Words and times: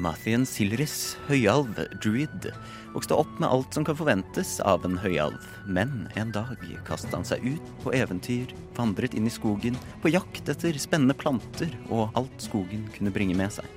Mathien 0.00 0.46
Silris, 0.48 1.18
høyalv, 1.28 1.76
druid, 2.00 2.46
vokste 2.94 3.18
opp 3.20 3.32
med 3.36 3.50
alt 3.52 3.76
som 3.76 3.84
kan 3.84 3.98
forventes 3.98 4.54
av 4.64 4.86
en 4.88 4.96
høyalv. 5.02 5.44
Men 5.68 6.06
en 6.16 6.32
dag 6.32 6.62
kastet 6.86 7.12
han 7.12 7.26
seg 7.28 7.44
ut 7.44 7.72
på 7.82 7.92
eventyr, 7.98 8.54
vandret 8.78 9.16
inn 9.18 9.28
i 9.28 9.34
skogen, 9.34 9.76
på 10.00 10.14
jakt 10.14 10.48
etter 10.48 10.78
spennende 10.80 11.16
planter 11.20 11.74
og 11.90 12.16
alt 12.16 12.48
skogen 12.48 12.88
kunne 12.96 13.12
bringe 13.12 13.36
med 13.36 13.52
seg. 13.58 13.68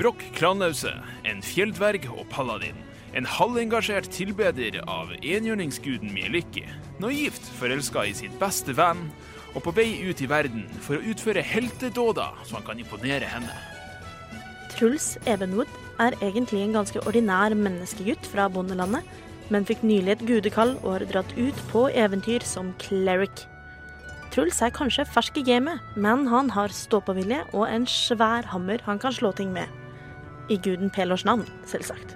Brokk 0.00 0.22
Kranause, 0.38 0.94
en 1.28 1.44
fjelldverg 1.44 2.08
og 2.14 2.24
paladin. 2.32 2.78
En 3.16 3.28
halvengasjert 3.28 4.08
tilbeder 4.14 4.80
av 4.88 5.12
enhjørningsguden 5.20 6.12
Mieliki. 6.14 6.64
Naivt 7.02 7.44
forelska 7.60 8.06
i 8.08 8.14
sin 8.16 8.36
beste 8.40 8.72
venn, 8.78 9.10
og 9.52 9.64
på 9.64 9.74
vei 9.76 9.90
ut 10.08 10.20
i 10.22 10.28
verden 10.30 10.64
for 10.84 10.96
å 10.96 11.10
utføre 11.12 11.44
heltedåder 11.44 12.46
så 12.46 12.60
han 12.60 12.68
kan 12.68 12.80
imponere 12.80 13.28
henne. 13.28 13.77
Truls 14.78 15.16
Evenwood 15.26 15.70
er 15.98 16.14
egentlig 16.22 16.60
en 16.62 16.76
ganske 16.76 17.00
ordinær 17.02 17.50
menneskegutt 17.58 18.28
fra 18.30 18.44
bondelandet, 18.46 19.02
men 19.50 19.64
fikk 19.66 19.80
nylig 19.82 20.12
et 20.12 20.22
gudekall 20.28 20.76
og 20.84 20.92
har 20.92 21.04
dratt 21.10 21.32
ut 21.34 21.62
på 21.72 21.88
eventyr 21.90 22.46
som 22.46 22.70
cleric. 22.78 23.42
Truls 24.30 24.60
er 24.62 24.70
kanskje 24.70 25.08
fersk 25.08 25.40
i 25.40 25.44
gamet, 25.48 25.82
men 25.96 26.28
han 26.30 26.52
har 26.54 26.70
ståpåvilje 26.70 27.40
og 27.48 27.66
en 27.66 27.88
svær 27.90 28.46
hammer 28.52 28.78
han 28.86 29.02
kan 29.02 29.18
slå 29.18 29.32
ting 29.34 29.50
med. 29.56 29.66
I 30.46 30.60
guden 30.62 30.94
Pelors 30.94 31.26
navn, 31.26 31.48
selvsagt. 31.66 32.14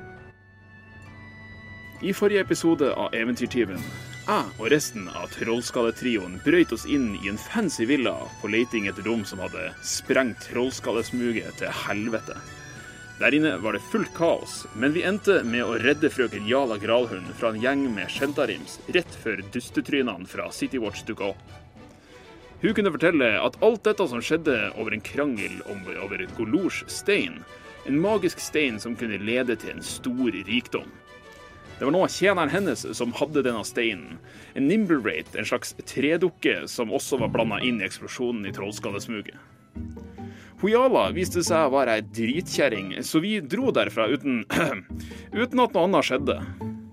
I 2.03 2.15
forrige 2.15 2.47
episode 2.47 2.95
av 2.95 3.11
Eventyrtyven, 3.15 3.83
jeg 4.23 4.55
og 4.63 4.69
resten 4.71 5.09
av 5.11 5.33
Trollskalletrioen 5.35 6.39
brøyt 6.45 6.71
oss 6.77 6.87
inn 6.87 7.17
i 7.19 7.27
en 7.27 7.41
fancy 7.43 7.89
villa 7.91 8.15
på 8.39 8.55
leiting 8.55 8.87
etter 8.87 9.03
rom 9.09 9.27
som 9.27 9.43
hadde 9.43 9.73
sprengt 9.83 10.47
trollskallesmuget 10.47 11.59
til 11.59 11.81
helvete. 11.89 12.37
Der 13.23 13.35
inne 13.35 13.57
var 13.57 13.73
det 13.73 13.79
fullt 13.79 14.15
kaos, 14.15 14.67
men 14.75 14.93
vi 14.93 15.05
endte 15.07 15.45
med 15.47 15.63
å 15.63 15.77
redde 15.79 16.09
frøken 16.11 16.49
Jala 16.51 16.75
Gralhund 16.83 17.29
fra 17.39 17.53
en 17.53 17.61
gjeng 17.63 17.85
med 17.95 18.11
skjentarims 18.11 18.81
rett 18.97 19.15
før 19.23 19.45
dustetrynene 19.55 20.27
fra 20.27 20.49
Citywatch 20.51 21.05
dukka 21.07 21.29
opp. 21.29 21.53
Hun 22.65 22.75
kunne 22.75 22.91
fortelle 22.91 23.29
at 23.39 23.61
alt 23.63 23.85
dette 23.87 24.09
som 24.11 24.25
skjedde 24.27 24.57
over 24.75 24.97
en 24.97 25.05
krangel 25.07 25.55
om, 25.71 25.85
over 26.03 26.27
Golors 26.35 26.83
stein, 26.91 27.39
en 27.87 28.03
magisk 28.03 28.43
stein 28.43 28.83
som 28.83 28.99
kunne 28.99 29.23
lede 29.23 29.55
til 29.55 29.77
en 29.77 29.87
stor 29.87 30.35
rikdom. 30.51 30.91
Det 31.79 31.87
var 31.87 31.95
nå 31.95 32.03
tjeneren 32.11 32.51
hennes 32.51 32.83
som 32.99 33.15
hadde 33.23 33.47
denne 33.47 33.63
steinen. 33.63 34.19
En 34.59 34.67
Nimblewraith, 34.67 35.39
en 35.39 35.47
slags 35.47 35.77
tredukke 35.87 36.65
som 36.67 36.91
også 36.91 37.23
var 37.23 37.31
blanda 37.31 37.63
inn 37.63 37.79
i 37.79 37.87
eksplosjonen 37.87 38.51
i 38.51 38.57
Trollskallesmuget. 38.59 39.39
Hojala 40.63 41.09
viste 41.11 41.43
seg 41.43 41.67
å 41.67 41.73
være 41.75 41.97
ei 41.99 42.03
dritkjerring, 42.15 42.93
så 43.03 43.19
vi 43.19 43.41
dro 43.43 43.73
derfra 43.75 44.05
uten 44.13 44.45
uten 45.43 45.63
at 45.65 45.75
noe 45.75 45.89
annet 45.89 46.07
skjedde. 46.07 46.37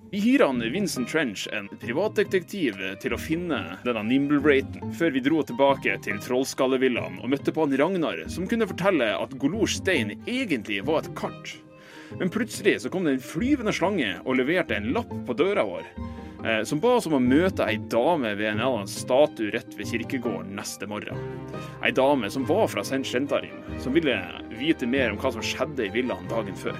Vi 0.10 0.24
hyra 0.24 0.48
Vincent 0.74 1.06
Trench, 1.12 1.44
en 1.54 1.68
privatdetektiv, 1.78 2.82
til 2.98 3.14
å 3.14 3.20
finne 3.22 3.78
denne 3.84 4.02
Nimblewraithen, 4.08 4.90
før 4.98 5.14
vi 5.14 5.22
dro 5.22 5.44
tilbake 5.46 6.00
til 6.02 6.18
Trollskallevillaen 6.18 7.22
og 7.22 7.30
møtte 7.30 7.54
på 7.54 7.68
han 7.68 7.78
Ragnar, 7.78 8.24
som 8.26 8.50
kunne 8.50 8.66
fortelle 8.66 9.12
at 9.14 9.38
Golors 9.38 9.78
stein 9.78 10.16
egentlig 10.26 10.82
var 10.90 11.04
et 11.04 11.14
kart. 11.14 11.54
Men 12.18 12.34
plutselig 12.34 12.80
så 12.82 12.90
kom 12.90 13.06
det 13.06 13.20
en 13.20 13.22
flyvende 13.22 13.76
slange 13.76 14.16
og 14.24 14.42
leverte 14.42 14.82
en 14.82 14.90
lapp 14.98 15.14
på 15.30 15.38
døra 15.38 15.68
vår. 15.70 15.86
Eh, 16.46 16.64
som 16.64 16.80
ba 16.80 16.94
oss 16.96 17.08
om 17.10 17.18
å 17.18 17.20
møte 17.20 17.66
ei 17.68 17.76
dame 17.92 18.32
ved 18.40 18.48
en 18.48 18.62
eller 18.62 18.78
annen 18.78 18.92
statue 18.92 19.52
rett 19.52 19.74
ved 19.76 19.90
kirkegården 19.92 20.56
neste 20.56 20.88
morgen. 20.88 21.20
Ei 21.84 21.92
dame 21.92 22.30
som 22.32 22.48
var 22.48 22.70
fra 22.72 22.86
St. 22.86 23.04
Shentarim, 23.04 23.60
som 23.84 23.96
ville 23.96 24.16
vite 24.56 24.88
mer 24.88 25.12
om 25.12 25.20
hva 25.20 25.34
som 25.36 25.44
skjedde 25.44 25.90
i 25.90 25.94
villaen 26.00 26.32
dagen 26.32 26.56
før. 26.56 26.80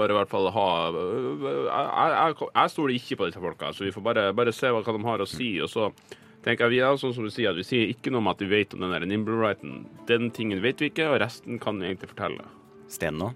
Bare 0.00 0.14
i 0.14 0.18
hvert 0.18 0.32
fall 0.32 0.48
ha 0.54 0.66
Jeg, 0.88 1.66
jeg, 1.68 2.48
jeg 2.54 2.72
stoler 2.74 2.96
ikke 2.96 3.20
på 3.20 3.28
disse 3.30 3.42
folka, 3.44 3.70
så 3.76 3.84
vi 3.86 3.92
får 3.94 4.06
bare, 4.08 4.24
bare 4.36 4.54
se 4.56 4.72
hva 4.72 4.82
de 4.86 5.04
har 5.06 5.24
å 5.24 5.28
si. 5.28 5.50
Og 5.60 5.68
så 5.72 5.90
tenker 6.44 6.66
jeg 6.66 6.76
vi 6.78 6.80
er 6.86 6.96
sånn 7.00 7.12
som 7.16 7.26
du 7.26 7.32
sier, 7.34 7.52
at 7.52 7.60
vi 7.60 7.66
sier 7.68 7.92
ikke 7.92 8.12
noe 8.14 8.22
om 8.24 8.32
at 8.32 8.40
vi 8.40 8.48
vet 8.50 8.72
om 8.76 8.80
den 8.86 8.94
der 8.96 9.04
Nimblewrighten. 9.10 9.84
Den 10.08 10.30
tingen 10.36 10.62
vet 10.64 10.80
vi 10.80 10.88
ikke, 10.92 11.10
og 11.12 11.20
resten 11.20 11.60
kan 11.62 11.78
vi 11.82 11.90
egentlig 11.90 12.10
fortelle. 12.14 12.48
Sten 12.90 13.20
nå? 13.20 13.28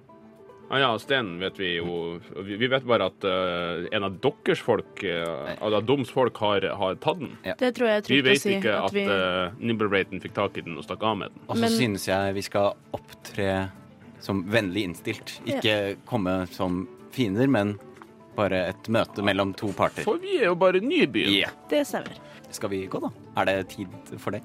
Ah, 0.73 0.79
ja, 0.81 0.89
Sten 0.99 1.35
vet 1.43 1.59
vi 1.61 1.75
jo 1.77 2.17
Vi, 2.41 2.57
vi 2.57 2.69
vet 2.73 2.87
bare 2.89 3.11
at 3.11 3.27
uh, 3.29 3.85
en 3.95 4.07
av 4.09 4.15
deres 4.25 4.63
folk, 4.65 5.03
uh, 5.05 5.53
altså 5.61 5.83
Doms 5.85 6.09
folk, 6.11 6.41
har, 6.41 6.65
har 6.81 6.97
tatt 7.05 7.21
den. 7.21 7.35
Ja. 7.45 7.53
Det 7.61 7.75
tror 7.77 7.91
jeg 7.91 8.01
er 8.01 8.07
Vi 8.07 8.09
trygt 8.09 8.25
å 8.25 8.31
vet 8.31 8.41
si. 8.43 8.55
ikke 8.57 8.79
at, 8.81 8.97
vi... 8.97 9.05
uh, 9.05 9.53
Nimblewrighten 9.61 10.25
fikk 10.25 10.33
tak 10.41 10.57
i 10.57 10.65
den 10.65 10.81
og 10.81 10.87
stakk 10.89 11.05
av 11.05 11.21
med 11.21 11.35
den. 11.37 11.45
Og 11.45 11.59
så 11.61 11.67
Men- 11.67 11.77
synes 11.77 12.09
jeg 12.09 12.35
vi 12.41 12.47
skal 12.49 12.73
opptre 12.97 13.51
som 14.25 14.43
vennlig 14.51 14.87
innstilt. 14.89 15.39
Ikke 15.45 15.97
komme 16.09 16.45
som 16.53 16.85
fiender, 17.15 17.51
men 17.51 17.77
bare 18.35 18.65
et 18.73 18.89
møte 18.91 19.23
mellom 19.25 19.53
to 19.59 19.71
parter. 19.77 20.07
For 20.07 20.19
vi 20.23 20.41
er 20.41 20.49
jo 20.51 20.57
bare 20.59 20.81
nybyen. 20.83 21.31
Yeah. 21.31 21.55
Det 21.71 21.85
stemmer. 21.87 22.19
Skal 22.55 22.73
vi 22.73 22.85
gå, 22.91 23.01
da? 23.03 23.11
Er 23.41 23.51
det 23.51 23.57
tid 23.75 24.15
for 24.23 24.35
det? 24.35 24.43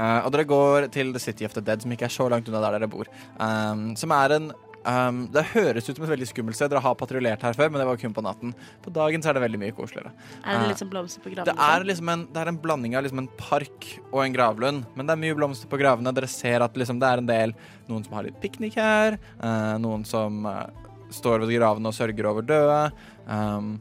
Uh, 0.00 0.24
og 0.24 0.30
dere 0.32 0.46
går 0.48 0.88
til 0.94 1.12
The 1.12 1.20
City 1.20 1.44
of 1.44 1.52
the 1.56 1.62
Dead, 1.64 1.82
som 1.82 1.92
ikke 1.92 2.06
er 2.08 2.14
så 2.14 2.28
langt 2.32 2.48
unna 2.48 2.62
der 2.64 2.78
dere 2.78 2.88
bor. 2.88 3.08
Um, 3.36 3.90
som 4.00 4.14
er 4.16 4.36
en 4.38 4.50
um, 4.86 5.20
Det 5.32 5.42
høres 5.52 5.88
ut 5.88 5.96
som 5.96 6.04
et 6.06 6.12
veldig 6.12 6.28
skummelt 6.30 6.56
sted. 6.58 6.70
Dere 6.72 6.82
har 6.84 6.94
patruljert 6.98 7.42
her 7.46 7.56
før, 7.58 7.70
men 7.70 7.80
det 7.82 7.86
var 7.88 7.98
kun 8.00 8.14
på 8.16 8.24
natten. 8.24 8.54
På 8.84 8.92
dagen 8.94 9.22
så 9.24 9.30
er 9.32 9.38
det 9.38 9.42
veldig 9.44 9.60
mye 9.62 9.74
koseligere. 9.76 10.12
Er 10.44 10.58
det 10.58 10.64
Eh, 10.64 10.68
litt 10.72 10.82
sånn 10.82 10.90
blomster 10.92 11.24
på 11.24 11.32
gravene? 11.34 11.52
Det 11.52 11.68
er, 11.68 11.84
liksom 11.90 12.08
en, 12.14 12.26
det 12.32 12.40
er 12.44 12.52
en 12.52 12.60
blanding 12.62 12.96
av 12.96 13.04
liksom 13.06 13.22
en 13.24 13.30
park 13.40 13.90
og 14.12 14.22
en 14.24 14.36
gravlund. 14.36 14.86
Men 14.96 15.06
det 15.10 15.16
er 15.16 15.22
mye 15.26 15.38
blomster 15.38 15.70
på 15.70 15.80
gravene. 15.80 16.14
Dere 16.16 16.30
ser 16.30 16.64
at 16.66 16.76
liksom 16.80 17.00
det 17.02 17.08
er 17.12 17.24
en 17.24 17.30
del 17.30 17.54
Noen 17.90 18.04
som 18.06 18.14
har 18.14 18.26
litt 18.28 18.40
piknik 18.40 18.76
her. 18.78 19.18
uh, 19.42 19.74
noen 19.82 20.04
som 20.06 20.44
uh, 20.46 20.66
står 21.10 21.42
ved 21.42 21.56
gravene 21.58 21.90
og 21.90 21.94
sørger 21.96 22.28
over 22.30 22.44
døde. 22.46 22.82
Um, 23.26 23.72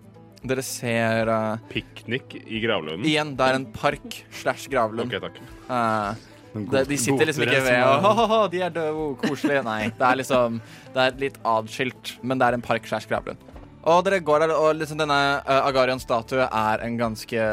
dere 0.42 0.64
ser 0.64 1.28
uh, 1.30 1.58
Piknik 1.70 2.34
i 2.48 2.62
gravlunden. 2.64 3.04
Igjen, 3.06 3.36
det 3.38 3.46
er 3.52 3.58
en 3.60 3.66
park 3.76 4.22
slash 4.32 4.70
gravlund. 4.72 5.12
OK, 5.12 5.20
takk. 5.20 5.40
Eh, 5.70 6.26
de, 6.54 6.84
de 6.90 6.98
sitter 6.98 7.30
liksom 7.30 7.46
ikke 7.46 7.62
ved 7.66 7.84
og 7.86 8.06
«Hahaha, 8.06 8.40
De 8.52 8.64
er 8.66 8.74
døde, 8.74 8.96
oh, 8.96 9.14
koselige. 9.22 9.62
Nei. 9.68 9.92
Det 9.94 10.08
er 10.08 10.20
liksom 10.22 10.60
Det 10.96 11.06
er 11.06 11.22
litt 11.22 11.40
adskilt, 11.46 12.16
men 12.24 12.42
det 12.42 12.50
er 12.50 12.58
en 12.58 12.66
park 12.66 12.88
slash 12.90 13.10
gravlund. 13.10 13.42
Og 13.90 14.02
dere 14.04 14.20
går 14.20 14.44
der, 14.44 14.52
og 14.54 14.74
liksom 14.76 15.00
denne 15.00 15.18
uh, 15.48 15.60
Agarion-statue 15.64 16.46
er 16.46 16.82
en 16.84 16.98
ganske 17.00 17.44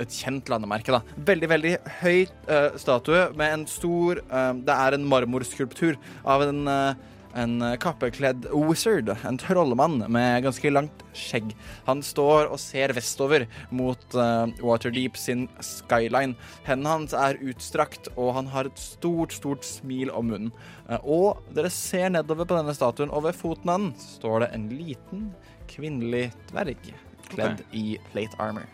et 0.00 0.14
kjent 0.16 0.48
landemerke. 0.48 0.94
da. 0.94 1.02
Veldig, 1.28 1.50
veldig 1.52 1.74
høy 2.00 2.24
uh, 2.48 2.78
statue 2.80 3.26
med 3.36 3.58
en 3.58 3.66
stor 3.68 4.22
uh, 4.30 4.52
Det 4.56 4.78
er 4.86 4.96
en 4.96 5.04
marmorskulptur 5.10 5.98
av 6.24 6.46
en 6.46 6.64
eh, 6.70 7.10
en 7.34 7.62
eh, 7.62 7.76
kappekledd 7.82 8.46
wizard, 8.52 9.10
en 9.26 9.38
trollmann 9.38 9.98
med 10.12 10.44
ganske 10.46 10.70
langt 10.72 11.04
skjegg. 11.16 11.52
Han 11.88 12.02
står 12.04 12.50
og 12.52 12.60
ser 12.62 12.94
vestover 12.96 13.46
mot 13.74 14.02
uh, 14.18 14.46
Waterdeep 14.62 15.18
sin 15.18 15.46
skyline. 15.62 16.38
Hendene 16.66 16.92
hans 16.92 17.16
er 17.16 17.40
utstrakt, 17.44 18.10
og 18.14 18.34
han 18.38 18.50
har 18.54 18.70
et 18.70 18.80
stort, 18.80 19.34
stort 19.34 19.66
smil 19.66 20.12
om 20.14 20.30
munnen. 20.32 20.52
Uh, 20.88 20.98
og 21.02 21.56
dere 21.56 21.72
ser 21.74 22.12
nedover 22.14 22.48
på 22.48 22.58
denne 22.58 22.76
statuen, 22.76 23.12
og 23.12 23.26
ved 23.28 23.38
foten 23.38 23.72
av 23.72 23.82
den 23.82 23.90
står 23.98 24.44
det 24.44 24.52
en 24.54 24.68
liten 24.74 25.26
kvinnelig 25.70 26.28
dverg 26.52 26.92
kledd 27.32 27.64
i 27.72 27.96
plate 28.12 28.38
armor. 28.42 28.68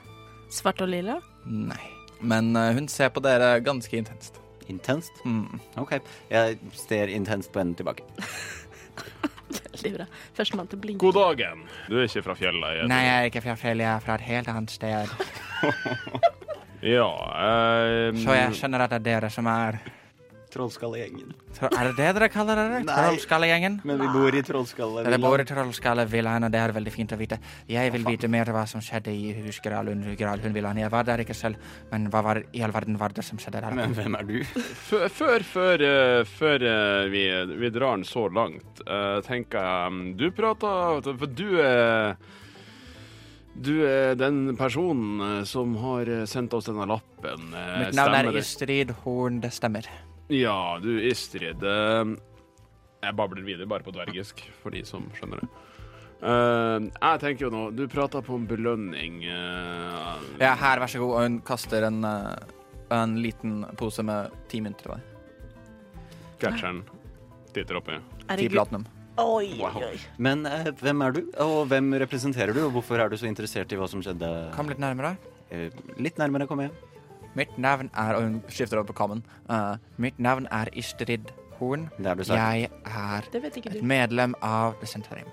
Svart 0.50 0.82
og 0.82 0.91
lilla? 0.92 1.21
Nei. 1.47 1.80
Men 2.21 2.53
uh, 2.57 2.71
hun 2.77 2.89
ser 2.92 3.12
på 3.15 3.22
dere 3.24 3.57
ganske 3.65 3.97
intenst. 3.97 4.41
Intenst? 4.71 5.22
Mm. 5.27 5.61
OK. 5.83 5.97
Jeg 6.31 6.59
ser 6.78 7.13
intenst 7.13 7.53
på 7.53 7.63
henne 7.63 7.77
tilbake. 7.78 8.07
Veldig 9.71 9.93
bra. 9.97 10.07
Førstemann 10.37 10.69
til 10.71 10.78
å 10.78 10.83
blinke. 10.84 11.03
God 11.03 11.19
dagen. 11.19 11.65
Du 11.89 11.97
er 11.99 12.07
ikke 12.07 12.22
fra 12.28 12.37
fjellet? 12.39 12.77
jeg 12.78 12.91
Nei, 12.91 13.01
jeg 13.07 13.17
er 13.17 13.31
ikke 13.33 13.43
fra 13.47 13.57
fjellet, 13.59 13.87
jeg 13.87 13.95
er 13.95 14.05
fra 14.05 14.19
et 14.19 14.28
helt 14.28 14.53
annet 14.55 14.77
sted. 14.77 15.17
Ja 16.81 17.09
eh, 17.37 18.17
Så 18.17 18.33
jeg 18.33 18.55
skjønner 18.57 18.87
at 18.87 18.95
det 18.95 19.01
er 19.03 19.05
dere 19.05 19.28
som 19.33 19.49
er 19.53 19.77
Trollskallegjengen. 20.50 21.30
Tro- 21.56 21.70
Er 21.70 21.88
det 21.91 21.97
det 21.97 22.08
dere 22.18 22.28
kaller 22.32 22.58
dere? 22.58 22.80
Trollskallegjengen? 22.88 23.80
Men 23.84 24.00
vi 24.02 24.08
bor 24.12 24.34
i 24.34 24.42
Trollskalle. 24.47 25.04
Dere 25.06 25.18
bor 25.22 25.41
i 25.42 25.47
Trollskallevillaen, 25.48 26.44
og 26.48 26.52
det 26.54 26.60
er 26.60 26.74
veldig 26.76 26.92
fint 26.94 27.14
å 27.14 27.18
vite. 27.20 27.38
Jeg 27.70 27.92
vil 27.94 28.04
vite 28.08 28.28
mer 28.28 28.50
hva 28.54 28.66
som 28.68 28.82
skjedde 28.84 29.14
i 29.14 29.32
hus 29.41 29.60
Gralhund, 29.64 30.04
Gralhundvillaen. 30.18 30.82
Jeg 30.82 30.91
var 30.91 31.06
der 31.08 31.22
ikke 31.24 31.36
selv, 31.38 31.56
men 31.92 32.08
hva 32.10 32.22
var 32.26 32.42
i 32.52 32.62
all 32.66 32.74
verden 32.74 32.98
var 33.00 33.14
det 33.16 33.24
som 33.26 33.38
skjedde 33.38 33.60
der? 33.62 33.78
Men 33.78 33.94
hvem 33.94 34.18
er 34.18 34.26
du? 34.28 34.36
Før, 34.91 35.06
før, 35.08 35.47
før, 35.47 35.86
eh, 35.86 36.24
før 36.24 36.66
eh, 36.66 37.08
vi, 37.14 37.24
vi 37.62 37.70
drar 37.74 37.97
den 37.97 38.04
så 38.08 38.26
langt, 38.32 38.82
eh, 38.86 39.20
tenker 39.26 39.58
jeg 39.62 39.92
mm, 39.94 40.04
Du 40.20 40.30
prater 40.34 41.14
For 41.16 41.26
du 41.26 41.48
er 41.62 42.16
Du 43.60 43.72
er 43.86 44.14
den 44.16 44.56
personen 44.56 45.44
som 45.47 45.74
har 45.82 46.08
sendt 46.30 46.54
oss 46.56 46.68
denne 46.70 46.86
lappen. 46.88 47.50
Mitt 47.50 47.94
navn 47.98 48.14
stemmer 48.14 48.30
er 48.30 48.38
Ystrid 48.41 48.70
Istrid 48.91 48.94
Horn, 49.04 49.41
det 49.42 49.50
stemmer. 49.52 49.88
Ja, 50.30 50.78
du 50.82 50.92
Istrid. 51.03 51.62
eh, 51.62 52.16
Jeg 53.03 53.16
babler 53.16 53.42
videre 53.42 53.66
bare 53.66 53.82
på 53.82 53.91
dvergisk, 53.91 54.44
for 54.62 54.71
de 54.71 54.84
som 54.84 55.09
skjønner 55.16 55.41
det. 55.42 55.48
Uh, 56.21 56.84
jeg 56.92 57.21
tenker 57.22 57.47
jo 57.47 57.48
nå 57.48 57.60
Du 57.72 57.86
prata 57.88 58.21
på 58.21 58.36
en 58.36 58.44
belønning. 58.44 59.22
Uh, 59.24 60.21
ja, 60.36 60.53
her, 60.53 60.82
vær 60.82 60.91
så 60.92 61.00
god. 61.00 61.15
Og 61.16 61.22
hun 61.24 61.38
kaster 61.41 61.86
en, 61.88 62.04
uh, 62.04 62.36
en 62.92 63.15
liten 63.24 63.62
pose 63.80 64.04
med 64.04 64.28
ti 64.53 64.60
mynter 64.60 64.84
til 64.84 64.92
deg. 64.92 66.04
Catcheren 66.44 66.83
titter 67.54 67.80
oppi. 67.80 67.97
Ti 68.36 68.50
platinum. 68.53 68.84
Oi, 69.21 69.56
wow. 69.59 69.80
oi. 69.80 69.97
Men 70.21 70.44
uh, 70.44 70.68
hvem 70.83 71.06
er 71.09 71.16
du, 71.16 71.22
og 71.41 71.65
hvem 71.72 71.88
representerer 72.04 72.53
du, 72.53 72.66
og 72.66 72.76
hvorfor 72.76 73.00
er 73.00 73.09
du 73.09 73.16
så 73.16 73.28
interessert 73.28 73.72
i 73.72 73.80
hva 73.80 73.88
som 73.88 74.04
skjedde? 74.04 74.30
Kom 74.54 74.68
litt 74.68 74.80
nærmere. 74.80 75.16
litt 75.97 76.21
nærmere, 76.21 76.47
kom 76.47 76.60
igjen. 76.60 76.76
Mitt 77.34 77.59
navn 77.59 77.91
er 77.94 78.15
Og 78.15 78.22
hun 78.22 78.42
skifter 78.48 78.77
over 78.77 78.86
på 78.86 78.92
common. 78.92 79.24
mitt 79.97 80.18
navn 80.18 80.47
er 80.50 80.66
Istrid 80.72 81.30
Horn. 81.59 81.88
Det 81.98 82.06
er 82.06 82.15
du 82.15 82.24
sagt. 82.24 82.38
Jeg 82.38 82.68
er 82.84 83.21
et 83.77 83.82
medlem 83.82 84.34
av 84.42 84.74
The 84.80 84.86
Centarium. 84.86 85.28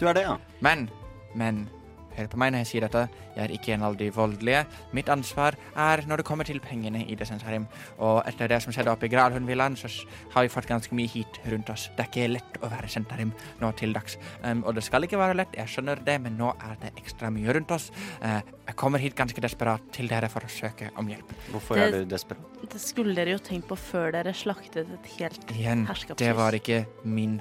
Du 0.00 0.06
er 0.06 0.12
det, 0.12 0.22
ja. 0.22 0.36
Men, 0.60 0.90
men 1.34 1.68
Hør 2.16 2.30
på 2.32 2.38
meg 2.40 2.52
når 2.54 2.64
jeg 2.64 2.70
sier 2.70 2.86
dette. 2.86 3.02
Jeg 3.36 3.42
er 3.44 3.52
ikke 3.52 3.74
en 3.74 3.84
av 3.86 3.96
de 3.98 4.08
voldelige. 4.14 4.62
Mitt 4.96 5.10
ansvar 5.12 5.56
er 5.76 6.02
når 6.08 6.22
det 6.22 6.26
kommer 6.28 6.48
til 6.48 6.60
pengene 6.64 7.02
i 7.04 7.16
Desensharim. 7.18 7.66
Og 8.00 8.22
etter 8.28 8.48
det 8.50 8.62
som 8.64 8.72
skjedde 8.72 8.92
oppe 8.92 9.08
i 9.08 9.12
Gralhundvillaen, 9.12 9.76
så 9.76 9.90
har 10.32 10.46
vi 10.46 10.52
fått 10.52 10.68
ganske 10.70 10.96
mye 10.96 11.10
hit 11.12 11.40
rundt 11.50 11.70
oss. 11.72 11.88
Det 11.96 12.06
er 12.06 12.10
ikke 12.10 12.30
lett 12.32 12.60
å 12.62 12.70
være 12.72 12.88
Sentarim 12.92 13.34
nå 13.60 13.72
til 13.76 13.92
dags. 13.96 14.16
Um, 14.42 14.64
og 14.64 14.78
det 14.78 14.86
skal 14.86 15.04
ikke 15.04 15.20
være 15.20 15.36
lett, 15.42 15.56
jeg 15.58 15.74
skjønner 15.74 16.00
det, 16.06 16.16
men 16.24 16.38
nå 16.40 16.52
er 16.56 16.78
det 16.80 16.94
ekstra 17.02 17.30
mye 17.34 17.56
rundt 17.58 17.76
oss. 17.76 17.90
Uh, 18.22 18.40
jeg 18.66 18.78
kommer 18.80 19.02
hit 19.02 19.18
ganske 19.18 19.44
desperat 19.44 19.84
til 19.94 20.08
dere 20.10 20.30
for 20.32 20.46
å 20.46 20.50
søke 20.50 20.90
om 20.96 21.12
hjelp. 21.12 21.36
Hvorfor 21.52 21.78
det, 21.78 21.90
er 21.90 21.98
du 22.00 22.14
desperat? 22.14 22.56
Det 22.72 22.80
skulle 22.82 23.14
dere 23.18 23.36
jo 23.36 23.42
tenkt 23.44 23.68
på 23.68 23.78
før 23.78 24.16
dere 24.16 24.32
slaktet 24.36 24.88
et 24.96 25.12
helt 25.18 25.54
Igjen, 25.54 25.86
det 26.16 26.32
var 26.36 26.56
ikke 26.56 26.82
min 27.04 27.38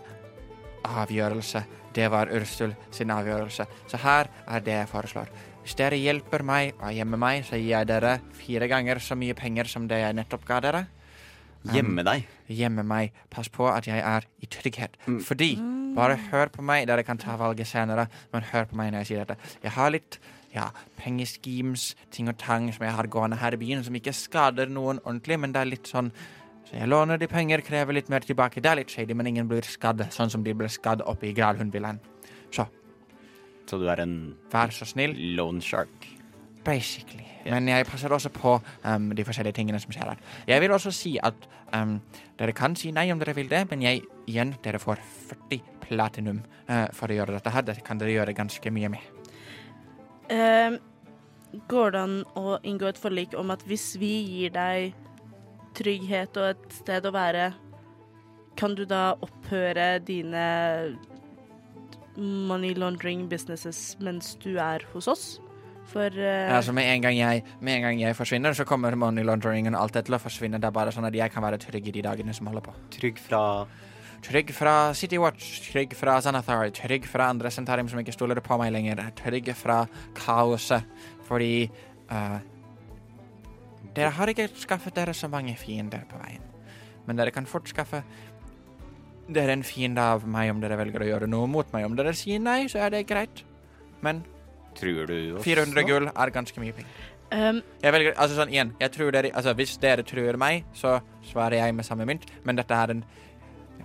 avgjørelse. 0.85 1.63
Det 1.95 2.09
var 2.11 2.31
Urstul 2.35 2.75
sin 2.91 3.13
avgjørelse. 3.13 3.67
Så 3.87 3.99
her 4.03 4.29
er 4.47 4.65
det 4.65 4.75
jeg 4.81 4.91
foreslår. 4.91 5.31
Hvis 5.63 5.77
dere 5.79 5.97
hjelper 5.97 6.43
meg 6.45 6.75
og 6.77 6.91
gjemmer 6.93 7.21
meg, 7.21 7.45
så 7.47 7.57
gir 7.57 7.71
jeg 7.71 7.89
dere 7.89 8.19
fire 8.37 8.67
ganger 8.69 9.01
så 9.01 9.17
mye 9.17 9.37
penger 9.37 9.71
som 9.71 9.87
det 9.89 10.03
jeg 10.03 10.17
nettopp 10.17 10.45
ga 10.45 10.59
dere. 10.61 10.83
Um, 11.65 11.71
gjemme 11.73 12.05
deg? 12.05 12.27
Gjemme 12.51 12.83
meg. 12.85 13.15
Pass 13.33 13.49
på 13.49 13.65
at 13.71 13.87
jeg 13.89 14.03
er 14.03 14.27
i 14.43 14.51
trygghet. 14.51 14.99
Mm. 15.07 15.23
Fordi 15.25 15.55
Bare 15.95 16.17
hør 16.29 16.51
på 16.51 16.63
meg. 16.65 16.87
Dere 16.89 17.03
kan 17.07 17.17
ta 17.17 17.37
valget 17.39 17.69
senere, 17.69 18.09
men 18.33 18.43
hør 18.51 18.65
på 18.67 18.75
meg 18.75 18.91
når 18.91 19.05
jeg 19.05 19.07
sier 19.07 19.23
dette. 19.23 19.53
Jeg 19.63 19.71
har 19.77 19.93
litt 19.95 20.17
ja, 20.55 20.69
pengeschemes, 20.99 21.93
ting 22.11 22.27
og 22.31 22.37
tang 22.39 22.67
som 22.73 22.83
jeg 22.83 22.95
har 22.95 23.07
gående 23.11 23.39
her 23.39 23.55
i 23.55 23.59
byen, 23.59 23.83
som 23.83 23.95
ikke 23.95 24.15
skader 24.15 24.71
noen 24.71 24.99
ordentlig, 25.03 25.39
men 25.39 25.55
det 25.55 25.61
er 25.61 25.71
litt 25.71 25.91
sånn 25.91 26.11
så 26.11 26.44
jeg 26.75 26.89
låner 26.91 27.19
de 27.19 27.27
penger, 27.31 27.63
krever 27.63 27.95
litt 27.95 28.09
mer 28.11 28.25
tilbake. 28.25 28.59
Det 28.59 28.71
er 28.71 28.81
litt 28.81 28.91
shady, 28.91 29.15
men 29.15 29.29
ingen 29.29 29.47
blir 29.47 29.63
skadd, 29.63 30.03
sånn 30.11 30.31
som 30.33 30.43
de 30.43 30.51
ble 30.57 30.67
skadd 30.71 31.03
oppe 31.07 31.29
i 31.29 31.35
Gralhundvillaen. 31.35 32.01
Så. 32.51 32.65
Så 33.65 33.79
du 33.79 33.87
er 33.89 34.01
en 34.03 34.35
Vær 34.51 34.73
så 34.75 34.87
snill. 34.87 35.15
Lone 35.37 35.63
shark? 35.63 36.09
Basically. 36.65 37.23
Yeah. 37.45 37.53
Men 37.53 37.69
jeg 37.69 37.85
passer 37.87 38.11
også 38.11 38.31
på 38.33 38.57
um, 38.83 39.11
de 39.15 39.23
forskjellige 39.23 39.55
tingene 39.59 39.79
som 39.79 39.93
skjer 39.93 40.11
her. 40.11 40.23
Jeg 40.49 40.63
vil 40.63 40.73
også 40.75 40.91
si 40.95 41.13
at 41.23 41.47
um, 41.77 41.99
dere 42.39 42.55
kan 42.57 42.75
si 42.75 42.91
nei 42.91 43.07
om 43.13 43.21
dere 43.21 43.35
vil 43.37 43.49
det, 43.51 43.63
men 43.69 43.85
jeg 43.85 44.01
igjen, 44.27 44.55
dere 44.65 44.81
får 44.81 44.99
40 45.29 45.61
platinum 45.85 46.41
uh, 46.67 46.89
for 46.91 47.07
å 47.07 47.19
gjøre 47.19 47.37
dette 47.37 47.53
her. 47.53 47.67
Det 47.69 47.77
kan 47.85 48.01
dere 48.01 48.17
gjøre 48.17 48.35
ganske 48.35 48.73
mye 48.73 48.91
med. 48.97 49.07
Uh, 50.27 50.75
går 51.71 51.95
det 51.95 52.03
an 52.03 52.19
å 52.35 52.59
inngå 52.65 52.89
et 52.89 52.99
forlik 52.99 53.37
om 53.39 53.53
at 53.53 53.63
hvis 53.69 53.93
vi 54.01 54.11
gir 54.25 54.55
deg 54.57 55.05
trygghet 55.75 56.39
og 56.41 56.53
et 56.53 56.77
sted 56.79 57.05
å 57.07 57.13
være, 57.15 57.49
kan 58.59 58.75
du 58.77 58.85
da 58.87 59.15
opphøre 59.25 59.95
dine 60.07 60.45
money 62.15 62.75
laundering 62.77 63.25
businesses 63.31 63.97
mens 63.99 64.35
du 64.43 64.55
er 64.61 64.85
hos 64.93 65.09
oss? 65.11 65.25
For 65.85 66.09
uh, 66.09 66.55
altså 66.55 66.73
med 66.73 66.87
en, 66.89 67.03
jeg, 67.13 67.43
med 67.61 67.77
en, 67.77 67.83
gang 67.85 67.99
jeg, 68.01 68.15
forsvinner, 68.17 68.55
så 68.57 68.65
kommer 68.65 68.95
money 68.97 69.25
launderingen 69.27 69.75
og 69.75 69.83
alt 69.83 69.99
det 69.99 70.07
til 70.07 70.17
å 70.17 70.21
forsvinne. 70.21 70.57
Det 70.61 70.71
er 70.71 70.73
bare 70.73 70.93
sånn 70.95 71.05
at 71.05 71.15
jeg 71.15 71.33
kan 71.33 71.45
være 71.45 71.59
trygg 71.61 71.91
i 71.91 71.97
de 71.99 72.05
dagene 72.07 72.33
som 72.33 72.49
holder 72.49 72.65
på. 72.65 72.73
Trygg 72.95 73.21
fra 73.21 73.43
Trygg 74.25 74.49
fra 74.57 74.93
City 74.97 75.19
Watch, 75.21 75.59
trygg 75.67 75.91
fra 75.93 76.15
Xanathar, 76.17 76.71
trygg 76.73 77.03
fra 77.05 77.27
andre 77.29 77.51
sentarium 77.53 77.91
som 77.91 77.99
ikke 78.01 78.15
stoler 78.15 78.39
på 78.41 78.57
meg 78.57 78.71
lenger, 78.73 79.03
trygg 79.19 79.51
fra 79.53 79.83
kaoset. 80.17 80.87
Fordi 81.27 81.67
uh, 82.09 82.39
dere 83.95 84.13
har 84.15 84.31
ikke 84.31 84.49
skaffet 84.59 84.95
dere 84.95 85.15
så 85.15 85.29
mange 85.31 85.55
fiender 85.59 86.05
på 86.09 86.19
veien, 86.21 86.43
men 87.07 87.19
dere 87.19 87.33
kan 87.35 87.47
fort 87.49 87.69
skaffe 87.71 88.03
dere 89.25 89.55
en 89.55 89.65
fiende 89.65 90.03
av 90.03 90.25
meg 90.29 90.51
om 90.53 90.61
dere 90.61 90.77
velger 90.77 91.01
å 91.01 91.09
gjøre 91.09 91.29
noe 91.31 91.49
mot 91.49 91.71
meg. 91.73 91.87
Om 91.87 91.97
dere 91.97 92.13
sier 92.17 92.41
nei, 92.41 92.65
så 92.69 92.83
er 92.85 92.93
det 92.93 93.07
greit, 93.09 93.41
men 94.05 94.23
Tror 94.75 95.05
du 95.07 95.13
også? 95.37 95.43
400 95.45 95.85
gull 95.87 96.09
er 96.11 96.31
ganske 96.35 96.59
mye 96.61 96.75
penger. 96.75 97.03
Um, 97.31 97.61
jeg 97.81 97.93
velger, 97.95 98.13
altså 98.21 98.35
sånn 98.37 98.51
igjen, 98.53 98.73
jeg 98.79 98.91
tror 98.93 99.09
dere, 99.15 99.31
altså 99.33 99.55
Hvis 99.57 99.79
dere 99.81 100.03
truer 100.05 100.37
meg, 100.37 100.67
så 100.77 100.99
svarer 101.25 101.57
jeg 101.57 101.73
med 101.73 101.87
samme 101.87 102.05
mynt, 102.05 102.27
men 102.45 102.59
dette 102.59 102.77
er 102.77 102.93
en 102.93 103.01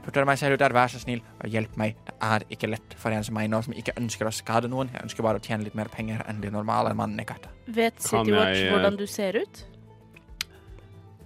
putter 0.04 0.26
meg 0.28 0.38
selv 0.40 0.56
ut 0.56 0.62
der, 0.62 0.74
vær 0.76 0.92
så 0.92 1.00
snill 1.00 1.22
og 1.40 1.48
hjelp 1.52 1.76
meg. 1.80 1.96
Det 2.06 2.14
er 2.24 2.44
ikke 2.52 2.70
lett 2.70 2.94
for 3.00 3.14
en 3.14 3.24
som 3.26 3.36
meg 3.36 3.50
nå, 3.52 3.60
som 3.64 3.74
ikke 3.76 3.96
ønsker 4.00 4.28
å 4.28 4.32
skade 4.34 4.70
noen. 4.72 4.92
Jeg 4.94 5.06
ønsker 5.08 5.26
bare 5.26 5.40
å 5.40 5.44
tjene 5.44 5.66
litt 5.66 5.76
mer 5.78 5.90
penger 5.92 6.22
enn 6.28 6.40
de 6.44 6.52
normale 6.52 6.92
mannene 6.96 7.24
i 7.24 7.28
gata. 7.28 7.52
Vet 7.68 8.00
City 8.02 8.34
Watch 8.34 8.60
eh, 8.60 8.70
hvordan 8.72 8.96
du 9.00 9.06
ser 9.10 9.40
ut? 9.40 9.64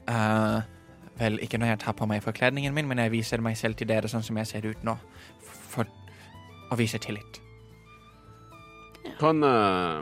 Uh, 0.08 0.60
vel, 1.18 1.38
ikke 1.44 1.58
når 1.60 1.74
jeg 1.74 1.82
tar 1.86 1.96
på 1.96 2.08
meg 2.10 2.24
forkledningen 2.24 2.74
min, 2.76 2.88
men 2.90 3.00
jeg 3.04 3.12
viser 3.14 3.42
meg 3.44 3.56
selv 3.60 3.78
til 3.80 3.88
dere 3.88 4.10
sånn 4.10 4.24
som 4.26 4.38
jeg 4.40 4.50
ser 4.50 4.68
ut 4.68 4.84
nå. 4.86 4.96
For 5.74 5.88
å 6.72 6.78
vise 6.78 7.00
tillit. 7.02 7.40
Kan 9.20 9.44
uh, 9.44 10.00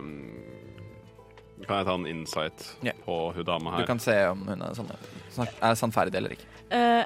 Kan 1.66 1.78
jeg 1.78 1.86
ta 1.86 1.94
en 1.94 2.06
insight 2.10 2.68
yeah. 2.82 2.96
på 3.04 3.16
hun 3.36 3.46
dama 3.46 3.76
her? 3.76 3.84
Du 3.84 3.90
kan 3.90 4.00
se 4.02 4.16
om 4.30 4.46
hun 4.48 4.62
er, 4.64 4.74
sånn, 4.78 5.48
er 5.62 5.78
sannferdig 5.78 6.18
eller 6.18 6.36
ikke. 6.36 6.48
Uh, 6.72 7.04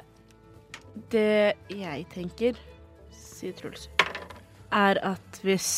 det 1.13 1.53
jeg 1.69 2.07
tenker, 2.13 2.57
sier 3.13 3.53
Truls, 3.57 3.89
er 4.73 4.99
at 5.05 5.41
hvis 5.45 5.69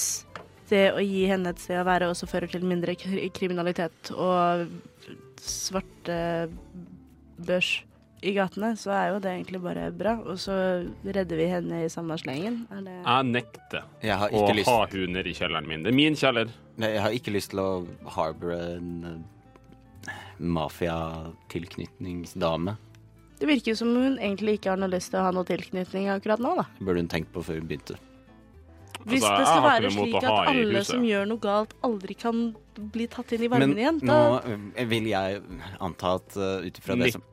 det 0.69 0.89
å 0.93 1.01
gi 1.03 1.25
henne 1.29 1.51
et 1.51 1.61
sted 1.61 1.79
å 1.81 1.87
være 1.87 2.09
også 2.11 2.29
fører 2.29 2.51
til 2.51 2.65
mindre 2.67 2.95
kriminalitet 2.95 4.11
og 4.13 4.69
svarte 5.41 6.49
børs 7.47 7.69
i 8.19 8.33
gatene, 8.35 8.73
så 8.75 8.91
er 8.91 9.13
jo 9.13 9.19
det 9.23 9.31
egentlig 9.31 9.61
bare 9.63 9.85
bra. 9.95 10.19
Og 10.27 10.35
så 10.41 10.51
redder 11.05 11.37
vi 11.39 11.45
henne 11.51 11.85
i 11.85 11.89
samme 11.91 12.17
slengen. 12.19 12.67
Det... 12.69 12.93
Jeg 12.99 13.23
nekter 13.29 13.83
jeg 14.03 14.17
å 14.35 14.53
lyst... 14.55 14.69
ha 14.69 14.87
hunder 14.91 15.27
i 15.27 15.33
kjelleren 15.37 15.67
min. 15.69 15.83
Det 15.85 15.89
er 15.93 15.97
min 16.01 16.15
kjeller. 16.19 16.47
Nei, 16.79 16.89
jeg 16.95 17.01
har 17.05 17.11
ikke 17.15 17.35
lyst 17.35 17.49
til 17.53 17.59
å 17.63 17.69
harbore 18.15 18.57
en 18.75 18.89
uh, 19.07 19.11
mafiatilknytningsdame. 20.59 22.71
Det 23.39 23.47
virker 23.47 23.73
som 23.79 23.89
hun 23.95 24.15
egentlig 24.19 24.51
ikke 24.59 24.71
har 24.73 24.79
noe 24.81 24.91
lyst 24.91 25.09
til 25.13 25.19
å 25.21 25.25
ha 25.29 25.33
noe 25.35 25.47
tilknytning 25.47 26.05
akkurat 26.11 26.39
nå, 26.43 26.51
da. 26.59 26.65
Burde 26.83 26.99
hun 27.05 27.11
tenkt 27.11 27.31
på 27.35 27.39
før 27.45 27.55
hun 27.61 27.69
begynte. 27.69 27.95
Hvis 29.07 29.23
altså, 29.23 29.35
det 29.39 29.47
skal 29.47 29.63
være 29.63 29.91
slik 29.95 30.15
at 30.19 30.49
alle 30.51 30.81
som 30.87 31.03
gjør 31.07 31.27
noe 31.29 31.43
galt, 31.43 31.75
aldri 31.87 32.15
kan 32.19 32.41
bli 32.93 33.07
tatt 33.11 33.31
inn 33.35 33.45
i 33.45 33.49
varmen 33.51 33.71
Men 33.71 33.79
igjen, 33.79 33.99
da 34.03 34.17
nå 34.17 34.57
eh, 34.75 34.87
vil 34.89 35.07
jeg 35.07 35.39
anta 35.83 36.15
at 36.19 36.35
uh, 36.39 36.65
ut 36.65 36.81
ifra 36.81 36.97
det 36.99 37.13
som 37.15 37.23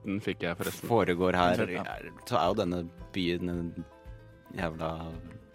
foregår 0.87 1.39
her, 1.39 1.65
så 2.27 2.39
er 2.39 2.47
jo 2.51 2.59
denne 2.63 2.85
byen 3.15 3.51
en 3.51 3.73
jævla 4.57 4.93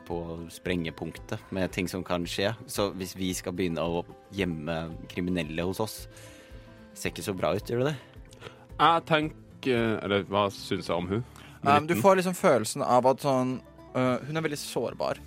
på 0.08 0.20
sprengepunktet 0.52 1.52
med 1.56 1.72
ting 1.72 1.88
som 1.88 2.04
kan 2.04 2.26
skje. 2.28 2.52
Så 2.68 2.90
hvis 3.00 3.16
vi 3.16 3.32
skal 3.38 3.56
begynne 3.56 3.84
å 3.84 4.04
gjemme 4.36 4.78
kriminelle 5.12 5.64
hos 5.68 5.80
oss, 5.84 5.98
ser 6.94 7.14
ikke 7.14 7.24
så 7.24 7.36
bra 7.38 7.54
ut, 7.56 7.64
gjør 7.64 7.86
det 7.86 7.94
det? 7.94 7.98
Jeg 8.82 9.04
tenker 9.08 10.00
Eller 10.02 10.24
hva 10.26 10.48
syns 10.52 10.90
jeg 10.90 10.96
om 10.96 11.08
hun? 11.08 11.26
Um, 11.62 11.86
du 11.88 11.94
får 12.02 12.18
liksom 12.18 12.34
følelsen 12.34 12.82
av 12.82 13.06
at 13.06 13.22
sånn 13.22 13.60
uh, 13.94 14.18
Hun 14.26 14.40
er 14.40 14.46
veldig 14.48 14.58
sårbar. 14.58 15.22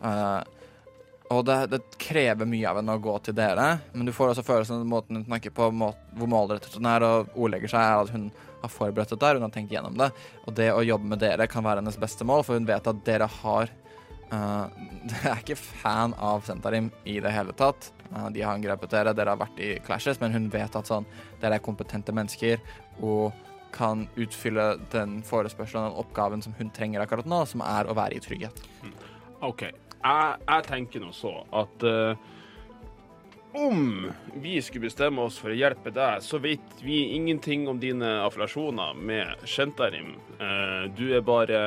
Uh, 0.00 0.42
og 1.32 1.42
det, 1.46 1.56
det, 1.72 1.80
krever 1.98 2.46
mye 2.46 2.66
av 2.70 2.78
henne 2.78 2.94
å 2.94 3.02
gå 3.02 3.14
til 3.26 3.34
dere, 3.36 3.66
men 3.94 4.06
du 4.06 4.12
får 4.14 4.32
også 4.32 4.44
følelsen 4.46 4.82
av 4.82 4.90
måten 4.90 5.18
hun 5.18 5.24
snakker 5.26 5.54
på, 5.54 5.70
måten, 5.74 6.10
hvor 6.18 6.30
målrettet 6.30 6.76
hun 6.78 6.86
er 6.90 7.02
og 7.06 7.32
ordlegger 7.34 7.72
seg, 7.72 7.82
er 7.82 8.04
at 8.04 8.12
hun 8.14 8.28
har 8.62 8.70
forberedt 8.72 9.14
dette, 9.14 9.32
hun 9.34 9.46
har 9.46 9.54
tenkt 9.54 9.74
gjennom 9.74 9.96
det. 9.98 10.10
Og 10.46 10.54
det 10.58 10.68
å 10.72 10.84
jobbe 10.86 11.10
med 11.10 11.22
dere 11.22 11.48
kan 11.50 11.66
være 11.66 11.82
hennes 11.82 11.98
beste 11.98 12.26
mål, 12.26 12.44
for 12.46 12.58
hun 12.58 12.68
vet 12.68 12.86
at 12.86 13.02
dere 13.06 13.26
har 13.40 13.72
uh, 14.30 14.66
Dere 15.10 15.32
er 15.32 15.42
ikke 15.42 15.58
fan 15.58 16.14
av 16.18 16.46
Sentarim 16.46 16.92
i 17.06 17.18
det 17.22 17.32
hele 17.34 17.54
tatt. 17.58 17.90
Uh, 18.12 18.28
de 18.34 18.44
har 18.44 18.54
angrepet 18.54 18.94
dere, 18.94 19.14
dere 19.16 19.34
har 19.34 19.42
vært 19.42 19.58
i 19.62 19.72
clashes, 19.86 20.22
men 20.22 20.34
hun 20.34 20.46
vet 20.52 20.78
at 20.78 20.92
sånn, 20.92 21.08
dere 21.42 21.58
er 21.58 21.64
kompetente 21.64 22.14
mennesker 22.14 22.62
og 23.02 23.34
kan 23.74 24.06
utfylle 24.16 24.76
den 24.92 25.18
forespørselen 25.26 25.88
og 25.88 25.90
den 25.90 26.04
oppgaven 26.04 26.44
som 26.44 26.54
hun 26.56 26.70
trenger 26.72 27.02
akkurat 27.02 27.26
nå, 27.28 27.42
som 27.50 27.66
er 27.66 27.90
å 27.90 27.98
være 27.98 28.16
i 28.16 28.22
trygghet. 28.24 28.62
OK 29.44 29.66
jeg, 30.06 30.40
jeg 30.46 30.66
tenker 30.70 31.02
nå 31.02 31.12
så 31.16 31.32
at 31.60 31.86
uh, 31.86 32.32
om 33.56 34.10
vi 34.42 34.58
skulle 34.60 34.90
bestemme 34.90 35.24
oss 35.24 35.38
for 35.40 35.52
å 35.52 35.56
hjelpe 35.56 35.90
deg, 35.94 36.20
så 36.20 36.38
vet 36.42 36.82
vi 36.84 37.14
ingenting 37.16 37.64
om 37.70 37.78
dine 37.80 38.18
affiliasjoner 38.26 38.98
med 39.00 39.46
Shentarim. 39.48 40.14
Uh, 40.36 40.86
du 40.96 41.08
er 41.16 41.24
bare 41.24 41.62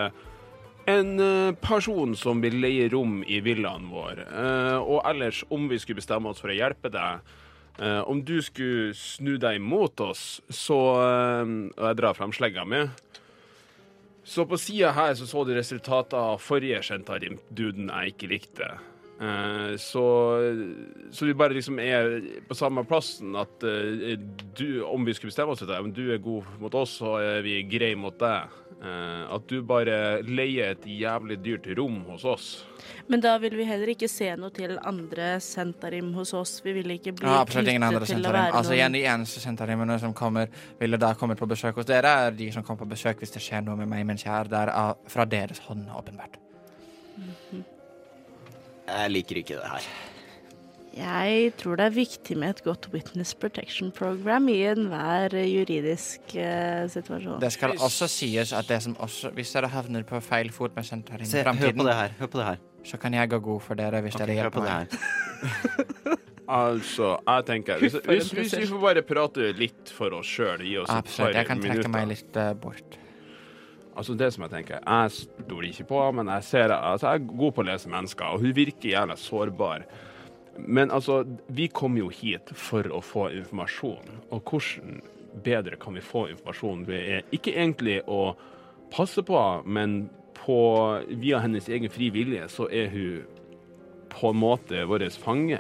En 0.89 1.19
eh, 1.22 1.53
person 1.62 2.15
som 2.17 2.39
vil 2.41 2.55
leie 2.63 2.88
rom 2.89 3.19
i 3.27 3.41
villaen 3.46 3.91
vår, 3.91 4.24
Uh, 4.25 4.79
og 4.79 5.03
ellers 5.05 5.43
om 5.53 5.67
vi 5.69 5.77
skulle 5.77 6.00
bestemme 6.00 6.31
oss 6.31 6.41
for 6.41 6.50
å 6.50 6.55
hjelpe 6.55 6.89
deg 6.89 7.22
Uh, 7.79 8.03
Om 8.12 8.25
du 8.27 8.41
skulle 8.43 8.93
snu 8.98 9.38
deg 9.39 9.55
imot 9.55 10.01
oss, 10.03 10.41
så 10.51 10.79
uh, 11.00 11.48
Og 11.48 11.86
jeg 11.88 12.00
drar 12.00 12.17
fram 12.17 12.34
slegga 12.36 12.65
mi. 12.67 12.84
Så 14.30 14.46
på 14.46 14.58
sida 14.62 14.92
her 14.94 15.16
så, 15.18 15.26
så 15.26 15.42
du 15.44 15.56
resultatet 15.58 16.14
av 16.14 16.38
forrige 16.44 16.84
Shentarim-duden 16.86 17.90
jeg 17.90 18.14
ikke 18.14 18.30
likte. 18.30 18.68
Eh, 19.20 19.76
så, 19.78 20.04
så 21.12 21.26
vi 21.26 21.34
bare 21.34 21.54
liksom 21.58 21.80
er 21.84 22.22
på 22.48 22.56
samme 22.56 22.86
plassen 22.88 23.36
at 23.36 23.66
eh, 23.68 24.16
du, 24.56 24.80
om 24.88 25.04
vi 25.04 25.16
skulle 25.18 25.34
bestemme 25.34 25.52
oss 25.52 25.60
for 25.60 25.68
det, 25.68 25.80
om 25.84 25.92
du 25.92 26.06
er 26.14 26.22
god 26.24 26.48
mot 26.62 26.76
oss, 26.80 26.94
så 27.02 27.18
er 27.20 27.44
vi 27.44 27.58
grei 27.68 27.92
mot 28.00 28.16
deg. 28.22 28.54
Eh, 28.80 29.24
at 29.36 29.50
du 29.52 29.58
bare 29.68 30.22
leier 30.24 30.72
et 30.72 30.86
jævlig 30.88 31.36
dyrt 31.44 31.68
rom 31.76 31.98
hos 32.08 32.24
oss. 32.24 32.46
Men 33.12 33.20
da 33.20 33.34
vil 33.44 33.58
vi 33.60 33.66
heller 33.68 33.92
ikke 33.92 34.08
se 34.08 34.30
noe 34.40 34.54
til 34.56 34.78
andre 34.88 35.34
sentarim 35.44 36.14
hos 36.16 36.32
oss. 36.38 36.54
Vi 36.64 36.78
vil 36.78 36.94
ikke 36.96 37.12
bli 37.18 37.28
Ja, 37.28 37.42
knyttet 37.44 37.76
til 37.76 38.00
å 38.00 38.08
sentarim. 38.08 38.24
noen 38.24 38.56
Altså, 38.62 38.78
igjen, 38.78 38.96
de 38.96 39.02
eneste 39.04 39.44
sentarimene 39.44 39.98
som 40.00 40.14
kommer, 40.16 40.48
ville 40.80 41.02
da 41.02 41.12
kommet 41.20 41.42
på 41.42 41.50
besøk 41.50 41.82
hos 41.82 41.90
dere, 41.90 42.14
er 42.30 42.38
de 42.40 42.48
som 42.56 42.64
kommer 42.64 42.86
på 42.86 42.94
besøk 42.94 43.20
hvis 43.20 43.36
det 43.36 43.44
skjer 43.44 43.68
noe 43.68 43.76
med 43.82 43.92
meg 43.92 44.08
mens 44.08 44.24
jeg 44.24 44.32
er 44.32 44.48
der, 44.54 44.72
fra 45.12 45.28
deres 45.28 45.60
hånd, 45.68 45.90
åpenbart. 46.00 46.40
Jeg 48.89 49.12
liker 49.13 49.41
ikke 49.43 49.58
det 49.60 49.69
her. 49.74 49.89
Jeg 51.00 51.51
tror 51.62 51.77
det 51.79 51.86
er 51.86 51.93
viktig 51.96 52.36
med 52.41 52.50
et 52.58 52.63
godt 52.65 52.88
witness 52.91 53.31
protection 53.38 53.91
program 53.96 54.50
i 54.51 54.58
enhver 54.67 55.36
eh, 55.38 55.46
juridisk 55.48 56.34
eh, 56.36 56.88
situasjon. 56.91 57.38
Det 57.43 57.51
skal 57.55 57.75
også 57.77 58.08
sies 58.12 58.51
at 58.58 58.67
det 58.67 58.81
som 58.84 58.98
også, 59.00 59.29
hvis 59.38 59.53
dere 59.55 59.69
havner 59.72 60.03
på 60.10 60.19
feil 60.25 60.50
fot 60.51 60.75
med 60.75 60.84
senteret 60.89 61.22
i 61.24 61.29
Se, 61.29 61.38
hør 61.38 61.43
på 61.46 61.53
framtiden, 61.53 61.86
det 61.88 61.96
her. 61.96 62.15
Hør 62.19 62.31
på 62.34 62.41
det 62.41 62.48
her. 62.50 62.58
så 62.89 62.98
kan 62.98 63.13
jeg 63.13 63.29
gå 63.29 63.39
god 63.39 63.62
for 63.62 63.75
dere 63.79 64.01
hvis 64.01 64.17
dere 64.19 64.36
hør 64.41 64.50
på 64.50 64.65
hjelper 64.65 64.65
det 64.65 64.72
meg. 64.74 64.98
her. 66.10 66.17
Altså, 66.50 67.19
jeg 67.27 67.43
tenker 67.46 67.77
Hvis, 67.77 67.93
hvis, 68.05 68.31
hvis 68.34 68.53
vi 68.58 68.65
får 68.72 68.79
bare 68.81 69.01
prate 69.05 69.51
litt 69.53 69.91
for 69.93 70.15
oss 70.17 70.25
sjøl, 70.34 70.63
gi 70.65 70.79
oss 70.81 70.89
et 70.89 70.96
Absolutt. 70.96 71.27
par 71.27 71.38
Jeg 71.38 71.46
kan 71.46 71.60
trekke 71.62 71.75
minutter. 71.75 71.91
meg 71.93 72.08
litt 72.10 72.39
eh, 72.41 72.53
bort. 72.58 72.96
Altså 74.00 74.15
det 74.15 74.29
som 74.32 74.46
Jeg 74.46 74.53
tenker, 74.53 74.79
jeg 74.79 75.12
stoler 75.12 75.70
ikke 75.70 75.89
på 75.89 76.03
men 76.15 76.29
jeg 76.38 76.46
ser, 76.48 76.72
altså 76.72 77.10
jeg 77.10 77.20
er 77.20 77.39
god 77.41 77.56
på 77.56 77.63
å 77.65 77.68
lese 77.68 77.91
mennesker, 77.91 78.29
og 78.32 78.46
hun 78.46 78.56
virker 78.56 78.94
jævla 78.94 79.18
sårbar. 79.20 79.84
Men 80.60 80.91
altså, 80.91 81.24
vi 81.48 81.68
kom 81.68 81.98
jo 82.00 82.08
hit 82.12 82.51
for 82.56 82.88
å 82.91 83.01
få 83.03 83.29
informasjon, 83.41 84.22
og 84.32 84.51
hvordan 84.51 85.01
bedre 85.44 85.77
kan 85.79 85.96
vi 85.96 86.03
få 86.03 86.29
informasjon? 86.32 86.86
Vi 86.88 87.01
er 87.18 87.27
ikke 87.36 87.53
egentlig 87.56 88.00
å 88.08 88.34
passe 88.91 89.24
på 89.24 89.39
men 89.65 90.10
på, 90.39 90.60
via 91.22 91.44
hennes 91.44 91.68
egen 91.70 91.91
fri 91.94 92.10
vilje 92.15 92.48
så 92.51 92.70
er 92.72 92.89
hun 92.94 93.27
på 94.10 94.32
en 94.32 94.39
måte 94.41 94.86
vår 94.89 95.06
fange. 95.22 95.60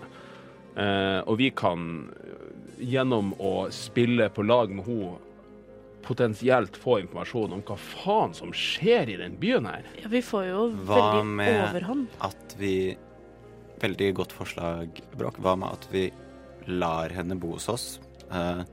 Eh, 0.79 1.19
og 1.25 1.37
vi 1.37 1.51
kan 1.51 2.09
gjennom 2.79 3.33
å 3.39 3.67
spille 3.75 4.29
på 4.31 4.45
lag 4.47 4.71
med 4.71 4.87
henne 4.87 5.17
potensielt 6.05 6.77
få 6.79 6.99
informasjon 7.03 7.53
om 7.57 7.61
hva 7.67 7.75
faen 7.77 8.33
som 8.37 8.51
skjer 8.55 9.09
i 9.13 9.17
den 9.19 9.35
byen 9.41 9.65
her. 9.69 9.83
Ja, 10.01 10.07
vi 10.11 10.21
får 10.25 10.45
jo 10.49 10.63
Hva 10.87 10.97
veldig 10.99 11.25
med- 11.25 11.61
overhånd. 11.69 12.07
At 12.21 12.55
vi 12.59 12.97
Veldig 13.79 14.09
godt 14.17 14.33
forslag, 14.35 14.89
Bråk. 15.15 15.37
Hva 15.39 15.53
med 15.55 15.69
at 15.71 15.85
vi 15.93 16.09
lar 16.67 17.07
henne 17.15 17.37
bo 17.39 17.53
hos 17.53 17.69
oss? 17.71 17.99
eh, 18.31 18.63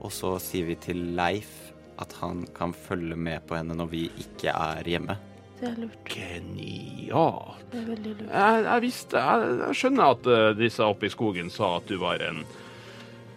og 0.00 0.10
så 0.12 0.36
sier 0.40 0.66
vi 0.68 0.74
til 0.76 1.00
Leif 1.16 1.72
at 1.98 2.12
han 2.20 2.44
kan 2.54 2.72
følge 2.72 3.16
med 3.16 3.42
på 3.48 3.56
henne 3.56 3.74
når 3.74 3.88
vi 3.90 4.04
ikke 4.22 4.52
er 4.54 4.84
hjemme. 4.86 5.16
Det 5.58 5.66
er 5.70 5.74
lurt. 5.80 6.04
Genialt. 6.04 7.64
Det 7.72 7.80
er 7.80 7.86
veldig 7.90 8.12
lurt. 8.20 8.30
Jeg, 8.30 8.64
jeg 8.68 8.82
visste 8.84 9.22
jeg, 9.24 9.56
jeg 9.64 9.78
skjønner 9.80 10.12
at 10.14 10.26
eh, 10.36 10.52
disse 10.58 10.84
oppe 10.86 11.08
i 11.08 11.12
skogen 11.12 11.50
sa 11.50 11.76
at 11.78 11.88
du 11.90 11.96
var 12.02 12.22
en 12.22 12.44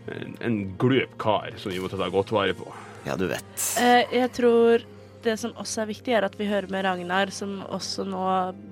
en, 0.09 0.37
en 0.41 0.55
glup 0.81 1.11
kar 1.21 1.51
som 1.61 1.71
vi 1.71 1.79
måtte 1.83 1.97
ta 1.99 2.07
godt 2.09 2.31
vare 2.33 2.53
på. 2.57 2.65
Ja, 3.07 3.15
du 3.15 3.27
vet. 3.31 3.67
Eh, 3.79 4.03
jeg 4.19 4.31
tror 4.35 4.83
det 5.23 5.35
som 5.41 5.51
også 5.59 5.81
er 5.83 5.89
viktig, 5.91 6.13
er 6.15 6.25
at 6.27 6.35
vi 6.39 6.47
hører 6.47 6.69
med 6.71 6.85
Ragnar, 6.87 7.31
som 7.35 7.59
også 7.67 8.05
nå 8.07 8.23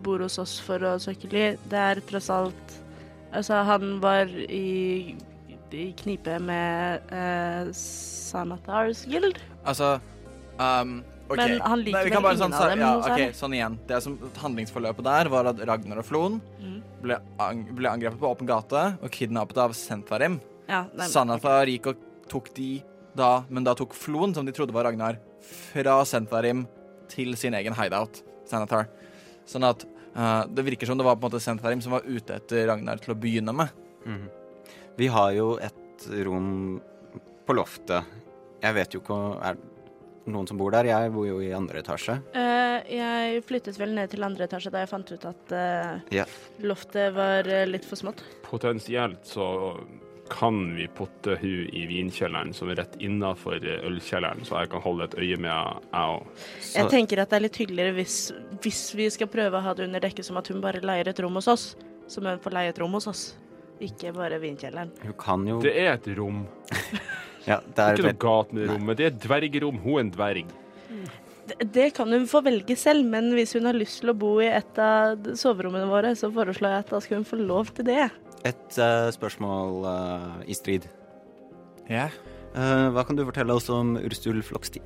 bor 0.05 0.23
hos 0.23 0.37
oss 0.39 0.57
for 0.63 0.79
å 0.87 0.95
søke 1.03 1.27
ly. 1.31 1.47
Det 1.67 1.81
er 1.91 2.03
tross 2.07 2.29
alt 2.33 2.77
Altså, 3.35 3.57
han 3.67 3.97
var 3.99 4.29
i, 4.31 5.11
i 5.75 5.87
knipe 5.99 6.37
med 6.39 7.09
eh, 7.11 7.67
Sanatars 7.75 9.01
Guild. 9.05 9.35
Altså 9.67 9.97
um, 10.57 11.01
OK. 11.27 11.35
Men 11.41 11.57
han 11.59 11.83
liker 11.83 11.97
Nei, 11.97 12.03
vi 12.07 12.13
kan 12.13 12.23
vel 12.23 12.29
bare 12.29 12.37
ingen 12.37 12.55
sånn, 12.55 12.55
av 12.55 12.71
dem 12.71 12.83
ja, 12.85 12.91
okay, 13.03 13.25
ok. 13.27 13.35
Sånn 13.35 13.55
igjen. 13.57 13.75
Det 13.89 13.99
som 14.05 14.15
Handlingsforløpet 14.39 15.07
der 15.09 15.29
var 15.35 15.51
at 15.51 15.59
Ragnar 15.67 15.99
og 16.01 16.07
Flon 16.07 16.39
Mm. 16.57 16.79
ble, 17.03 17.19
ang 17.43 17.65
ble 17.77 17.91
angrepet 17.91 18.19
på 18.23 18.31
åpen 18.31 18.47
gate 18.49 18.85
og 19.03 19.11
kidnappet 19.13 19.59
av 19.61 19.75
Sentharim. 19.77 20.39
Ja, 20.71 20.85
Sanathar 21.11 21.67
gikk 21.69 21.91
og 21.91 21.99
tok 22.31 22.49
de 22.55 22.77
da, 23.17 23.31
men 23.49 23.65
da 23.65 23.75
tok 23.77 23.95
Floen, 23.97 24.35
som 24.35 24.45
de 24.47 24.53
trodde 24.55 24.75
var 24.75 24.87
Ragnar, 24.87 25.19
fra 25.41 25.99
Sentharim 26.05 26.65
til 27.11 27.35
sin 27.39 27.55
egen 27.57 27.75
hideout, 27.77 28.21
Sanatar. 28.47 28.89
Sånn 29.47 29.65
at 29.67 29.85
uh, 30.15 30.43
det 30.51 30.65
virker 30.67 30.89
som 30.89 30.99
det 30.99 31.07
var 31.07 31.17
på 31.17 31.25
en 31.25 31.31
måte 31.31 31.43
Sentharim 31.43 31.81
som 31.83 31.95
var 31.95 32.07
ute 32.07 32.37
etter 32.37 32.67
Ragnar 32.69 33.01
til 33.03 33.15
å 33.15 33.19
begynne 33.19 33.55
med. 33.55 33.73
Mm. 34.07 34.27
Vi 34.97 35.09
har 35.13 35.33
jo 35.35 35.55
et 35.61 36.07
rom 36.25 36.51
på 37.47 37.55
loftet. 37.55 38.15
Jeg 38.61 38.75
vet 38.75 38.95
jo 38.95 39.01
ikke 39.03 39.15
om 39.15 39.35
Er 39.45 39.57
det 39.57 40.33
noen 40.33 40.47
som 40.49 40.59
bor 40.59 40.73
der? 40.73 40.89
Jeg 40.89 41.11
bor 41.13 41.27
jo 41.27 41.37
i 41.43 41.53
andre 41.55 41.81
etasje. 41.83 42.17
Uh, 42.35 42.81
jeg 42.91 43.43
flyttet 43.47 43.79
vel 43.79 43.93
ned 43.95 44.11
til 44.11 44.25
andre 44.27 44.47
etasje 44.47 44.71
da 44.73 44.83
jeg 44.83 44.91
fant 44.91 45.13
ut 45.13 45.27
at 45.29 45.53
uh, 45.55 45.93
yeah. 46.13 46.35
loftet 46.63 47.15
var 47.15 47.47
eh, 47.47 47.67
litt 47.69 47.87
for 47.87 47.99
smått. 47.99 48.23
Potensielt 48.47 49.23
så 49.27 49.47
kan 50.31 50.59
vi 50.75 50.87
putte 50.97 51.37
hun 51.41 51.69
i 51.73 51.85
vinkjelleren 51.89 52.53
som 52.55 52.69
er 52.71 52.81
rett 52.81 52.95
innafor 53.03 53.57
ølkjelleren, 53.61 54.45
så 54.47 54.61
jeg 54.61 54.71
kan 54.73 54.83
holde 54.83 55.07
et 55.07 55.17
øye 55.17 55.39
med 55.39 55.51
henne, 55.51 55.81
jeg 55.91 56.13
òg. 56.13 56.45
Jeg 56.75 56.93
tenker 56.93 57.23
at 57.23 57.33
det 57.33 57.39
er 57.39 57.45
litt 57.47 57.59
hyggeligere 57.61 57.97
hvis, 57.97 58.17
hvis 58.63 58.81
vi 58.97 59.09
skal 59.13 59.31
prøve 59.31 59.59
å 59.59 59.65
ha 59.65 59.75
det 59.77 59.87
under 59.87 60.03
dekke 60.03 60.25
som 60.25 60.39
at 60.41 60.49
hun 60.51 60.63
bare 60.63 60.83
leier 60.85 61.11
et 61.11 61.21
rom 61.23 61.39
hos 61.39 61.49
oss. 61.51 61.67
Som 62.07 62.27
hun 62.29 62.39
får 62.39 62.55
leie 62.55 62.71
et 62.71 62.79
rom 62.79 62.93
hos 62.95 63.09
oss. 63.11 63.23
Ikke 63.83 64.13
bare 64.15 64.39
vinkjelleren. 64.41 64.93
hun 65.03 65.17
kan 65.19 65.47
jo 65.47 65.59
Det 65.61 65.75
er 65.77 65.95
et 65.95 66.11
rom. 66.17 66.45
Ja, 67.47 67.61
det 67.63 67.79
er 67.79 67.95
Ikke 67.95 68.09
noe 68.09 68.19
galt 68.19 68.49
med 68.51 68.65
det 68.65 68.73
rommet. 68.73 68.97
Det 68.99 69.05
er 69.05 69.13
et 69.13 69.19
dvergerom. 69.23 69.77
Hun 69.79 69.93
er 69.93 70.01
en 70.03 70.09
dverg. 70.11 70.49
Det, 71.47 71.55
det 71.71 71.85
kan 71.95 72.11
hun 72.11 72.25
få 72.27 72.41
velge 72.43 72.75
selv, 72.75 73.07
men 73.07 73.29
hvis 73.37 73.55
hun 73.55 73.69
har 73.69 73.77
lyst 73.77 74.01
til 74.01 74.11
å 74.11 74.17
bo 74.19 74.33
i 74.43 74.49
et 74.51 74.81
av 74.83 75.29
soverommene 75.39 75.87
våre, 75.87 76.11
så 76.19 76.27
foreslår 76.33 76.73
jeg 76.73 76.83
at 76.83 76.91
da 76.91 76.99
skal 77.05 77.21
hun 77.21 77.29
få 77.29 77.39
lov 77.39 77.71
til 77.77 77.87
det. 77.87 78.09
Et 78.47 78.79
uh, 78.79 79.09
spørsmål 79.11 79.83
uh, 79.83 80.41
i 80.47 80.55
strid. 80.57 80.87
Ja, 81.91 82.07
Uh, 82.57 82.89
hva 82.89 83.03
kan 83.05 83.17
du 83.17 83.21
fortelle 83.27 83.53
oss 83.53 83.67
om 83.69 83.95
Urstul 84.01 84.39
Flokstien? 84.45 84.85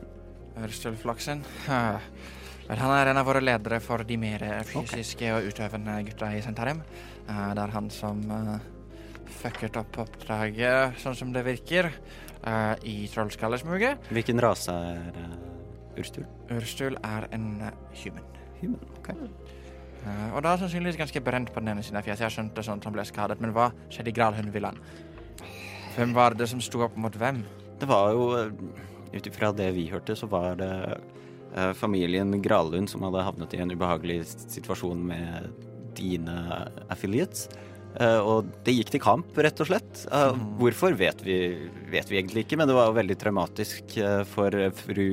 Urstul 0.59 0.97
Floksen? 0.99 1.43
Han 1.67 2.91
er 2.91 3.11
en 3.11 3.19
av 3.19 3.27
våre 3.27 3.39
ledere 3.43 3.79
for 3.83 4.03
de 4.07 4.17
mer 4.19 4.43
fysiske 4.67 5.29
og 5.35 5.47
utøvende 5.47 5.95
gutta 6.07 6.33
i 6.35 6.41
Sentharim. 6.43 6.81
Eh, 7.25 7.47
det 7.55 7.63
er 7.63 7.73
han 7.73 7.89
som 7.91 8.21
fucket 9.41 9.79
opp 9.79 10.01
oppdraget, 10.05 10.99
sånn 11.01 11.17
som 11.17 11.33
det 11.35 11.43
virker, 11.47 11.89
i 12.87 12.95
Trollskallesmuget. 13.11 14.07
Hvilken 14.11 14.39
rase 14.43 14.75
er 14.75 15.19
Urstul? 15.99 16.27
Urstul 16.51 16.95
er 17.03 17.27
en 17.35 17.49
human. 18.03 18.27
Human. 18.61 18.87
ok. 18.99 19.11
Eh, 20.01 20.27
og 20.33 20.41
da 20.45 20.55
sannsynligvis 20.57 20.99
ganske 20.99 21.23
brent 21.23 21.51
på 21.53 21.61
den 21.61 21.73
ene 21.73 21.85
siden 21.85 21.99
av 22.01 22.07
fjeset. 22.07 22.25
Jeg 22.25 22.37
skjønte 22.37 22.65
sånn 22.65 22.81
at 22.81 22.87
han 22.89 22.95
ble 22.95 23.05
skadet, 23.07 23.41
men 23.43 23.53
hva 23.55 23.69
skjedde 23.93 24.11
i 24.11 24.17
Gralhundvillaen? 24.17 24.79
Hvem 25.95 26.15
var 26.15 26.37
det 26.39 26.47
som 26.49 26.61
sto 26.63 26.85
opp 26.85 26.95
mot 26.99 27.15
hvem? 27.19 27.43
Det 27.81 27.89
var 27.89 28.13
jo, 28.15 28.29
eh, 28.39 29.17
ut 29.17 29.27
ifra 29.27 29.51
det 29.55 29.71
vi 29.75 29.89
hørte, 29.91 30.15
så 30.17 30.29
var 30.31 30.55
det 30.61 30.71
eh, 31.55 31.73
familien 31.77 32.33
Gralund 32.41 32.89
som 32.89 33.03
hadde 33.05 33.25
havnet 33.27 33.53
i 33.53 33.61
en 33.61 33.73
ubehagelig 33.73 34.23
situasjon 34.47 35.03
med 35.11 35.67
dine 35.97 36.37
affiliates. 36.89 37.49
Uh, 37.91 38.23
og 38.23 38.51
det 38.63 38.71
gikk 38.77 38.93
til 38.93 39.01
kamp, 39.03 39.33
rett 39.35 39.59
og 39.59 39.67
slett. 39.67 40.05
Uh, 40.07 40.31
mm. 40.31 40.43
Hvorfor 40.61 40.95
vet 40.95 41.19
vi, 41.25 41.35
vet 41.91 42.07
vi 42.07 42.21
egentlig 42.21 42.45
ikke, 42.45 42.55
men 42.55 42.69
det 42.69 42.77
var 42.77 42.87
jo 42.87 42.95
veldig 42.95 43.17
traumatisk 43.19 43.97
uh, 43.99 44.21
for 44.31 44.55
fru 44.77 45.07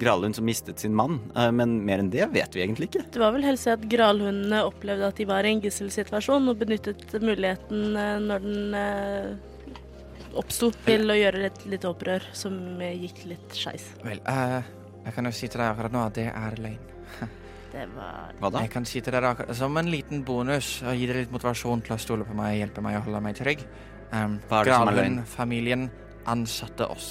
Gralund 0.00 0.36
som 0.36 0.46
mistet 0.46 0.82
sin 0.82 0.94
mann. 0.94 1.20
Eh, 1.36 1.50
men 1.54 1.76
mer 1.86 2.02
enn 2.02 2.10
det 2.12 2.26
vet 2.32 2.56
vi 2.56 2.62
egentlig 2.64 2.90
ikke. 2.90 3.04
Det 3.14 3.22
var 3.22 3.34
vel 3.36 3.46
helst 3.46 3.68
at 3.70 3.84
gralhundene 3.90 4.64
opplevde 4.66 5.10
at 5.10 5.20
de 5.20 5.26
var 5.28 5.46
i 5.46 5.54
en 5.54 5.62
gisselsituasjon, 5.64 6.50
og 6.50 6.62
benyttet 6.62 7.16
muligheten 7.22 7.98
eh, 8.00 8.16
når 8.24 8.46
den 8.46 8.78
eh, 8.78 10.32
oppsto, 10.40 10.72
til 10.86 11.10
å 11.10 11.18
gjøre 11.18 11.44
litt, 11.46 11.62
lite 11.70 11.90
opprør, 11.90 12.26
som 12.36 12.56
gikk 12.82 13.24
litt 13.30 13.54
skeis. 13.54 13.86
Vel, 14.02 14.22
uh, 14.26 14.60
jeg 15.04 15.14
kan 15.14 15.28
jo 15.28 15.34
si 15.36 15.46
til 15.46 15.62
deg 15.62 15.68
akkurat 15.70 15.94
nå 15.94 16.04
at 16.08 16.18
det 16.18 16.28
er 16.32 16.60
løgn. 16.64 16.92
Det 17.74 17.88
var 17.90 18.36
Hva 18.38 18.48
da? 18.54 18.60
Jeg 18.62 18.70
kan 18.70 18.84
si 18.86 19.00
til 19.02 19.10
dere 19.10 19.32
akkurat, 19.34 19.56
som 19.58 19.74
en 19.80 19.88
liten 19.90 20.20
bonus 20.26 20.76
og 20.86 20.94
gi 20.94 21.08
dere 21.10 21.24
litt 21.24 21.32
motivasjon 21.34 21.82
til 21.82 21.96
å 21.96 21.98
stole 21.98 22.26
på 22.26 22.36
meg 22.38 22.52
og 22.52 22.60
hjelpe 22.60 22.84
meg 22.86 23.00
å 23.00 23.04
holde 23.06 23.22
meg 23.24 23.38
trygg. 23.38 23.64
Um, 24.12 24.36
Hva 24.46 24.60
er 24.60 24.68
det 24.68 24.76
som 24.76 24.90
er 24.90 24.98
løgn? 25.00 25.16
Gralhundfamilien 25.18 25.88
ansatte 26.30 26.86
oss. 26.86 27.08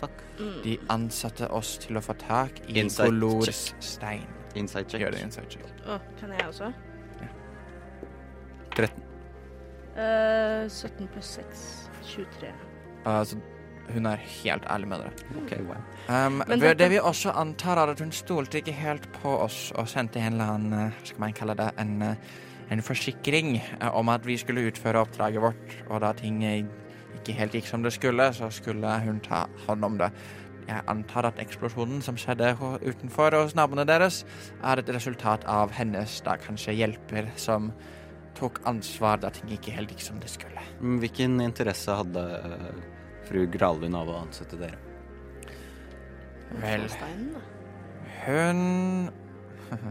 Fuck? 0.00 0.22
mm. 0.38 0.62
De 0.64 0.78
ansatte 0.92 1.48
oss 1.48 1.76
til 1.80 1.96
å 1.96 2.02
få 2.04 2.16
tak 2.20 2.60
i 2.68 2.82
Golors 2.84 3.74
stein. 3.80 4.26
Inside 4.56 4.88
check. 4.88 5.00
Gjør 5.00 5.16
det 5.16 5.22
inside 5.24 5.50
check. 5.52 5.66
Å, 5.86 5.98
kan 6.20 6.32
jeg 6.32 6.46
også? 6.48 6.70
Ja. 7.20 7.28
13. 8.76 9.02
Uh, 9.96 10.68
17 10.68 11.08
pluss 11.12 11.34
6. 11.38 11.66
23. 12.04 12.52
Uh, 13.06 13.22
så 13.24 13.38
hun 13.94 14.06
er 14.10 14.16
helt 14.42 14.64
ærlig 14.70 14.88
med 14.90 15.04
dere. 15.04 15.12
Ok, 15.40 15.52
wow. 15.68 15.76
Um, 16.08 16.42
Men 16.46 16.60
det, 16.60 16.72
dette- 16.78 16.90
vi 16.90 16.98
også 16.98 17.30
antar 17.38 17.78
er 17.78 17.92
at 17.92 18.00
hun 18.00 18.12
stolte 18.12 18.58
ikke 18.58 18.74
helt 18.74 19.06
på 19.20 19.36
oss 19.44 19.72
og 19.76 19.88
sendte 19.88 20.18
en 20.18 20.32
eller 20.32 20.56
annen 20.56 20.72
eh, 20.88 20.98
skal 21.04 21.20
man 21.22 21.32
kalle 21.36 21.54
det, 21.58 21.70
en, 21.78 22.02
eh, 22.02 22.16
en 22.70 22.82
forsikring 22.82 23.56
eh, 23.56 23.90
om 23.94 24.08
at 24.08 24.26
vi 24.26 24.36
skulle 24.36 24.66
utføre 24.70 25.04
oppdraget 25.06 25.42
vårt, 25.42 25.76
og 25.88 26.00
da 26.02 26.12
ting 26.18 26.42
ikke 27.14 27.36
helt 27.38 27.54
gikk 27.56 27.68
som 27.70 27.84
det 27.84 27.92
skulle, 27.96 28.30
så 28.36 28.50
skulle 28.54 28.98
hun 29.04 29.20
ta 29.24 29.46
hånd 29.66 29.84
om 29.86 29.98
det. 30.00 30.10
Jeg 30.66 30.82
antar 30.90 31.28
at 31.28 31.38
eksplosjonen 31.38 32.00
som 32.02 32.16
skjedde 32.18 32.56
utenfor 32.82 33.36
hos 33.38 33.54
naboene 33.54 33.84
deres, 33.86 34.24
er 34.66 34.82
et 34.82 34.90
resultat 34.90 35.46
av 35.46 35.70
hennes 35.76 36.18
da 36.26 36.34
kanskje 36.42 36.74
hjelper 36.74 37.30
som 37.38 37.70
tok 38.36 38.60
ansvar 38.68 39.20
da 39.22 39.30
ting 39.32 39.52
ikke 39.54 39.74
helt 39.76 39.94
gikk 39.94 40.02
som 40.04 40.18
det 40.20 40.32
skulle. 40.32 40.64
Mm, 40.80 40.98
Hvilken 41.04 41.38
interesse 41.44 41.94
hadde 42.00 42.24
eh, 42.40 42.82
fru 43.28 43.46
Gralvin 43.52 43.96
av 43.96 44.10
å 44.10 44.18
ansette 44.24 44.58
dere? 44.60 44.82
Vel, 46.62 46.84
Hun 48.26 49.10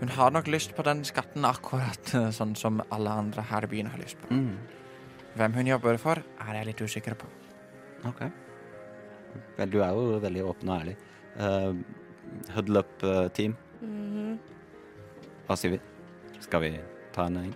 Hun 0.00 0.10
har 0.10 0.30
nok 0.34 0.48
lyst 0.50 0.74
på 0.76 0.82
den 0.82 1.04
skatten 1.06 1.46
akkurat 1.48 2.14
eh, 2.14 2.30
sånn 2.34 2.54
som 2.58 2.82
alle 2.92 3.12
andre 3.24 3.44
her 3.48 3.64
i 3.66 3.70
byen 3.72 3.92
har 3.92 4.00
lyst 4.02 4.18
på. 4.20 4.30
Mm. 4.34 4.56
Hvem 5.34 5.52
hun 5.58 5.66
jobber 5.66 5.98
for, 5.98 6.20
er 6.40 6.58
jeg 6.60 6.68
litt 6.70 6.82
usikker 6.84 7.16
på. 7.18 7.26
Ok. 8.06 8.22
Vel, 9.58 9.70
du 9.72 9.80
er 9.82 9.90
jo 9.96 10.18
veldig 10.22 10.44
åpen 10.46 10.70
og 10.70 10.80
ærlig. 10.80 10.96
Uh, 11.34 11.74
huddle 12.54 12.84
up-team, 12.84 13.56
Mhm. 13.82 14.38
hva 15.48 15.56
sier 15.56 15.70
vi? 15.74 15.80
Skal 16.40 16.60
vi 16.60 16.80
ta 17.12 17.24
henne 17.24 17.44
inn? 17.48 17.54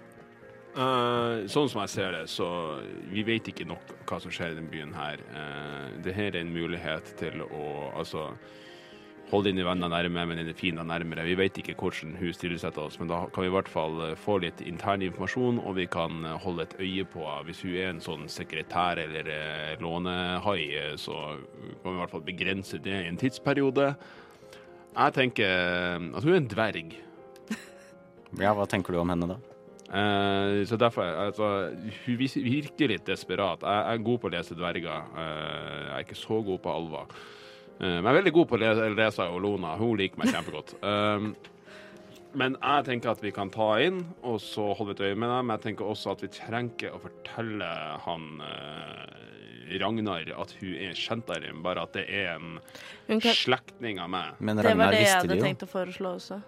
Uh, 0.76 1.46
sånn 1.50 1.68
som 1.68 1.80
jeg 1.82 1.88
ser 1.90 2.12
det, 2.12 2.28
så 2.30 2.46
vi 3.10 3.22
vet 3.22 3.48
ikke 3.50 3.66
nok 3.66 3.80
hva 4.06 4.20
som 4.20 4.30
skjer 4.30 4.52
i 4.52 4.54
den 4.58 4.68
byen 4.70 4.92
her. 4.94 5.18
Uh, 5.32 6.02
det 6.02 6.14
her 6.14 6.34
er 6.34 6.40
en 6.40 6.52
mulighet 6.54 7.16
til 7.16 7.42
å 7.42 7.92
altså 7.96 8.32
holde 9.30 9.50
dine 9.52 9.64
venner 9.66 9.90
nærme, 9.92 10.24
men 10.28 10.40
dine 10.40 10.54
fiender 10.56 10.86
nærmere. 10.88 11.26
Vi 11.28 11.36
vet 11.38 11.58
ikke 11.60 11.74
hvordan 11.78 12.16
hun 12.20 12.32
til 12.32 12.54
oss, 12.82 12.98
men 13.00 13.10
da 13.10 13.24
kan 13.32 13.44
vi 13.44 13.50
i 13.50 13.54
hvert 13.54 13.68
fall 13.68 14.00
eh, 14.06 14.14
få 14.16 14.38
litt 14.42 14.62
intern 14.64 15.02
informasjon, 15.04 15.60
og 15.60 15.76
vi 15.76 15.86
kan 15.86 16.24
eh, 16.24 16.38
holde 16.44 16.64
et 16.64 16.78
øye 16.80 17.04
på 17.04 17.24
henne. 17.24 17.44
Hvis 17.48 17.62
hun 17.66 17.74
er 17.74 17.90
en 17.92 18.00
sånn 18.04 18.28
sekretær 18.32 19.00
eller 19.04 19.28
eh, 19.34 19.74
lånehai, 19.82 20.62
eh, 20.78 20.96
så 20.96 21.18
kan 21.82 21.90
vi 21.90 21.96
i 21.96 22.00
hvert 22.00 22.16
fall 22.16 22.26
begrense 22.26 22.80
det 22.84 23.02
i 23.02 23.10
en 23.10 23.20
tidsperiode. 23.20 23.92
Jeg 24.98 25.14
tenker 25.14 25.52
at 25.98 26.24
hun 26.24 26.32
er 26.32 26.42
en 26.42 26.50
dverg. 26.50 26.96
Ja, 28.42 28.50
hva 28.52 28.66
tenker 28.68 28.92
du 28.92 28.98
om 29.00 29.08
henne 29.08 29.24
da? 29.30 29.38
Eh, 29.88 30.66
så 30.68 30.76
derfor, 30.76 31.02
altså, 31.02 31.70
Hun 32.04 32.18
virker 32.18 32.88
litt 32.88 33.06
desperat. 33.06 33.62
Jeg, 33.62 33.84
jeg 33.86 33.94
er 33.94 34.04
god 34.04 34.18
på 34.20 34.28
å 34.28 34.32
lese 34.34 34.56
dverger. 34.56 35.06
Eh, 35.16 35.76
jeg 35.86 35.94
er 35.96 36.04
ikke 36.04 36.18
så 36.18 36.40
god 36.44 36.60
på 36.64 36.74
alver. 36.74 37.14
Eh, 37.78 37.86
men 37.86 38.08
jeg 38.08 38.10
er 38.10 38.18
veldig 38.20 38.34
god 38.34 38.50
på 38.50 38.58
å 38.58 38.62
lese, 38.64 38.90
lese 38.96 39.28
Olona. 39.30 39.76
Hun 39.78 39.94
liker 40.00 40.20
meg 40.20 40.34
kjempegodt. 40.34 40.74
Um, 40.82 41.30
men 42.40 42.58
jeg 42.58 42.86
tenker 42.88 43.12
at 43.14 43.22
vi 43.22 43.32
kan 43.34 43.52
ta 43.54 43.70
inn, 43.82 44.02
og 44.26 44.40
så 44.42 44.72
holde 44.78 44.96
et 44.96 45.04
øye 45.06 45.18
med 45.18 45.30
dem. 45.32 45.54
Jeg 45.54 45.64
tenker 45.68 45.92
også 45.92 46.16
at 46.16 46.26
vi 46.26 46.32
trenger 46.34 46.74
ikke 46.74 46.92
å 46.96 47.02
fortelle 47.06 47.70
han 48.04 48.28
eh, 48.48 49.78
Ragnar 49.78 50.30
at 50.32 50.54
hun 50.58 50.76
er 50.80 50.94
Kjentarim, 50.96 51.62
bare 51.64 51.84
at 51.84 51.96
det 51.96 52.06
er 52.08 52.36
en 52.38 52.58
kan, 53.20 53.34
slektning 53.36 54.00
av 54.02 54.12
meg. 54.12 54.38
Men 54.40 54.60
det 54.60 54.72
var 54.72 54.94
det 54.94 55.04
jeg 55.04 55.18
hadde 55.20 55.42
tenkt 55.42 55.66
å 55.66 55.70
foreslå 55.70 56.14
også. 56.18 56.40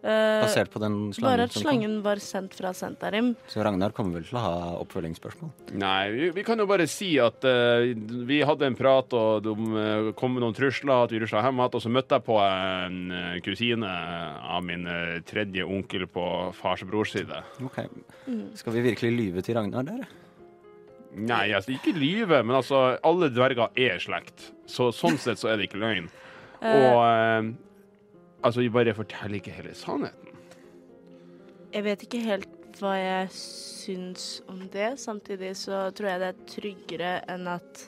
Eh, 0.00 0.40
basert 0.40 0.70
på 0.72 0.80
den 0.80 1.10
bare 1.20 1.44
at 1.44 1.52
slangen 1.52 1.98
var 2.04 2.20
sendt 2.24 2.54
fra 2.56 2.72
Sentarim. 2.76 3.34
Så 3.52 3.60
Ragnar 3.64 3.92
kommer 3.96 4.16
vel 4.16 4.24
til 4.24 4.38
å 4.40 4.44
ha 4.44 4.54
oppfølgingsspørsmål? 4.80 5.50
Nei, 5.80 6.04
vi, 6.14 6.30
vi 6.38 6.44
kan 6.46 6.62
jo 6.62 6.66
bare 6.70 6.86
si 6.88 7.10
at 7.20 7.44
uh, 7.44 7.84
vi 8.28 8.40
hadde 8.46 8.70
en 8.70 8.78
prat, 8.78 9.12
og 9.12 9.44
de 9.44 9.54
eh, 9.82 10.10
kom 10.16 10.32
med 10.36 10.44
noen 10.44 10.56
trusler, 10.56 11.04
at 11.04 11.12
vi 11.12 11.20
rusla 11.20 11.44
hjem 11.44 11.60
igjen, 11.60 11.76
og 11.76 11.84
så 11.84 11.92
møtte 11.92 12.16
jeg 12.16 12.26
på 12.30 12.38
en 12.40 12.98
kusine 13.44 13.92
av 14.56 14.64
min 14.64 14.88
tredje 15.28 15.66
onkel 15.68 16.06
på 16.10 16.24
fars 16.56 16.86
brors 16.88 17.12
side. 17.12 17.44
Ok. 17.66 17.82
Skal 18.56 18.78
vi 18.78 18.88
virkelig 18.88 19.12
lyve 19.18 19.44
til 19.44 19.60
Ragnar, 19.60 19.84
der? 19.84 20.08
Nei, 21.10 21.50
altså 21.56 21.74
ikke 21.74 21.92
lyve, 21.96 22.40
men 22.46 22.56
altså, 22.60 22.94
alle 23.06 23.30
dverger 23.34 23.74
er 23.74 23.98
slekt, 24.00 24.52
så 24.70 24.88
sånn 24.94 25.18
sett 25.20 25.40
så 25.40 25.50
er 25.50 25.58
det 25.58 25.68
ikke 25.68 25.82
løgn. 25.82 26.06
Og 26.60 27.00
eh, 27.02 27.50
altså, 28.42 28.60
vi 28.64 28.70
bare 28.72 28.94
forteller 28.96 29.40
ikke 29.40 29.54
hele 29.54 29.74
sannheten. 29.76 30.36
Jeg 31.70 31.86
vet 31.86 32.02
ikke 32.06 32.22
helt 32.24 32.48
hva 32.80 32.94
jeg 32.98 33.28
syns 33.36 34.40
om 34.50 34.62
det. 34.72 34.92
Samtidig 35.02 35.52
så 35.58 35.88
tror 35.96 36.12
jeg 36.12 36.22
det 36.22 36.30
er 36.32 36.40
tryggere 36.54 37.12
enn 37.30 37.46
at 37.50 37.84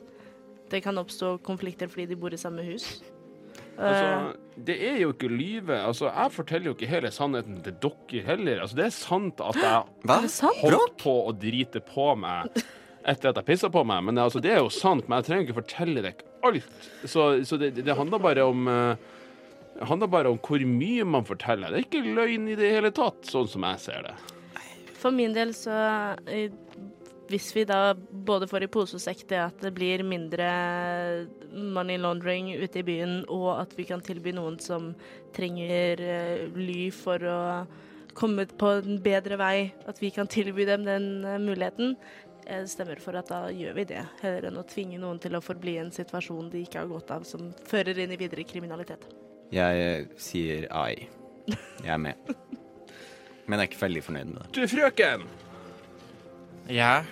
det 0.73 0.83
kan 0.85 0.99
oppstå 1.01 1.37
konflikter 1.45 1.91
fordi 1.91 2.09
de 2.13 2.19
bor 2.19 2.35
i 2.35 2.41
samme 2.41 2.65
hus. 2.67 3.01
Eh, 3.03 3.83
Altså, 3.83 4.37
det 4.69 4.77
er 4.85 4.99
jo 5.01 5.13
ikke 5.15 5.31
lyve. 5.33 5.79
Altså, 5.81 6.11
jeg 6.11 6.33
forteller 6.35 6.71
jo 6.71 6.75
ikke 6.77 6.91
hele 6.91 7.11
sannheten 7.15 7.63
til 7.65 7.77
dere 7.83 8.23
heller. 8.27 8.61
Altså, 8.65 8.77
det 8.79 8.87
er 8.87 8.95
sant 8.97 9.41
at 9.41 9.59
jeg 9.63 9.83
Hva? 10.09 10.19
sant? 10.29 10.61
holdt 10.63 10.97
på 11.03 11.15
å 11.29 11.33
drite 11.37 11.81
på 11.85 12.13
meg 12.21 12.53
etter 13.09 13.33
at 13.33 13.41
jeg 13.41 13.49
pissa 13.49 13.71
på 13.73 13.83
meg. 13.89 14.05
Men 14.09 14.21
altså, 14.23 14.43
det 14.45 14.53
er 14.55 14.61
jo 14.63 14.71
sant, 14.73 15.09
men 15.09 15.19
jeg 15.21 15.29
trenger 15.31 15.49
ikke 15.49 15.59
fortelle 15.63 16.05
dere 16.05 16.29
alt. 16.43 16.69
Så, 17.09 17.27
så 17.49 17.59
det, 17.61 17.73
det 17.81 17.97
handler 17.97 18.23
bare 18.23 18.45
om 18.47 18.69
eh, 18.71 19.11
det 19.79 19.89
handler 19.89 20.11
bare 20.13 20.31
om 20.33 20.39
hvor 20.43 20.63
mye 20.69 21.05
man 21.09 21.27
forteller. 21.27 21.73
Det 21.73 21.81
er 21.81 21.87
ikke 21.87 22.15
løgn 22.17 22.49
i 22.53 22.59
det 22.59 22.73
hele 22.75 22.93
tatt, 22.95 23.25
sånn 23.29 23.49
som 23.51 23.65
jeg 23.67 23.85
ser 23.87 24.09
det. 24.09 24.17
For 25.03 25.15
min 25.15 25.35
del 25.35 25.51
så 25.57 25.75
eh, 26.31 26.53
Hvis 27.33 27.49
vi 27.57 27.65
da 27.67 27.95
både 27.97 28.47
får 28.51 28.67
i 28.67 28.71
pose 28.71 28.99
og 28.99 29.03
sekk 29.03 29.25
det 29.31 29.39
at 29.41 29.63
det 29.65 29.73
blir 29.75 30.05
mindre 30.05 30.49
money 31.53 31.97
laundering 31.99 32.51
ute 32.61 32.83
i 32.83 32.85
byen, 32.87 33.23
og 33.33 33.63
at 33.63 33.73
vi 33.79 33.87
kan 33.89 34.05
tilby 34.05 34.35
noen 34.37 34.59
som 34.61 34.93
trenger 35.35 36.03
eh, 36.05 36.45
ly 36.53 36.91
for 36.93 37.25
å 37.25 37.41
komme 38.13 38.45
på 38.45 38.75
en 38.83 39.01
bedre 39.01 39.39
vei, 39.41 39.73
at 39.89 40.03
vi 40.03 40.13
kan 40.13 40.29
tilby 40.29 40.69
dem 40.69 40.85
den 40.85 41.09
eh, 41.25 41.41
muligheten, 41.41 41.97
jeg 42.43 42.69
stemmer 42.69 43.01
for 43.01 43.17
at 43.17 43.31
da 43.31 43.47
gjør 43.55 43.77
vi 43.79 43.89
det, 43.95 44.05
heller 44.21 44.49
enn 44.51 44.61
å 44.61 44.67
tvinge 44.69 45.01
noen 45.01 45.21
til 45.23 45.39
å 45.39 45.45
forbli 45.45 45.77
i 45.79 45.83
en 45.85 45.93
situasjon 45.95 46.51
de 46.53 46.65
ikke 46.67 46.83
har 46.83 46.91
godt 46.91 47.15
av, 47.15 47.27
som 47.29 47.53
fører 47.69 48.03
inn 48.03 48.13
i 48.13 48.21
videre 48.21 48.45
kriminalitet. 48.49 49.07
Jeg 49.53 49.83
eh, 49.87 50.05
sier 50.21 50.69
ai. 50.73 51.09
Jeg 51.83 51.91
er 51.93 51.99
med. 52.01 52.15
Men 53.47 53.59
jeg 53.59 53.67
er 53.67 53.71
ikke 53.73 53.83
veldig 53.83 54.03
fornøyd 54.07 54.31
med 54.31 54.39
det. 54.45 54.53
Du, 54.57 54.63
frøken! 54.77 55.27
Ja, 56.73 57.03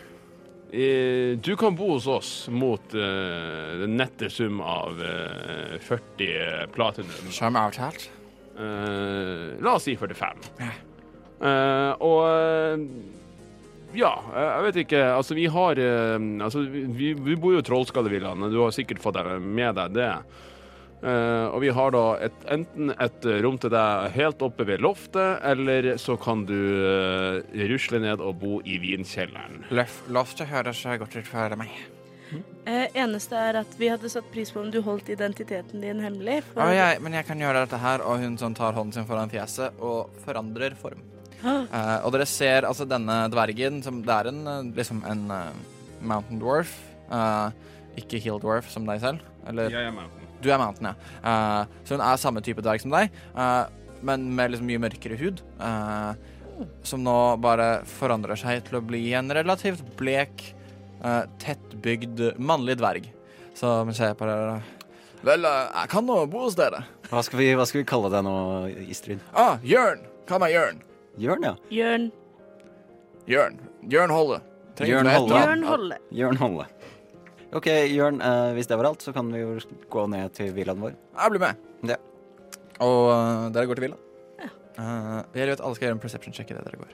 Eh, 0.70 1.34
Du 1.42 1.56
kan 1.58 1.74
bo 1.74 1.88
hos 1.96 2.04
oss 2.06 2.28
mot 2.54 2.92
eh, 2.94 3.70
den 3.80 3.96
nette 3.98 4.28
sum 4.30 4.60
av 4.62 5.00
eh, 5.02 5.72
40 5.82 6.68
platinum. 6.70 7.32
som 7.34 7.56
avtalt. 7.58 8.04
Eh, 8.54 9.58
la 9.58 9.72
oss 9.74 9.88
si 9.88 9.96
45. 9.98 10.44
Ja. 10.62 10.68
Eh, 11.40 11.90
og 12.06 12.20
eh, 12.28 12.84
ja, 13.98 14.12
eh, 14.30 14.46
jeg 14.46 14.66
vet 14.68 14.78
ikke. 14.84 15.02
Altså, 15.16 15.34
vi 15.34 15.48
har 15.50 15.82
eh, 15.82 16.14
Altså, 16.46 16.62
vi, 16.70 17.16
vi 17.18 17.34
bor 17.34 17.56
jo 17.56 17.64
i 17.64 17.66
Trollskallevillaen. 17.66 18.46
Du 18.54 18.60
har 18.62 18.70
sikkert 18.76 19.02
fått 19.02 19.18
deg 19.18 19.42
med 19.42 19.74
deg 19.80 19.98
det. 19.98 20.10
Eh, 21.00 21.46
og 21.48 21.62
vi 21.62 21.70
har 21.72 21.94
da 21.94 22.02
et, 22.26 22.42
enten 22.52 22.92
et 22.92 23.28
rom 23.44 23.56
til 23.60 23.72
deg 23.72 24.10
helt 24.18 24.42
oppe 24.44 24.66
ved 24.68 24.82
loftet, 24.84 25.40
eller 25.48 25.94
så 26.00 26.18
kan 26.20 26.44
du 26.48 26.56
uh, 26.56 27.40
rusle 27.70 28.02
ned 28.04 28.20
og 28.20 28.36
bo 28.42 28.58
i 28.68 28.76
vinkjelleren. 28.82 29.64
Løf, 29.72 30.02
loftet 30.12 30.50
høres 30.50 30.82
godt 31.00 31.16
ut 31.16 31.28
for 31.28 31.56
meg. 31.60 31.72
Eh, 32.68 32.86
eneste 33.00 33.34
er 33.34 33.56
at 33.58 33.72
vi 33.80 33.88
hadde 33.90 34.10
satt 34.12 34.28
pris 34.30 34.52
på 34.52 34.60
om 34.62 34.68
du 34.70 34.78
holdt 34.86 35.08
identiteten 35.10 35.82
din 35.82 36.02
hemmelig. 36.04 36.42
Å, 36.54 36.68
jeg, 36.76 37.00
men 37.02 37.16
jeg 37.16 37.26
kan 37.26 37.40
gjøre 37.42 37.64
dette 37.64 37.80
her, 37.80 38.04
og 38.06 38.20
hun 38.22 38.36
sånn 38.38 38.54
tar 38.54 38.76
hånden 38.76 38.94
sin 38.94 39.08
foran 39.08 39.32
fjeset 39.32 39.80
og 39.82 40.12
forandrer 40.26 40.76
form. 40.78 41.02
Eh, 41.40 41.96
og 42.04 42.12
dere 42.12 42.28
ser 42.28 42.68
altså 42.68 42.84
denne 42.84 43.22
dvergen, 43.32 43.80
som 43.82 44.02
det 44.04 44.12
er 44.12 44.28
en 44.30 44.72
liksom 44.76 45.00
en 45.08 45.24
mountain 46.04 46.40
dwarf. 46.42 46.76
eh, 47.10 47.68
ikke 47.98 48.20
hill 48.22 48.38
dwarf 48.42 48.68
som 48.70 48.86
deg 48.86 49.00
selv. 49.02 49.24
Eller 49.48 49.72
Jeg 49.72 49.88
er 49.88 49.94
med. 49.94 50.19
Du 50.42 50.50
er 50.50 50.60
mountain, 50.60 50.90
ja. 50.90 51.12
Eh, 51.20 51.78
så 51.84 51.96
hun 51.96 52.04
er 52.04 52.20
samme 52.20 52.42
type 52.44 52.64
dverg 52.64 52.82
som 52.82 52.94
deg, 52.94 53.14
eh, 53.34 53.62
men 54.06 54.28
med 54.34 54.52
liksom 54.52 54.68
mye 54.70 54.82
mørkere 54.88 55.18
hud. 55.20 55.42
eh, 55.60 56.12
som 56.84 57.00
nå 57.04 57.16
bare 57.40 57.80
forandrer 57.88 58.36
seg 58.36 58.66
til 58.66 58.80
å 58.80 58.84
bli 58.84 59.14
en 59.16 59.32
relativt 59.32 59.80
blek, 59.96 60.42
uh, 61.00 61.24
tettbygd 61.40 62.20
mannlig 62.36 62.76
dverg. 62.80 63.06
Så 63.56 63.78
vi 63.88 63.96
ser 63.96 64.12
på 64.18 64.28
dere 64.28 64.60
Vel, 65.24 65.44
jeg 65.44 65.88
kan 65.92 66.06
nå 66.08 66.14
bo 66.32 66.46
hos 66.46 66.56
dere. 66.56 66.78
Hva 67.10 67.20
skal 67.24 67.42
vi, 67.42 67.50
hva 67.52 67.66
skal 67.68 67.82
vi 67.82 67.88
kalle 67.88 68.08
deg 68.12 68.24
nå, 68.24 68.36
Istrid? 68.88 69.20
Ah, 69.36 69.58
Jørn. 69.66 70.06
Kall 70.28 70.40
meg 70.40 70.54
Jørn. 70.54 70.78
Jørn, 71.20 71.44
ja. 71.44 71.52
Jørn, 71.74 72.06
Jørn. 73.28 73.58
Jørn 73.92 74.14
Holle. 74.14 74.38
Jørn 74.80 75.10
Holle. 75.10 75.40
Jørn 75.42 75.66
Holle. 75.68 75.98
Jørn 76.16 76.40
Holle. 76.40 76.66
OK, 77.56 77.66
Jørn. 77.90 78.20
eh, 78.22 78.52
hvis 78.54 78.68
det 78.70 78.76
var 78.78 78.86
alt, 78.92 79.02
så 79.02 79.12
kan 79.12 79.30
vi 79.32 79.40
jo 79.42 79.56
gå 79.90 80.04
ned 80.12 80.32
til 80.36 80.52
villaen 80.54 80.80
vår. 80.80 80.94
Jeg 81.18 81.32
blir 81.34 81.42
med. 81.42 81.56
Ja. 81.90 81.96
Og 82.80 83.10
eh, 83.10 83.46
dere 83.56 83.66
går 83.70 83.80
til 83.80 83.88
villa? 83.88 83.98
Uh, 84.80 85.20
jeg 85.34 85.42
vil 85.42 85.50
at 85.52 85.60
alle 85.60 85.76
skal 85.76 85.88
gjøre 85.88 85.96
en 85.98 86.00
perception 86.00 86.32
check 86.32 86.50
idet 86.54 86.62
dere 86.64 86.78
går. 86.80 86.92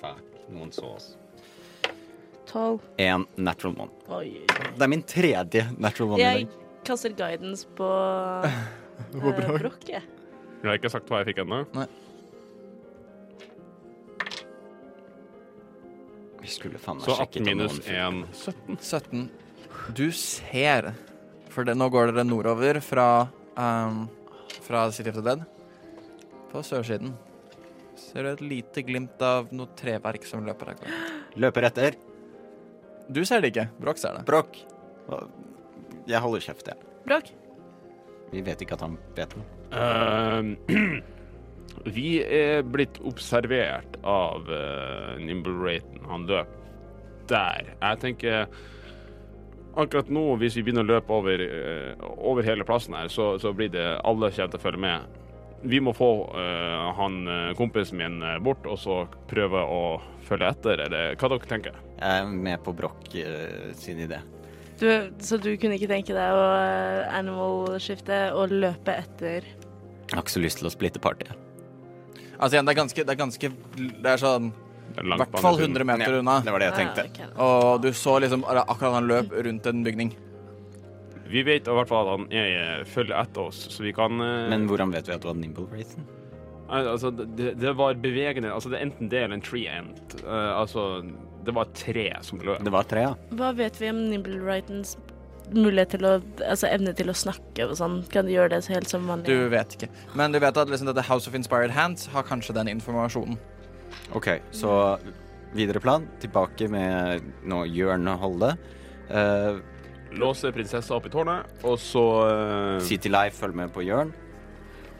Fuck, 0.00 0.24
noen 0.52 0.72
så 0.74 0.88
oss. 0.96 1.06
Tolv. 2.50 2.82
En 3.00 3.24
natural 3.38 3.76
one. 3.86 3.94
Oi. 4.12 4.42
Det 4.50 4.82
er 4.84 4.90
min 4.92 5.02
tredje 5.08 5.62
natural 5.78 6.10
one 6.10 6.18
i 6.18 6.24
Jeg 6.24 6.42
dag. 6.42 6.58
kaster 6.84 7.14
guidance 7.16 7.64
på 7.78 7.86
uh, 7.86 8.58
Brokk, 9.14 9.86
jeg. 9.88 10.02
Jeg 10.02 10.68
har 10.68 10.76
ikke 10.76 10.90
sagt 10.92 11.08
hva 11.08 11.22
jeg 11.22 11.30
fikk 11.32 11.40
ennå. 11.46 11.62
Vi 16.44 16.52
skulle 16.52 16.82
faen 16.82 16.98
meg 17.00 17.08
Så 17.08 17.16
sjekket 17.22 17.40
18 17.40 17.46
om 17.46 17.48
minus 17.54 17.80
noen 17.80 18.20
1 18.28 18.36
17. 18.42 18.78
17. 18.82 19.43
Du 19.92 20.06
ser 20.16 20.92
For 21.52 21.66
det, 21.66 21.76
nå 21.76 21.88
går 21.92 22.12
dere 22.12 22.24
nordover 22.26 22.80
fra 22.82 23.26
um, 23.58 24.04
Fra 24.64 24.86
City 24.92 25.12
of 25.12 25.18
the 25.18 25.24
Dead. 25.26 25.44
På 26.52 26.62
sørsiden 26.64 27.14
ser 27.98 28.24
du 28.24 28.30
et 28.30 28.42
lite 28.42 28.82
glimt 28.86 29.22
av 29.22 29.50
noe 29.54 29.70
treverk 29.78 30.24
som 30.26 30.42
løper 30.46 30.72
akkurat. 30.72 31.14
Løper 31.38 31.66
etter. 31.68 31.96
Du 33.06 33.20
ser 33.26 33.42
det 33.42 33.52
ikke. 33.52 33.68
Broch 33.78 34.00
ser 34.02 34.16
det. 34.18 34.24
Brokk. 34.26 34.58
Jeg 36.10 36.22
holder 36.22 36.42
kjeft, 36.42 36.70
jeg. 36.70 36.92
Brokk. 37.06 37.30
Vi 38.32 38.42
vet 38.46 38.62
ikke 38.64 38.78
at 38.78 38.84
han 38.86 38.96
vet 39.18 39.34
noe. 39.38 39.46
Uh, 39.74 41.02
vi 41.96 42.08
er 42.22 42.64
blitt 42.66 42.98
observert 43.06 43.98
av 44.02 44.50
uh, 44.50 45.14
Nimble 45.22 45.54
Raton. 45.60 46.02
Han 46.10 46.26
løp 46.30 46.50
der. 47.30 47.74
Jeg 47.78 48.02
tenker 48.02 48.46
Akkurat 49.74 50.10
nå, 50.12 50.22
hvis 50.38 50.54
vi 50.58 50.62
begynner 50.62 50.86
å 50.86 50.92
løpe 50.92 51.14
over, 51.16 51.40
eh, 51.42 52.08
over 52.22 52.46
hele 52.46 52.66
plassen 52.66 52.94
her, 52.94 53.10
så, 53.10 53.34
så 53.42 53.50
blir 53.56 53.72
det 53.74 53.86
alle 54.06 54.30
kommer 54.30 54.52
til 54.52 54.60
å 54.60 54.62
følge 54.62 54.82
med. 54.84 55.20
Vi 55.64 55.80
må 55.80 55.94
få 55.96 56.08
uh, 56.28 56.90
han 56.98 57.14
eh, 57.24 57.54
kompisen 57.56 57.96
min 57.96 58.18
bort, 58.44 58.66
og 58.68 58.76
så 58.78 58.98
prøve 59.30 59.62
å 59.64 59.80
følge 60.28 60.50
etter, 60.52 60.82
eller 60.86 61.16
hva 61.16 61.30
dere 61.32 61.48
tenker? 61.48 61.78
Jeg 61.96 62.20
er 62.20 62.28
med 62.28 62.62
på 62.64 62.74
Brokk 62.76 63.14
eh, 63.16 63.72
sin 63.80 64.02
idé. 64.04 64.20
Du, 64.78 64.88
så 65.22 65.38
du 65.38 65.54
kunne 65.56 65.78
ikke 65.78 65.90
tenke 65.90 66.14
deg 66.14 66.34
å 66.34 66.44
animal-skifte 67.14 68.18
og 68.34 68.52
løpe 68.52 68.96
etter 68.98 69.46
Jeg 69.46 70.10
har 70.10 70.24
ikke 70.24 70.34
så 70.34 70.42
lyst 70.42 70.60
til 70.60 70.68
å 70.68 70.74
splitte 70.74 71.02
partiet. 71.02 71.32
Altså 72.34 72.56
igjen, 72.56 72.66
det 72.66 72.74
er 72.74 72.80
ganske 72.80 73.04
Det 73.06 73.12
er, 73.12 73.18
ganske, 73.20 73.50
det 73.78 74.10
er 74.10 74.20
sånn 74.20 74.50
i 75.00 75.16
hvert 75.18 75.40
fall 75.42 75.58
100 75.60 75.84
meter 75.88 76.20
unna. 76.20 76.38
Det 76.44 76.52
var 76.54 76.62
det 76.62 76.70
jeg 76.70 76.78
tenkte. 76.82 77.28
Og 77.42 77.82
du 77.82 77.90
så 77.92 78.18
liksom 78.22 78.44
akkurat 78.46 78.98
han 79.00 79.08
løp 79.10 79.34
rundt 79.46 79.66
en 79.70 79.84
bygning. 79.86 80.14
Vi 81.34 81.42
vet 81.42 81.66
i 81.66 81.76
hvert 81.78 81.88
fall 81.88 82.06
at 82.06 82.18
han 82.18 82.26
er, 82.36 82.84
følger 82.86 83.16
etter 83.18 83.48
oss, 83.48 83.64
så 83.72 83.82
vi 83.82 83.94
kan 83.96 84.20
eh, 84.20 84.50
Men 84.52 84.68
hvordan 84.68 84.92
vet 84.94 85.08
vi 85.08 85.14
at 85.16 85.24
det 85.24 85.30
var 85.30 85.38
Nimble 85.40 85.64
Racen? 85.72 86.04
Al- 86.68 86.90
Altså, 86.92 87.10
det, 87.10 87.54
det 87.60 87.72
var 87.76 87.96
bevegende 88.00 88.52
Altså, 88.52 88.70
det 88.72 88.78
er 88.78 88.86
enten 88.86 89.10
det 89.12 89.22
eller 89.24 89.38
en 89.38 89.44
tree 89.44 89.66
end. 89.72 89.98
Uh, 90.22 90.52
altså, 90.60 90.84
det 91.44 91.54
var 91.56 91.68
et 91.68 91.74
tre 91.80 92.06
som 92.24 92.40
løp. 92.44 92.62
Det 92.64 92.72
var 92.72 92.86
tre, 92.88 93.08
ja. 93.08 93.14
Hva 93.36 93.50
vet 93.56 93.80
vi 93.80 93.90
om 93.92 94.00
Nimble-Rightons 94.12 94.94
mulighet 95.52 95.90
til 95.92 96.06
å 96.08 96.12
Altså 96.48 96.70
evne 96.70 96.94
til 96.96 97.10
å 97.12 97.16
snakke 97.16 97.66
og 97.68 97.74
sånn? 97.80 97.98
Kan 98.12 98.28
de 98.28 98.36
gjøre 98.36 98.54
det 98.54 98.62
helt 98.72 98.88
som 98.88 99.08
vanlig? 99.10 99.28
Du 99.28 99.48
vet 99.52 99.76
ikke. 99.76 99.90
Men 100.16 100.32
du 100.32 100.40
vet 100.44 100.56
at 100.60 100.70
liksom 100.72 100.88
dette 100.88 101.04
House 101.08 101.28
of 101.28 101.36
Inspired 101.36 101.74
Hands 101.76 102.06
har 102.14 102.24
kanskje 102.28 102.56
den 102.56 102.70
informasjonen. 102.76 103.36
OK, 104.14 104.28
så 104.54 104.72
videre 105.54 105.82
plan. 105.82 106.08
Tilbake 106.22 106.68
med 106.72 107.24
noe 107.46 107.68
hjørneholde. 107.70 108.54
Uh, 109.10 109.62
Låse 110.14 110.52
prinsessa 110.54 110.94
opp 110.94 111.08
i 111.08 111.10
tårnet, 111.10 111.48
og 111.66 111.78
så 111.82 112.04
Si 112.78 112.94
City 112.94 113.10
Life 113.10 113.40
følger 113.40 113.64
med 113.64 113.72
på 113.74 113.82
Jørn. 113.82 114.12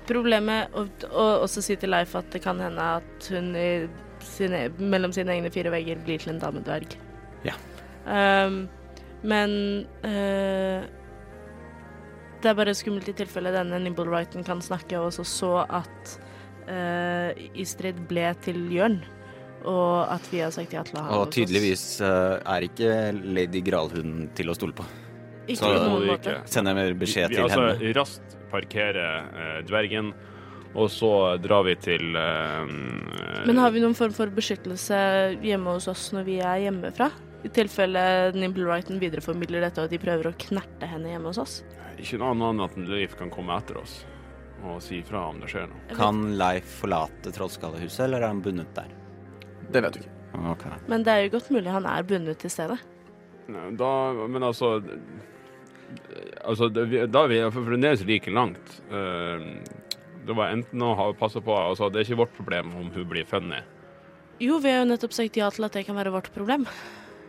Problemet 0.09 0.75
og, 0.77 0.91
og 1.09 1.45
også 1.47 1.63
si 1.65 1.77
til 1.81 1.95
Leif 1.95 2.13
at 2.19 2.27
det 2.35 2.43
kan 2.45 2.59
hende 2.61 2.89
at 2.99 3.29
hun 3.33 3.55
i 3.57 3.87
sine, 4.25 4.67
mellom 4.79 5.13
sine 5.17 5.33
egne 5.37 5.53
fire 5.53 5.73
vegger 5.73 6.03
blir 6.05 6.21
til 6.21 6.35
en 6.35 6.43
damedverg. 6.43 6.97
Ja. 7.47 7.55
Um, 8.05 8.67
men 9.25 9.55
uh, 10.05 10.85
det 12.43 12.51
er 12.51 12.59
bare 12.59 12.77
skummelt 12.77 13.09
i 13.09 13.17
tilfelle 13.17 13.55
denne 13.55 13.81
Nimble 13.81 14.11
Wrighten 14.11 14.45
kan 14.45 14.61
snakke, 14.65 14.99
og 15.01 15.15
så 15.17 15.25
så 15.25 15.55
at 15.65 16.19
uh, 16.69 17.31
Istrid 17.61 18.01
ble 18.09 18.29
til 18.45 18.61
Jørn, 18.73 19.01
og 19.65 20.13
at 20.13 20.27
vi 20.33 20.43
har 20.45 20.53
sagt 20.55 20.75
ja 20.77 20.83
til 20.85 20.99
å 20.99 21.03
ha 21.05 21.09
henne 21.09 21.23
Og 21.25 21.33
tydeligvis 21.33 21.85
uh, 22.05 22.37
er 22.41 22.67
ikke 22.69 22.91
Lady 23.37 23.63
Gralhund 23.65 24.29
til 24.37 24.53
å 24.53 24.57
stole 24.57 24.77
på. 24.77 24.87
Ikke 25.47 25.61
så- 25.61 25.73
på 25.73 25.89
noen 25.89 26.07
måte. 26.13 26.31
ikke. 26.37 26.49
Sender 26.49 26.81
jeg 26.81 26.99
beskjed 27.01 27.29
vi 27.29 27.37
til 27.37 27.45
altså 27.45 27.67
henne. 27.67 27.93
raskt 27.97 28.39
parkere 28.53 29.09
uh, 29.35 29.61
dvergen, 29.67 30.13
og 30.75 30.89
så 30.91 31.13
drar 31.39 31.65
vi 31.69 31.75
til 31.79 32.17
uh, 32.17 32.67
Men 33.47 33.61
har 33.63 33.71
vi 33.75 33.83
noen 33.85 33.95
form 33.95 34.15
for 34.17 34.33
beskyttelse 34.35 34.97
hjemme 35.45 35.77
hos 35.77 35.89
oss 35.89 36.11
når 36.17 36.27
vi 36.29 36.41
er 36.41 36.65
hjemmefra? 36.67 37.11
I 37.45 37.51
tilfelle 37.53 38.33
Nimble 38.33 38.65
Wrighton 38.65 38.99
videreformidler 39.03 39.67
dette, 39.67 39.83
og 39.85 39.93
de 39.93 40.01
prøver 40.01 40.31
å 40.31 40.37
knerte 40.47 40.89
henne 40.89 41.13
hjemme 41.13 41.29
hos 41.29 41.39
oss? 41.43 41.63
Ikke 42.01 42.19
noe 42.19 42.33
annet 42.33 42.51
enn 42.55 42.65
at 42.65 42.91
Leif 42.91 43.19
kan 43.21 43.31
komme 43.31 43.55
etter 43.61 43.77
oss 43.83 44.01
og 44.65 44.81
si 44.83 45.01
fra 45.07 45.27
om 45.31 45.41
det 45.43 45.51
skjer 45.53 45.69
noe. 45.71 45.85
Kan 45.97 46.25
Leif 46.41 46.81
forlate 46.81 47.33
Trollskallehuset, 47.35 48.07
eller 48.07 48.23
er 48.25 48.33
han 48.33 48.43
bundet 48.45 48.71
der? 48.77 48.91
Det 49.71 49.83
vet 49.85 49.97
du 49.97 50.03
ikke. 50.03 50.15
Okay. 50.55 50.81
Men 50.91 51.05
det 51.07 51.13
er 51.13 51.27
jo 51.27 51.37
godt 51.37 51.53
mulig 51.55 51.71
han 51.71 51.87
er 51.87 52.07
bundet 52.09 52.41
til 52.43 52.51
stedet. 52.51 52.81
Da, 53.79 53.93
men 54.31 54.43
altså 54.47 54.79
Altså, 56.45 56.69
da 56.73 57.21
er 57.21 57.29
vi 57.29 57.39
fremdeles 57.53 58.03
like 58.09 58.33
langt. 58.33 58.81
Eh, 58.91 59.45
det 60.27 60.37
var 60.37 60.53
enten 60.53 60.83
å 60.83 61.13
passe 61.19 61.41
på 61.45 61.55
altså, 61.55 61.91
Det 61.93 62.01
er 62.01 62.09
ikke 62.09 62.23
vårt 62.25 62.35
problem 62.37 62.73
om 62.81 62.91
hun 62.93 63.07
blir 63.09 63.29
funnet. 63.29 63.69
Jo, 64.43 64.59
vi 64.59 64.73
har 64.73 64.83
jo 64.83 64.91
nettopp 64.91 65.15
sagt 65.15 65.37
ja 65.39 65.51
til 65.55 65.69
at 65.69 65.77
det 65.77 65.85
kan 65.87 65.97
være 65.97 66.13
vårt 66.13 66.33
problem. 66.35 66.67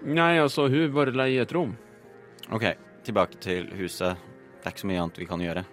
Nei, 0.06 0.36
altså, 0.41 0.67
hun 0.71 0.95
bare 0.95 1.13
leier 1.15 1.45
et 1.45 1.54
rom. 1.56 1.76
OK, 2.56 2.65
tilbake 3.06 3.39
til 3.43 3.69
huset. 3.78 4.17
Det 4.58 4.65
er 4.65 4.74
ikke 4.74 4.86
så 4.86 4.89
mye 4.89 5.04
annet 5.04 5.21
vi 5.21 5.30
kan 5.30 5.43
gjøre. 5.43 5.65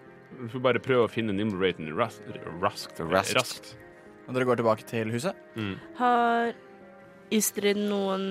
Vi 0.43 0.49
får 0.51 0.63
bare 0.65 0.81
prøve 0.83 1.07
å 1.07 1.11
finne 1.11 1.33
Nimble 1.37 1.61
Raten 1.63 1.89
ras 1.97 2.19
raskt. 2.61 2.99
Raskt. 3.01 3.35
raskt. 3.39 3.73
Og 4.29 4.35
dere 4.35 4.47
går 4.49 4.59
tilbake 4.61 4.87
til 4.89 5.11
huset. 5.15 5.35
Mm. 5.57 5.75
Har 5.99 6.53
Istrid 7.33 7.79
noen 7.79 8.25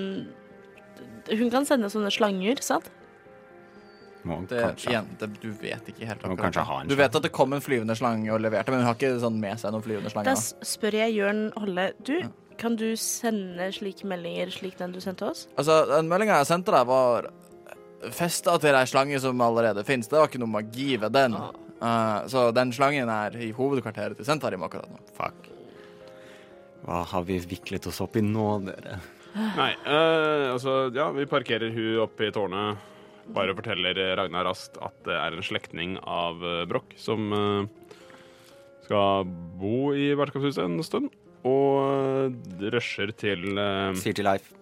Hun 1.30 1.48
kan 1.50 1.64
sende 1.66 1.88
sånne 1.90 2.10
slanger, 2.12 2.60
sant? 2.62 2.90
Må 4.24 4.36
Det, 4.46 4.60
kanskje. 4.62 4.90
igjen, 4.92 5.06
det, 5.18 5.28
du 5.42 5.48
vet 5.58 5.88
ikke 5.90 6.06
helt 6.06 6.22
Må 6.22 6.34
akkurat. 6.36 6.44
kanskje 6.52 6.64
ha 6.68 6.76
en 6.82 6.88
Du 6.88 6.94
vet 6.94 7.16
at 7.18 7.22
det 7.24 7.32
kom 7.34 7.52
en 7.56 7.60
flyvende 7.64 7.96
slange 7.98 8.30
og 8.30 8.38
leverte, 8.44 8.70
men 8.70 8.78
hun 8.82 8.86
har 8.86 8.94
ikke 8.94 9.16
sånn 9.18 9.40
med 9.42 9.58
seg 9.58 9.72
noen 9.74 9.82
flyvende 9.82 10.12
Da 10.12 10.14
slanger. 10.14 10.36
s- 10.38 10.54
spør 10.62 10.92
jeg 11.00 11.16
Jørn 11.16 11.40
Holle. 11.56 11.88
Du, 12.06 12.20
kan 12.58 12.76
du 12.76 12.92
sende 12.94 13.66
slike 13.74 14.04
meldinger 14.06 14.52
slik 14.54 14.76
den 14.78 14.92
du 14.92 15.00
sendte 15.00 15.26
oss? 15.26 15.48
Altså, 15.58 15.86
Den 15.90 16.06
meldinga 16.08 16.38
jeg 16.38 16.46
sendte 16.52 16.70
deg, 16.70 16.86
var 16.86 17.30
festa 18.12 18.58
til 18.60 18.74
ei 18.74 18.84
slange 18.86 19.18
som 19.20 19.40
allerede 19.40 19.84
fins. 19.84 20.06
Det 20.06 20.18
var 20.18 20.28
ikke 20.28 20.38
noe 20.42 20.54
magi 20.54 20.96
ved 20.98 21.12
den. 21.12 21.34
Ah. 21.82 22.22
Eh, 22.22 22.28
så 22.32 22.46
den 22.54 22.72
slangen 22.74 23.10
er 23.10 23.36
i 23.42 23.50
hovedkvarteret 23.56 24.18
til 24.18 24.28
Sentarim 24.28 24.62
akkurat 24.62 24.90
nå. 24.90 25.00
Fuck. 25.16 25.50
Hva 26.86 27.02
har 27.12 27.26
vi 27.26 27.40
viklet 27.46 27.86
oss 27.90 28.00
opp 28.02 28.16
i 28.18 28.24
nå, 28.26 28.46
dere? 28.66 29.00
Nei, 29.32 29.70
uh, 29.86 30.52
altså, 30.52 30.90
ja, 30.92 31.06
vi 31.14 31.28
parkerer 31.30 31.72
hun 31.72 32.02
oppe 32.04 32.26
i 32.28 32.32
tårnet. 32.34 32.88
Bare 33.32 33.54
forteller 33.56 33.96
Ragnar 34.18 34.44
raskt 34.48 34.80
at 34.82 34.96
det 35.06 35.14
er 35.14 35.36
en 35.36 35.46
slektning 35.46 35.94
av 36.02 36.42
uh, 36.42 36.64
Broch 36.68 36.90
som 36.98 37.30
skal 38.82 39.30
bo 39.62 39.92
i 39.94 40.10
vertskapshuset 40.18 40.66
en 40.66 40.82
stund. 40.84 41.14
Og 41.48 42.32
uh, 42.34 42.66
rusher 42.74 43.14
til 43.14 43.46
Sier 44.02 44.18
til 44.18 44.28
Leif 44.28 44.52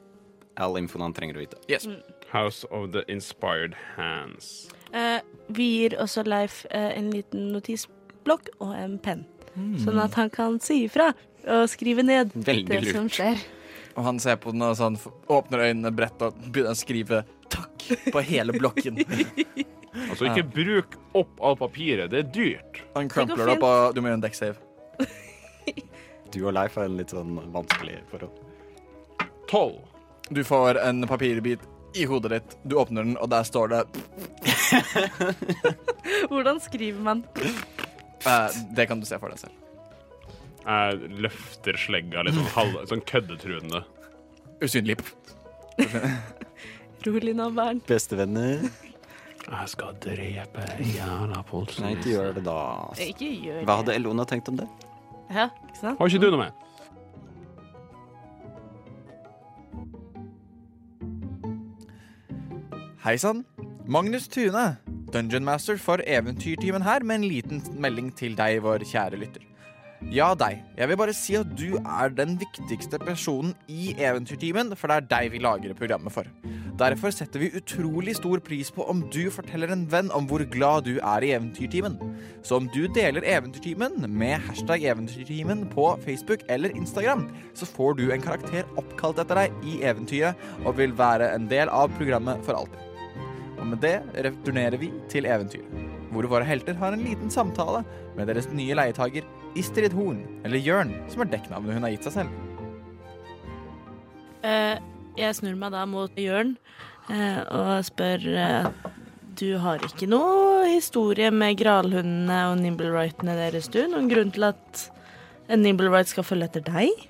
all 0.60 0.76
infoen 0.80 1.08
han 1.08 1.16
trenger 1.16 1.38
å 1.38 1.44
vite. 1.44 1.60
Yes. 1.70 1.88
House 2.30 2.68
of 2.70 2.92
the 2.94 3.04
Inspired 3.08 3.76
Hands. 3.96 4.68
Eh, 4.92 5.20
vi 5.48 5.66
gir 5.80 5.96
også 6.02 6.24
Leif 6.26 6.64
eh, 6.70 6.92
en 6.98 7.10
liten 7.14 7.48
notisblokk 7.54 8.50
og 8.60 8.74
en 8.74 8.98
penn, 9.02 9.24
sånn 9.82 9.98
at 10.02 10.14
han 10.18 10.30
kan 10.30 10.58
si 10.62 10.84
ifra 10.86 11.12
og 11.50 11.66
skrive 11.72 12.02
ned 12.06 12.30
Veldig 12.34 12.68
det 12.68 12.80
lurt. 12.84 12.94
som 12.94 13.08
skjer. 13.10 13.40
Og 13.96 14.04
han 14.06 14.18
ser 14.22 14.36
på 14.42 14.52
den 14.54 14.62
og 14.62 14.76
sånn, 14.78 14.98
åpner 15.32 15.64
øynene 15.70 15.90
bredt 15.94 16.22
og 16.22 16.36
begynner 16.46 16.76
å 16.76 16.78
skrive 16.78 17.24
'takk' 17.50 18.12
på 18.12 18.22
hele 18.30 18.52
blokken. 18.56 19.02
Altså, 19.90 20.28
ikke 20.28 20.44
bruk 20.54 20.92
opp 21.18 21.40
all 21.42 21.56
papiret. 21.58 22.12
Det 22.12 22.18
er 22.20 22.28
dyrt. 22.30 22.76
Han 22.94 23.08
crumpler 23.10 23.48
det 23.48 23.56
opp, 23.56 23.64
og 23.66 23.94
du 23.94 23.98
må 24.00 24.06
gjøre 24.06 24.20
en 24.20 24.22
dekksave. 24.22 24.54
Du 26.30 26.44
og 26.46 26.52
Leif 26.54 26.76
har 26.78 26.86
en 26.86 26.94
litt 26.94 27.10
sånn 27.10 27.32
vanskelig 27.50 27.96
forhold. 28.12 28.36
Tolv. 29.50 29.80
Du 30.30 30.44
får 30.46 30.78
en 30.78 31.02
papirbit 31.10 31.64
i 31.94 32.04
hodet 32.06 32.30
ditt, 32.36 32.56
du 32.64 32.76
åpner 32.78 33.02
den, 33.06 33.16
og 33.18 33.30
der 33.32 33.42
står 33.46 33.72
det 33.72 33.80
Hvordan 36.30 36.60
skriver 36.62 37.00
man? 37.02 37.24
eh, 38.26 38.48
Det 38.76 38.86
kan 38.88 39.00
du 39.00 39.06
se 39.08 39.18
for 39.18 39.32
deg 39.32 39.40
selv. 39.42 39.56
Jeg 40.60 41.10
løfter 41.24 41.78
slegga 41.80 42.22
litt 42.26 42.36
sånn, 42.36 42.50
halv, 42.54 42.76
sånn 42.90 43.02
køddetruende. 43.08 43.80
Usynlig. 44.62 44.98
Rolig 47.06 47.32
nå, 47.38 47.46
barn. 47.56 47.80
Bestevenner? 47.88 48.66
Jeg 49.50 49.70
skal 49.72 49.96
drepe 50.04 50.66
Jana 50.92 51.40
Polsen. 51.48 51.86
Nei, 51.86 51.94
ikke 51.96 52.12
gjør 52.12 52.34
det, 52.36 52.42
da. 52.46 52.58
Ikke 53.02 53.30
gjør 53.48 53.62
Hva 53.66 53.78
hadde. 53.80 53.94
Elona 53.96 54.26
tenkt 54.28 54.50
om 54.52 54.60
det? 54.60 54.68
Ja, 55.32 55.48
ikke 55.64 55.78
sant? 55.80 55.96
Har 55.98 56.10
ikke 56.12 56.20
du 56.22 56.28
noe 56.34 56.42
med? 56.44 56.66
Hei 63.00 63.16
sann. 63.16 63.46
Magnus 63.88 64.28
Tune, 64.28 64.76
Dungeon 65.10 65.44
Master 65.44 65.78
for 65.80 66.02
Eventyrtimen 66.04 66.82
her, 66.84 67.00
med 67.00 67.22
en 67.22 67.28
liten 67.30 67.62
melding 67.80 68.10
til 68.12 68.34
deg, 68.36 68.58
vår 68.60 68.84
kjære 68.84 69.16
lytter. 69.22 69.46
Ja, 70.12 70.34
deg. 70.36 70.58
Jeg 70.76 70.88
vil 70.90 70.98
bare 71.00 71.14
si 71.16 71.38
at 71.38 71.48
du 71.56 71.78
er 71.78 72.12
den 72.12 72.34
viktigste 72.40 73.00
personen 73.00 73.54
i 73.72 73.94
Eventyrtimen, 73.96 74.74
for 74.76 74.92
det 74.92 74.98
er 74.98 75.08
deg 75.14 75.30
vi 75.32 75.40
lager 75.40 75.72
programmet 75.78 76.12
for. 76.12 76.28
Derfor 76.80 77.12
setter 77.12 77.40
vi 77.40 77.50
utrolig 77.56 78.18
stor 78.18 78.40
pris 78.44 78.68
på 78.72 78.84
om 78.88 79.00
du 79.12 79.30
forteller 79.32 79.72
en 79.72 79.86
venn 79.92 80.12
om 80.16 80.28
hvor 80.28 80.44
glad 80.52 80.84
du 80.84 80.98
er 80.98 81.24
i 81.24 81.32
Eventyrtimen. 81.38 81.96
Så 82.44 82.60
om 82.60 82.68
du 82.76 82.82
deler 82.84 83.24
Eventyrtimen 83.24 84.04
med 84.08 84.44
hashtag 84.44 84.84
Eventyrtimen 84.92 85.64
på 85.72 85.88
Facebook 86.04 86.44
eller 86.52 86.76
Instagram, 86.76 87.30
så 87.56 87.68
får 87.68 87.96
du 87.96 88.06
en 88.10 88.28
karakter 88.28 88.68
oppkalt 88.76 89.24
etter 89.24 89.44
deg 89.44 89.64
i 89.64 89.80
eventyret 89.88 90.66
og 90.66 90.76
vil 90.80 90.92
være 90.96 91.32
en 91.32 91.48
del 91.48 91.72
av 91.72 91.88
programmet 91.96 92.44
for 92.44 92.60
alltid. 92.60 92.89
Og 93.60 93.66
med 93.68 93.82
det 93.84 93.98
returnerer 94.24 94.78
vi 94.80 94.88
til 95.12 95.28
eventyret, 95.28 95.88
hvor 96.10 96.26
våre 96.32 96.46
helter 96.48 96.78
har 96.80 96.94
en 96.96 97.04
liten 97.04 97.32
samtale 97.32 97.82
med 98.16 98.30
deres 98.30 98.48
nye 98.56 98.76
leietager 98.76 99.26
Istrid 99.58 99.92
Horn, 99.96 100.22
eller 100.46 100.62
Jørn, 100.62 100.94
som 101.12 101.24
er 101.24 101.32
dekknavnet 101.32 101.76
hun 101.76 101.84
har 101.84 101.92
gitt 101.92 102.06
seg 102.08 102.16
selv. 102.20 102.38
Eh, 104.46 104.80
jeg 105.20 105.36
snur 105.36 105.58
meg 105.60 105.74
da 105.74 105.84
mot 105.90 106.16
Jørn 106.16 106.54
eh, 107.12 107.40
og 107.52 107.84
spør 107.84 108.22
eh, 108.40 108.68
Du 109.36 109.58
har 109.60 109.82
ikke 109.84 110.08
noe 110.08 110.64
historie 110.70 111.28
med 111.34 111.58
gralhundene 111.60 112.38
og 112.48 112.56
nimblewrightene 112.62 113.36
deres, 113.36 113.68
du? 113.68 113.82
Noen 113.90 114.08
grunn 114.08 114.32
til 114.32 114.48
at 114.48 114.86
en 115.52 115.60
nimblewright 115.66 116.08
skal 116.08 116.24
følge 116.24 116.48
etter 116.48 116.64
deg? 116.64 117.04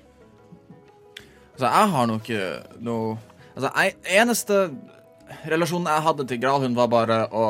Altså, 1.55 1.69
jeg 1.69 1.91
har 1.95 2.09
nok 2.11 2.31
noe 2.83 3.19
Altså, 3.51 3.67
jeg, 3.75 3.97
eneste 4.21 4.57
relasjonen 5.51 5.91
jeg 5.91 6.05
hadde 6.07 6.27
til 6.29 6.41
Gralhund, 6.41 6.77
var 6.77 6.91
bare 6.91 7.21
å 7.31 7.45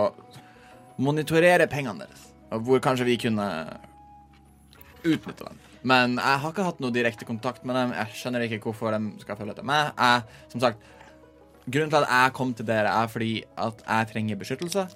monitorere 1.02 1.68
pengene 1.72 2.06
deres. 2.06 2.30
Og 2.52 2.66
hvor 2.68 2.82
kanskje 2.84 3.08
vi 3.08 3.18
kunne 3.22 3.48
utnytte 5.02 5.46
dem. 5.48 5.60
Men 5.88 6.18
jeg 6.20 6.42
har 6.44 6.52
ikke 6.54 6.66
hatt 6.68 6.82
noe 6.84 6.94
direkte 6.94 7.26
kontakt 7.26 7.64
med 7.66 7.78
dem. 7.78 7.94
Jeg 7.98 8.20
skjønner 8.20 8.44
ikke 8.46 8.62
hvorfor 8.68 8.94
de 8.94 9.24
skal 9.24 9.40
følge 9.40 9.56
etter 9.56 9.66
meg. 9.66 9.96
Jeg, 9.98 10.44
som 10.54 10.62
sagt, 10.62 10.84
Grunnen 11.70 11.92
til 11.94 12.02
at 12.02 12.10
jeg 12.10 12.34
kom 12.34 12.54
til 12.58 12.66
dere, 12.66 12.90
er 12.90 13.10
fordi 13.12 13.44
at 13.62 13.84
jeg 13.86 14.08
trenger 14.10 14.40
beskyttelse. 14.40 14.88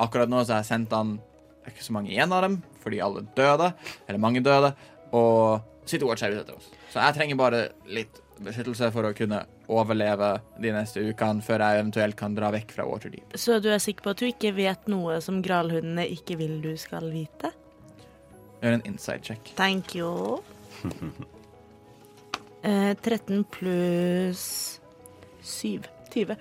Akkurat 0.00 0.28
nå 0.28 0.42
så 0.44 0.52
har 0.52 0.60
jeg 0.60 0.68
sendt 0.68 0.92
han 0.92 1.14
ikke 1.68 1.84
så 1.84 1.94
mange 1.96 2.12
igjen 2.12 2.32
av 2.36 2.44
dem, 2.44 2.58
fordi 2.82 3.00
alle 3.04 3.22
døde, 3.36 3.70
eller 4.06 4.20
mange 4.20 4.42
døde, 4.44 4.74
og 5.16 5.64
City 5.88 6.04
Watch 6.04 6.24
er 6.24 6.34
ute 6.34 6.42
etter 6.44 6.58
oss. 6.58 6.68
Så 6.92 7.00
jeg 7.00 7.16
trenger 7.16 7.40
bare 7.40 7.62
litt 7.88 8.20
beskyttelse 8.40 8.90
for 8.92 9.08
å 9.08 9.14
kunne 9.16 9.42
overleve 9.70 10.32
de 10.60 10.72
neste 10.74 11.02
ukene 11.06 11.44
før 11.44 11.64
jeg 11.64 11.80
eventuelt 11.80 12.18
kan 12.18 12.34
dra 12.36 12.50
vekk 12.54 12.74
fra 12.76 12.86
Waterdeep. 12.88 13.36
Så 13.38 13.60
du 13.62 13.70
er 13.70 13.82
sikker 13.82 14.06
på 14.06 14.14
at 14.14 14.22
du 14.22 14.28
ikke 14.28 14.54
vet 14.56 14.88
noe 14.90 15.20
som 15.24 15.40
gralhundene 15.44 16.06
ikke 16.10 16.38
vil 16.40 16.58
du 16.64 16.72
skal 16.80 17.10
vite? 17.14 17.52
Gjør 18.60 18.78
en 18.78 18.86
inside 18.88 19.24
check. 19.24 19.52
Thank 19.60 19.94
you. 19.98 20.40
Eh, 22.60 22.92
13 22.92 23.44
pluss 23.48 24.80
7. 25.40 25.80
20. 26.12 26.34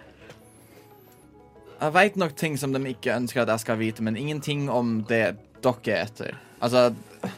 Jeg 1.80 1.96
veit 1.96 2.18
nok 2.20 2.34
ting 2.36 2.58
som 2.60 2.74
de 2.76 2.82
ikke 2.92 3.14
ønsker 3.16 3.46
at 3.46 3.52
jeg 3.54 3.64
skal 3.64 3.80
vite, 3.80 4.04
men 4.04 4.18
ingenting 4.20 4.66
om 4.68 4.98
det 5.08 5.38
dere 5.64 5.94
er 5.94 6.02
etter. 6.04 6.36
Altså 6.60 6.90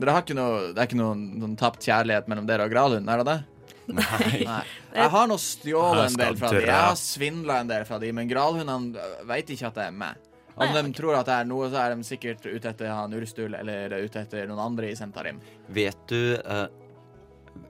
Dere 0.00 0.12
har 0.12 0.24
ikke 0.24 0.36
noe 0.36 0.72
Det 0.72 0.82
er 0.82 0.88
ikke 0.88 0.98
noen, 0.98 1.22
noen 1.38 1.54
tapt 1.58 1.86
kjærlighet 1.86 2.26
mellom 2.26 2.48
dere 2.48 2.66
og 2.66 2.74
Gralhund, 2.74 3.06
er 3.06 3.22
det 3.22 3.28
det? 3.30 3.38
Nei. 3.86 4.44
Nei. 4.44 4.62
Jeg 4.96 5.10
har 5.12 5.28
nå 5.30 5.36
stjålet 5.40 6.10
en 6.10 6.20
del 6.20 6.38
fra 6.40 6.52
dem. 6.54 6.64
Jeg 6.66 6.78
har 6.88 6.96
svindla 7.00 7.60
en 7.62 7.70
del 7.70 7.84
fra 7.88 8.00
dem, 8.02 8.16
men 8.18 8.30
Gralhundene 8.30 9.10
veit 9.28 9.52
ikke 9.52 9.70
at 9.70 9.78
det 9.78 9.90
er 9.90 10.00
meg. 10.04 10.24
Om 10.56 10.72
de 10.72 10.92
tror 10.96 11.18
at 11.18 11.28
det 11.28 11.36
er 11.36 11.48
noe, 11.48 11.68
så 11.68 11.82
er 11.82 11.92
de 11.92 12.06
sikkert 12.06 12.46
ute 12.48 12.70
etter 12.70 12.88
han 12.88 13.12
Urstul 13.12 13.54
eller 13.58 13.92
ute 14.00 14.22
etter 14.24 14.48
noen 14.48 14.62
andre 14.70 14.88
i 14.88 14.96
Sentarim. 14.96 15.38
Vet 15.68 15.98
du 16.08 16.38
uh, 16.40 16.64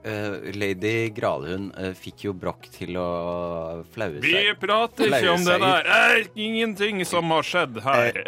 uh, 0.07 0.37
Lady 0.55 1.09
Gralhund 1.11 1.73
uh, 1.75 1.91
fikk 1.97 2.29
jo 2.29 2.33
Broch 2.37 2.69
til 2.71 2.95
å 3.01 3.09
flaue 3.91 4.23
seg 4.23 4.31
Vi 4.31 4.55
prater 4.61 5.11
ikke 5.11 5.35
om 5.35 5.43
det 5.43 5.59
der. 5.65 5.83
Det 5.83 5.99
er 6.07 6.41
ingenting 6.47 7.03
som 7.09 7.35
har 7.35 7.51
skjedd 7.51 7.83
her. 7.83 8.23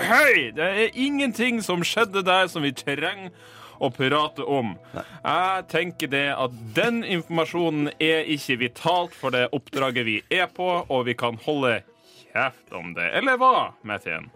Hei! 0.00 0.50
Det 0.56 0.72
er 0.86 0.96
ingenting 0.96 1.60
som 1.66 1.84
skjedde 1.84 2.24
der 2.24 2.48
som 2.48 2.64
vi 2.64 2.72
trenger 2.72 3.36
å 3.80 3.90
prate 3.94 4.44
om. 4.44 4.74
Jeg 4.94 5.64
tenker 5.72 6.10
det 6.12 6.26
at 6.34 6.56
den 6.76 7.00
informasjonen 7.04 7.90
er 7.98 8.28
ikke 8.34 8.58
vitalt 8.66 9.16
for 9.16 9.34
det 9.34 9.46
oppdraget 9.56 10.06
vi 10.06 10.18
er 10.30 10.50
på, 10.52 10.68
og 10.86 11.06
vi 11.08 11.16
kan 11.18 11.38
holde 11.46 11.80
kjeft 12.30 12.76
om 12.76 12.92
det. 12.96 13.08
Eller 13.18 13.40
hva, 13.40 13.70
Mathien? 13.88 14.28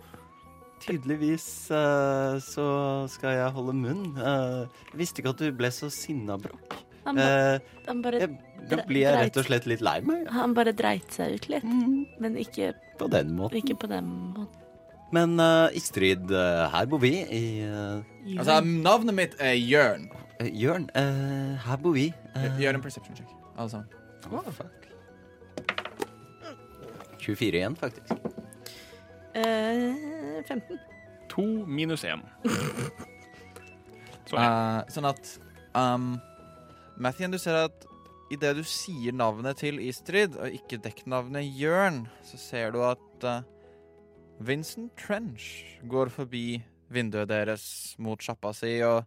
Tydeligvis 0.84 1.44
uh, 1.72 2.36
så 2.44 2.66
skal 3.08 3.38
jeg 3.38 3.52
holde 3.56 3.76
munn. 3.78 4.08
Uh, 4.18 4.64
jeg 4.90 4.98
visste 5.00 5.22
ikke 5.22 5.32
at 5.32 5.44
du 5.44 5.54
ble 5.56 5.70
så 5.72 5.88
sinna, 5.92 6.36
Broch. 6.40 6.80
Han, 7.04 7.20
ba, 7.20 7.24
Eh, 7.28 7.72
han, 7.84 7.98
bare, 8.04 8.20
jeg, 8.22 8.30
nå 8.70 8.78
blir 8.88 9.02
jeg 9.04 9.16
rett 9.20 9.36
og 9.36 9.44
slett 9.44 9.66
litt 9.68 9.82
lei 9.84 9.98
meg. 10.08 10.22
ja. 10.24 10.34
han 10.38 10.54
bare 10.56 10.72
dreit 10.76 11.12
seg 11.12 11.36
ut 11.36 11.48
litt. 11.52 11.66
Men 12.20 12.36
ikke, 12.40 12.72
På 13.00 13.08
den 13.12 13.34
måten. 13.36 13.60
ikke 13.60 13.76
på 13.84 13.90
den 13.92 14.08
måten. 14.36 14.63
Men 15.14 15.38
uh, 15.38 15.70
Istrid, 15.76 16.30
uh, 16.32 16.64
her 16.72 16.88
bor 16.90 17.02
vi 17.02 17.12
i 17.22 17.42
uh, 17.68 18.02
Altså, 18.38 18.58
navnet 18.64 19.14
mitt 19.14 19.36
er 19.38 19.54
Jørn. 19.58 20.08
Jørn, 20.50 20.88
uh, 20.98 21.54
her 21.66 21.82
bor 21.82 21.94
vi. 21.94 22.08
Uh, 22.34 22.48
Gjør 22.58 22.80
en 22.80 22.84
perception 22.84 23.18
check, 23.18 23.30
alle 23.54 23.70
sammen. 23.70 23.88
Oh, 24.32 24.50
fuck. 24.50 24.84
24 27.24 27.56
igjen, 27.56 27.76
faktisk. 27.76 28.14
Eh, 29.34 30.44
15. 30.48 30.78
To 31.28 31.42
minus 31.66 32.04
én. 32.04 32.22
Sorry. 34.28 34.44
Eh, 34.44 34.80
sånn 34.94 35.08
at 35.08 35.32
um, 35.76 36.14
Mathien, 37.00 37.32
du 37.34 37.40
ser 37.42 37.64
at 37.64 37.88
idet 38.32 38.54
du 38.58 38.62
sier 38.66 39.14
navnet 39.16 39.58
til 39.62 39.80
Istrid, 39.82 40.36
og 40.38 40.54
ikke 40.54 40.78
dekknavnet 40.84 41.48
Jørn, 41.58 42.04
så 42.26 42.40
ser 42.40 42.74
du 42.74 42.80
at 42.86 43.26
eh, 43.26 43.42
Vincent 44.38 44.96
Trench 44.98 45.78
går 45.86 46.10
forbi 46.12 46.62
vinduet 46.92 47.28
deres 47.30 47.94
mot 48.02 48.20
sjappa 48.20 48.52
si, 48.56 48.76
og 48.86 49.04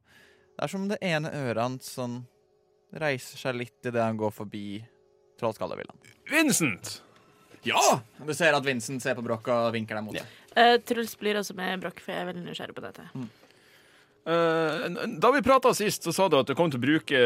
det 0.56 0.66
er 0.66 0.72
som 0.72 0.88
det 0.90 1.00
ene 1.06 1.32
øret 1.36 1.62
hans 1.62 1.90
sånn 1.98 2.22
reiser 2.98 3.42
seg 3.42 3.60
litt 3.60 3.90
idet 3.90 4.02
han 4.02 4.18
går 4.20 4.32
forbi 4.34 4.80
Trollskallevillaen. 5.38 6.00
Vincent! 6.32 7.02
Ja! 7.68 8.00
Du 8.24 8.32
ser 8.34 8.56
at 8.56 8.66
Vincent 8.66 9.04
ser 9.04 9.18
på 9.18 9.26
Broch 9.26 9.46
og 9.52 9.74
vinker 9.76 10.00
deg 10.00 10.06
mot 10.08 10.16
deg. 10.16 10.38
Uh, 10.58 10.78
Truls 10.88 11.14
blir 11.20 11.38
også 11.38 11.54
med 11.58 11.84
Broch, 11.84 12.00
for 12.02 12.16
jeg 12.16 12.24
er 12.24 12.30
veldig 12.32 12.46
nysgjerrig 12.48 12.78
på 12.78 12.86
dette. 12.86 13.06
Eh, 13.12 13.28
da 14.28 15.30
vi 15.32 15.40
prata 15.42 15.72
sist, 15.74 16.04
så 16.04 16.12
sa 16.12 16.26
du 16.28 16.36
at 16.36 16.50
du 16.50 16.56
kom 16.58 16.68
til 16.68 16.82
å 16.82 16.84
bruke 16.84 17.20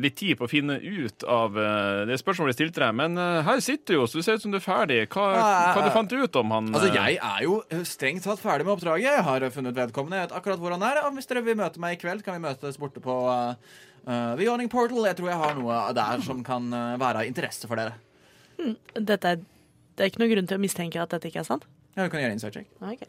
litt 0.00 0.14
tid 0.16 0.38
på 0.38 0.46
å 0.46 0.50
finne 0.50 0.78
ut 0.80 1.24
av 1.28 1.58
eh, 1.60 2.04
det 2.08 2.16
spørsmålet 2.22 2.54
jeg 2.54 2.58
stilte 2.58 2.80
deg, 2.80 2.94
men 2.96 3.18
eh, 3.20 3.40
her 3.44 3.60
sitter 3.64 3.92
du 3.92 3.98
jo, 3.98 4.06
så 4.08 4.20
du 4.20 4.24
ser 4.24 4.38
ut 4.38 4.46
som 4.46 4.54
du 4.54 4.56
er 4.56 4.64
ferdig. 4.64 5.02
Hva, 5.12 5.26
hva 5.76 5.84
du 5.84 5.90
fant 5.92 6.08
du 6.08 6.16
ut 6.16 6.40
om 6.40 6.56
han? 6.56 6.72
Altså, 6.72 6.88
eh, 6.88 6.96
Jeg 6.96 7.20
er 7.20 7.44
jo 7.44 7.58
strengt 7.88 8.24
tatt 8.24 8.40
ferdig 8.40 8.64
med 8.64 8.72
oppdraget. 8.78 9.10
Jeg 9.10 9.26
har 9.28 9.46
funnet 9.52 9.76
vedkommende. 9.76 10.22
Jeg 10.22 10.30
vet 10.30 10.36
akkurat 10.40 10.64
hvor 10.64 10.76
han 10.76 10.86
er. 10.88 11.02
Og 11.04 11.18
hvis 11.18 11.28
dere 11.28 11.44
vil 11.44 11.60
møte 11.60 11.82
meg 11.82 11.98
i 11.98 12.00
kveld, 12.00 12.24
kan 12.24 12.38
vi 12.38 12.46
møtes 12.46 12.80
borte 12.80 13.04
på 13.04 13.20
uh, 13.28 13.52
The 14.08 14.46
Yawning 14.46 14.72
Portal. 14.72 15.04
Jeg 15.10 15.20
tror 15.20 15.32
jeg 15.34 15.42
har 15.44 15.60
noe 15.60 15.84
der 15.96 16.24
som 16.24 16.40
kan 16.46 16.72
være 16.72 17.26
av 17.26 17.28
interesse 17.28 17.68
for 17.68 17.80
dere. 17.80 17.98
Dette 18.96 19.36
er, 19.36 19.44
det 19.96 20.06
er 20.06 20.12
ikke 20.12 20.24
noen 20.24 20.34
grunn 20.38 20.48
til 20.48 20.60
å 20.60 20.64
mistenke 20.64 21.04
at 21.04 21.12
dette 21.12 21.28
ikke 21.28 21.44
er 21.44 21.48
sant? 21.52 21.68
Ja, 21.96 22.06
vi 22.06 22.12
kan 22.12 22.24
gjøre 22.24 22.36
insight 22.36 22.56
check. 22.56 22.70
Ok. 22.80 23.04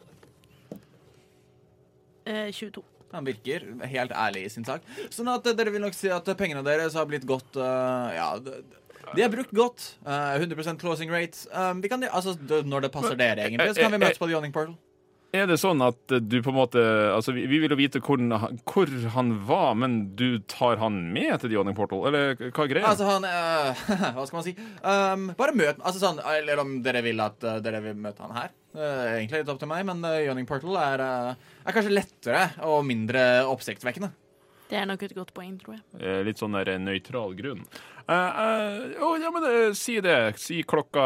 Eh, 2.24 2.52
22. 2.52 2.82
Han 3.12 3.26
virker 3.28 3.66
helt 3.88 4.12
ærlig 4.16 4.46
i 4.46 4.52
sin 4.52 4.64
sak. 4.68 4.84
Sånn 5.12 5.28
at 5.32 5.46
uh, 5.46 5.54
dere 5.58 5.72
vil 5.74 5.84
nok 5.84 5.96
si 5.96 6.10
at 6.12 6.28
uh, 6.28 6.36
pengene 6.38 6.64
deres 6.66 6.96
har 6.98 7.08
blitt 7.10 7.26
godt 7.28 7.58
uh, 7.60 8.08
Ja, 8.16 8.30
de, 8.42 9.20
er 9.20 9.32
brukt 9.32 9.52
godt. 9.56 9.90
Uh, 10.06 10.38
100% 10.40 10.80
closing 10.80 11.12
rate. 11.12 11.44
Um, 11.52 11.82
vi 11.84 11.90
kan, 11.92 12.04
altså, 12.08 12.36
når 12.64 12.88
det 12.88 12.92
passer 12.94 13.18
dere, 13.18 13.48
egentlig, 13.48 13.74
så 13.76 13.84
kan 13.86 13.94
vi 13.94 14.00
møtes 14.02 14.20
på 14.22 14.30
The 14.30 14.36
Yawning 14.38 14.54
Portal. 14.54 14.78
Er 15.32 15.46
det 15.48 15.56
sånn 15.62 15.80
at 15.80 16.12
eh, 16.12 16.20
du 16.20 16.34
på 16.44 16.50
en 16.52 16.58
måte 16.58 16.80
Altså, 17.08 17.32
vi, 17.32 17.46
vi 17.48 17.62
vil 17.62 17.72
jo 17.72 17.78
vite 17.78 18.02
hvor, 18.04 18.20
han- 18.20 18.58
hvor 18.68 18.90
han 19.14 19.30
var, 19.48 19.70
men 19.80 19.94
du 20.18 20.42
tar 20.44 20.76
han 20.82 20.98
med 21.14 21.40
til 21.40 21.48
The 21.48 21.56
Yawning 21.56 21.76
Portal? 21.78 22.02
Eller 22.10 22.34
hva 22.36 22.66
er 22.66 22.68
greia? 22.68 22.90
Altså, 22.90 23.08
han 23.08 23.24
uh, 23.24 23.86
Hva 24.18 24.26
skal 24.28 24.38
man 24.38 24.44
si? 24.44 24.52
Um, 24.84 25.30
bare 25.38 25.56
møt 25.56 25.80
Altså 25.80 26.02
sånn 26.02 26.20
Eller 26.34 26.60
om 26.60 26.74
dere 26.84 27.00
vil 27.06 27.24
at 27.24 27.40
dere 27.64 27.80
vil 27.86 27.96
møte 27.96 28.26
han 28.26 28.36
her. 28.36 28.52
Uh, 28.72 29.18
egentlig 29.18 29.42
litt 29.42 29.50
opp 29.52 29.58
til 29.60 29.68
meg, 29.68 29.84
men 29.84 30.00
uh, 30.06 30.16
Yawning 30.24 30.46
Portal 30.48 30.78
er, 30.80 31.02
uh, 31.04 31.56
er 31.66 31.76
kanskje 31.76 31.92
lettere 31.92 32.46
og 32.64 32.84
mindre 32.88 33.44
oppsiktsvekkende. 33.52 34.08
Det 34.72 34.78
er 34.80 34.86
nok 34.88 35.02
et 35.04 35.12
godt 35.12 35.34
poeng, 35.36 35.58
tror 35.60 35.74
jeg. 35.76 35.82
Eh, 36.00 36.22
Litt 36.24 36.40
sånn 36.40 36.54
der 36.56 36.70
eh, 36.72 36.78
nøytral 36.80 37.34
grunn. 37.36 37.58
Eh, 38.08 38.14
eh, 38.14 38.94
oh, 39.04 39.18
ja, 39.20 39.28
men 39.34 39.44
eh, 39.44 39.74
si 39.76 39.98
det. 40.00 40.14
Si 40.40 40.62
klokka 40.64 41.02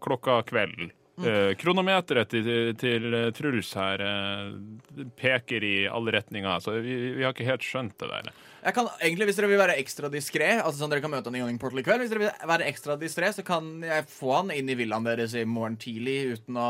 Klokka 0.00 0.38
kveld. 0.48 0.86
Uh, 1.20 1.52
kronometeret 1.60 2.30
til, 2.32 2.46
til, 2.80 3.16
Truls 3.36 3.72
her 3.76 4.02
uh, 4.04 5.08
peker 5.18 5.64
i 5.66 5.74
alle 5.90 6.14
retninger, 6.16 6.62
så 6.64 6.78
vi, 6.78 6.94
vi, 7.18 7.24
har 7.24 7.34
ikke 7.34 7.48
helt 7.48 7.66
skjønt 7.66 7.96
det 8.00 8.08
der. 8.10 8.30
Jeg 8.60 8.76
kan 8.76 8.88
egentlig, 9.00 9.28
Hvis 9.28 9.38
dere 9.40 9.50
vil 9.50 9.60
være 9.60 9.76
ekstra 9.80 10.10
diskré, 10.12 10.50
altså 10.58 10.82
sånn 10.82 10.92
dere 10.92 11.04
kan 11.04 11.12
møte 11.12 11.30
han 11.30 11.38
i 11.38 11.42
Young 11.42 11.60
Portal 11.60 11.80
i 11.80 11.84
kveld, 11.86 12.04
hvis 12.04 12.12
dere 12.12 12.24
vil 12.26 12.50
være 12.52 12.68
ekstra 12.68 12.96
distré, 13.00 13.30
så 13.36 13.44
kan 13.46 13.70
jeg 13.84 14.08
få 14.12 14.34
han 14.36 14.52
inn 14.54 14.68
i 14.68 14.76
villaen 14.78 15.06
deres 15.08 15.36
i 15.38 15.46
morgen 15.48 15.78
tidlig 15.80 16.18
uten 16.34 16.60
å, 16.60 16.68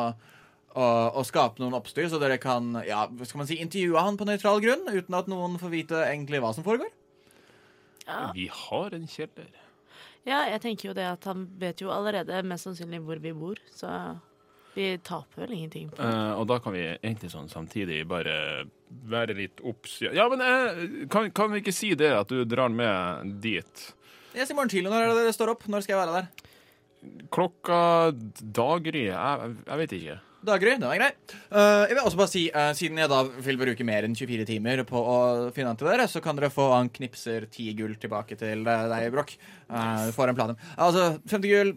å, 0.74 0.86
å 1.18 1.26
skape 1.26 1.62
noen 1.62 1.78
oppstyr, 1.80 2.06
så 2.12 2.22
dere 2.22 2.38
kan 2.42 2.76
ja, 2.86 3.08
skal 3.26 3.42
man 3.42 3.50
si, 3.50 3.58
intervjue 3.62 4.06
han 4.06 4.20
på 4.20 4.28
nøytral 4.28 4.62
grunn 4.62 4.86
uten 4.90 5.18
at 5.18 5.30
noen 5.30 5.58
får 5.62 5.74
vite 5.74 6.04
egentlig 6.06 6.42
hva 6.44 6.54
som 6.54 6.66
foregår. 6.66 6.92
Ja. 8.06 8.30
Vi 8.34 8.46
har 8.50 8.94
en 8.94 9.06
kjeller. 9.10 9.50
Ja, 10.28 10.44
jeg 10.50 10.60
tenker 10.62 10.90
jo 10.90 10.96
det 10.96 11.06
at 11.08 11.24
han 11.28 11.46
vet 11.58 11.80
jo 11.80 11.92
allerede 11.94 12.42
mest 12.46 12.68
sannsynlig 12.68 13.00
hvor 13.06 13.20
vi 13.22 13.32
bor, 13.34 13.60
så 13.72 13.90
vi 14.74 14.90
taper 15.06 15.44
vel 15.44 15.54
ingenting 15.56 15.88
på 15.90 15.98
det. 15.98 16.08
Uh, 16.08 16.34
og 16.40 16.46
da 16.50 16.60
kan 16.62 16.74
vi 16.76 16.84
egentlig 16.92 17.32
sånn 17.32 17.50
samtidig 17.50 18.04
bare 18.10 18.66
være 19.10 19.36
litt 19.38 19.60
obs 19.66 20.00
Ja, 20.02 20.26
men 20.30 20.42
uh, 20.42 21.06
kan, 21.10 21.30
kan, 21.34 21.50
vi 21.52 21.62
ikke 21.64 21.74
si 21.74 21.92
det, 21.98 22.12
at 22.14 22.30
du 22.30 22.44
drar 22.48 22.70
med 22.72 23.34
dit? 23.42 23.86
Yes, 24.36 24.50
i 24.50 24.54
morgen 24.54 24.70
tidlig. 24.70 24.90
Når 24.92 25.02
er 25.02 25.12
det 25.12 25.20
dere 25.24 25.34
står 25.34 25.54
opp? 25.56 25.66
Når 25.70 25.84
skal 25.84 25.96
jeg 25.96 26.02
være 26.04 26.20
der? 26.20 26.50
Klokka 27.34 27.80
daggry. 28.40 29.08
Jeg, 29.10 29.54
jeg 29.66 29.80
vet 29.82 29.94
ikke. 29.98 30.18
Daggry, 30.40 30.72
den 30.78 30.86
er 30.88 30.96
grei. 30.96 31.10
Uh, 31.52 31.84
jeg 31.84 31.96
vil 31.96 32.06
også 32.06 32.20
bare 32.20 32.32
si, 32.32 32.42
uh, 32.54 32.70
Siden 32.76 33.00
jeg 33.02 33.10
da 33.12 33.20
vil 33.44 33.58
bruke 33.60 33.84
mer 33.84 34.06
enn 34.06 34.16
24 34.16 34.46
timer 34.48 34.84
på 34.88 34.96
å 34.96 35.16
finne 35.52 35.74
han 35.74 35.80
til 35.80 35.90
dere, 35.90 36.06
så 36.08 36.22
kan 36.24 36.38
dere 36.38 36.52
få 36.52 36.70
han 36.72 36.88
knipser 36.94 37.44
ti 37.52 37.68
gull 37.76 37.98
tilbake 38.00 38.38
til 38.40 38.64
deg, 38.64 39.10
Brokk. 39.12 39.34
Uh, 39.68 40.06
du 40.08 40.14
får 40.16 40.32
en 40.32 40.38
plan. 40.38 40.54
Altså, 40.80 41.10
50 41.28 41.52
gull 41.52 41.74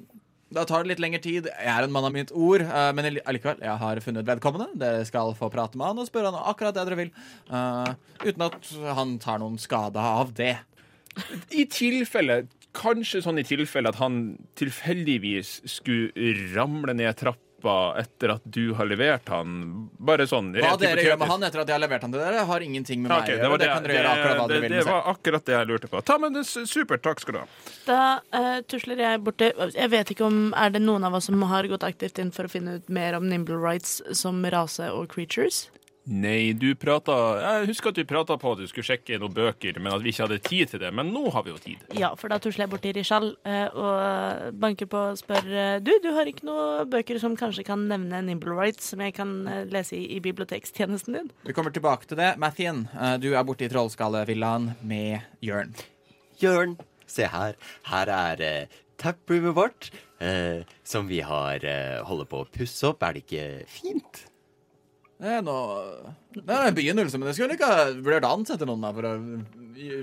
da 0.54 0.66
tar 0.70 0.84
det 0.84 0.94
litt 0.94 1.04
lengre 1.04 1.22
tid. 1.24 1.50
Jeg 1.52 1.72
er 1.74 1.86
en 1.86 1.94
mann 1.94 2.08
av 2.08 2.14
mitt 2.16 2.34
ord, 2.34 2.64
uh, 2.68 2.90
men 2.96 3.10
allikevel, 3.22 3.62
jeg 3.64 3.82
har 3.84 4.02
funnet 4.06 4.28
vedkommende. 4.28 4.70
Dere 4.80 5.06
skal 5.10 5.36
få 5.38 5.50
prate 5.54 5.80
med 5.80 5.92
han 5.92 6.04
og 6.04 6.10
spørre 6.10 6.34
han 6.34 6.52
akkurat 6.54 6.76
det 6.78 6.86
dere 6.90 7.00
vil. 7.04 7.14
Uh, 7.50 7.94
uten 8.24 8.48
at 8.48 8.74
han 9.00 9.18
tar 9.24 9.42
noen 9.44 9.60
skade 9.62 10.02
av 10.02 10.36
det. 10.38 10.56
I 11.54 11.68
tilfelle 11.70 12.46
Kanskje 12.74 13.20
sånn 13.22 13.38
i 13.38 13.44
tilfelle 13.46 13.92
at 13.92 14.00
han 14.00 14.16
tilfeldigvis 14.58 15.60
skulle 15.70 16.32
ramle 16.56 16.96
ned 16.98 17.14
trappa 17.20 17.53
etterpå, 17.64 18.00
etter 18.00 18.30
at 18.30 18.42
du 18.44 18.74
har 18.74 18.86
levert 18.86 19.30
han? 19.30 19.90
Bare 19.98 20.28
sånn 20.28 20.54
Hva 20.54 20.76
dere 20.80 21.04
gjør 21.04 21.18
med 21.18 21.32
han 21.32 21.44
etter 21.44 21.64
at 21.64 21.68
jeg 21.68 21.76
har 21.76 21.84
levert 21.84 22.02
han 22.04 22.12
til 22.12 22.22
dere, 22.22 22.46
har 22.46 22.62
ingenting 22.62 23.02
med 23.02 23.10
meg 23.10 23.24
å 23.24 23.32
gjøre. 23.32 23.50
Det, 23.50 23.60
det, 23.64 23.70
kan 23.72 23.84
dere 23.84 23.98
gjøre 23.98 24.14
akkurat 24.14 24.38
hva 24.38 24.48
dere 24.48 24.62
vil. 24.64 24.76
Det 24.76 24.86
var 24.88 25.12
akkurat 25.14 25.46
det 25.46 25.56
jeg 25.56 25.70
lurte 25.70 25.92
på. 25.92 26.02
Ta 26.02 26.18
med 26.18 26.38
det 26.38 26.46
Supert. 26.48 27.04
Takk 27.04 27.22
skal 27.24 27.36
du 27.36 27.42
ha. 27.42 27.48
Da 27.88 28.00
uh, 28.36 28.60
tusler 28.70 29.00
jeg 29.04 29.22
borti 29.24 29.50
Jeg 29.76 29.90
vet 29.92 30.12
ikke 30.14 30.24
om 30.24 30.54
Er 30.56 30.72
det 30.72 30.80
noen 30.84 31.04
av 31.04 31.18
oss 31.18 31.28
som 31.28 31.42
har 31.50 31.68
gått 31.68 31.84
aktivt 31.84 32.20
inn 32.22 32.32
for 32.32 32.48
å 32.48 32.52
finne 32.52 32.78
ut 32.80 32.92
mer 32.94 33.18
om 33.18 33.28
Nimble 33.30 33.60
Rights 33.60 34.00
som 34.16 34.44
rase 34.54 34.88
og 34.92 35.10
creatures? 35.12 35.66
Nei, 36.04 36.52
du 36.52 36.74
prata 36.76 37.14
Jeg 37.40 37.68
husker 37.70 37.94
at 37.94 38.00
du 38.00 38.04
prata 38.08 38.36
på 38.40 38.52
at 38.52 38.60
du 38.60 38.68
skulle 38.68 38.84
sjekke 38.84 39.16
noen 39.22 39.32
bøker, 39.36 39.78
men 39.80 39.94
at 39.96 40.04
vi 40.04 40.12
ikke 40.12 40.26
hadde 40.26 40.40
tid 40.44 40.74
til 40.74 40.82
det. 40.84 40.92
Men 40.96 41.14
nå 41.16 41.30
har 41.32 41.46
vi 41.46 41.54
jo 41.54 41.62
tid. 41.64 41.86
Ja, 41.96 42.12
for 42.20 42.34
da 42.34 42.42
tusler 42.44 42.66
jeg 42.66 42.74
bort 42.74 42.84
til 42.84 42.96
Rishal 42.98 43.30
eh, 43.48 43.68
og 43.72 44.60
banker 44.60 44.90
på 44.92 45.04
og 45.14 45.22
spør 45.22 45.48
eh, 45.48 45.78
Du, 45.84 45.94
du 46.04 46.10
har 46.18 46.28
ikke 46.28 46.48
noen 46.50 46.92
bøker 46.92 47.22
som 47.24 47.38
kanskje 47.40 47.64
kan 47.68 47.88
nevne 47.88 48.20
Nimble 48.28 48.58
Rights, 48.58 48.92
som 48.92 49.04
jeg 49.06 49.16
kan 49.16 49.32
eh, 49.48 49.64
lese 49.72 49.96
i, 49.96 50.04
i 50.18 50.20
bibliotekstjenesten 50.24 51.16
din? 51.20 51.32
Vi 51.48 51.56
kommer 51.56 51.72
tilbake 51.72 52.10
til 52.10 52.20
det. 52.20 52.34
Mathien, 52.42 52.86
du 53.24 53.32
er 53.32 53.48
borte 53.48 53.64
i 53.68 53.72
Trollskallevillaen 53.72 54.74
med 54.84 55.24
Jørn. 55.44 55.72
Jørn, 56.42 56.76
se 57.08 57.28
her. 57.32 57.56
Her 57.88 58.12
er 58.12 58.44
uh, 58.44 58.78
taproomet 59.00 59.56
vårt, 59.56 59.90
uh, 60.20 60.66
som 60.84 61.08
vi 61.08 61.22
har 61.24 61.64
uh, 61.64 62.04
holder 62.08 62.30
på 62.30 62.44
å 62.44 62.50
pusse 62.52 62.90
opp. 62.90 63.04
Er 63.06 63.16
det 63.16 63.26
ikke 63.26 63.48
fint? 63.72 64.26
Det 65.24 65.32
er 65.38 65.44
noe 65.46 66.14
Det 66.36 66.52
er 66.52 66.66
en 66.68 66.76
begynnelse, 66.76 67.16
men 67.16 67.30
det 67.30 67.34
skulle 67.38 67.56
ikke 67.56 67.68
ha 67.70 67.84
vurdert 67.96 68.26
å 68.28 68.32
ansette 68.36 68.66
noen 68.68 68.84
for 68.98 69.06
å 69.08 69.12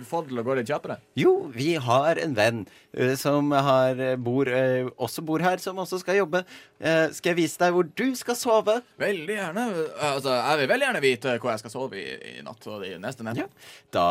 få 0.07 0.21
det 0.23 0.31
til 0.31 0.41
å 0.41 0.45
gå 0.47 0.55
litt 0.57 0.71
kjappere. 0.71 0.97
Jo, 1.19 1.33
vi 1.53 1.75
har 1.81 2.19
en 2.23 2.33
venn 2.37 2.63
uh, 2.65 3.13
som 3.21 3.53
har, 3.53 3.99
bor, 4.21 4.49
uh, 4.49 4.89
også 4.97 5.25
bor 5.27 5.43
her, 5.45 5.61
som 5.63 5.79
også 5.83 6.01
skal 6.01 6.19
jobbe. 6.23 6.41
Uh, 6.81 7.13
skal 7.13 7.33
jeg 7.33 7.39
vise 7.43 7.61
deg 7.61 7.75
hvor 7.75 7.89
du 8.01 8.07
skal 8.19 8.39
sove? 8.39 8.79
Veldig 9.03 9.37
gjerne. 9.37 9.67
Altså, 10.09 10.33
jeg 10.39 10.63
vil 10.63 10.71
veldig 10.73 10.89
gjerne 10.89 11.03
vite 11.05 11.35
hvor 11.37 11.53
jeg 11.53 11.63
skal 11.65 11.75
sove 11.75 12.01
i, 12.01 12.07
i 12.33 12.47
natt 12.47 12.71
og 12.71 12.87
de 12.87 12.95
neste 13.03 13.27
nettene. 13.27 13.45
Ja. 13.45 13.77
Da 13.93 14.09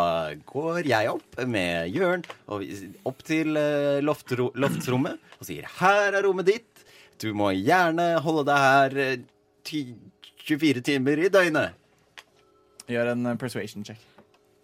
går 0.54 0.91
jeg 0.91 1.10
opp 1.15 1.41
med 1.50 1.89
Jørn 1.95 2.28
opp 3.10 3.26
til 3.26 3.58
loftro, 4.06 4.52
loftsrommet 4.60 5.17
og 5.39 5.50
sier 5.50 5.65
'her 5.80 6.13
er 6.13 6.24
rommet 6.28 6.50
ditt'. 6.52 6.86
Du 7.19 7.32
må 7.34 7.52
gjerne 7.58 8.13
holde 8.24 8.45
deg 8.52 8.65
her. 8.67 9.19
Ty 9.65 9.82
24 10.49 10.83
timer 10.85 11.21
i 11.21 11.29
døgnet. 11.31 11.77
Gjør 12.89 13.13
en 13.13 13.29
eh, 13.29 13.38
persuasion 13.39 13.85
check. 13.85 14.01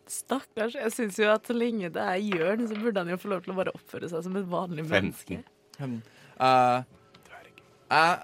Stakkars. 0.10 0.78
Jeg 0.78 0.94
syns 0.94 1.18
jo 1.22 1.30
at 1.34 1.48
så 1.48 1.56
lenge 1.58 1.90
det 1.94 2.02
er 2.02 2.22
Jørn, 2.22 2.68
så 2.70 2.78
burde 2.78 3.02
han 3.02 3.12
jo 3.14 3.20
få 3.22 3.32
lov 3.32 3.46
til 3.46 3.54
å 3.54 3.58
bare 3.58 3.74
oppføre 3.74 4.10
seg 4.12 4.26
som 4.26 4.38
et 4.38 4.48
vanlig 4.50 4.86
menneske. 4.90 5.40
Um, 5.82 5.98
uh, 6.38 6.82
uh, 7.90 8.18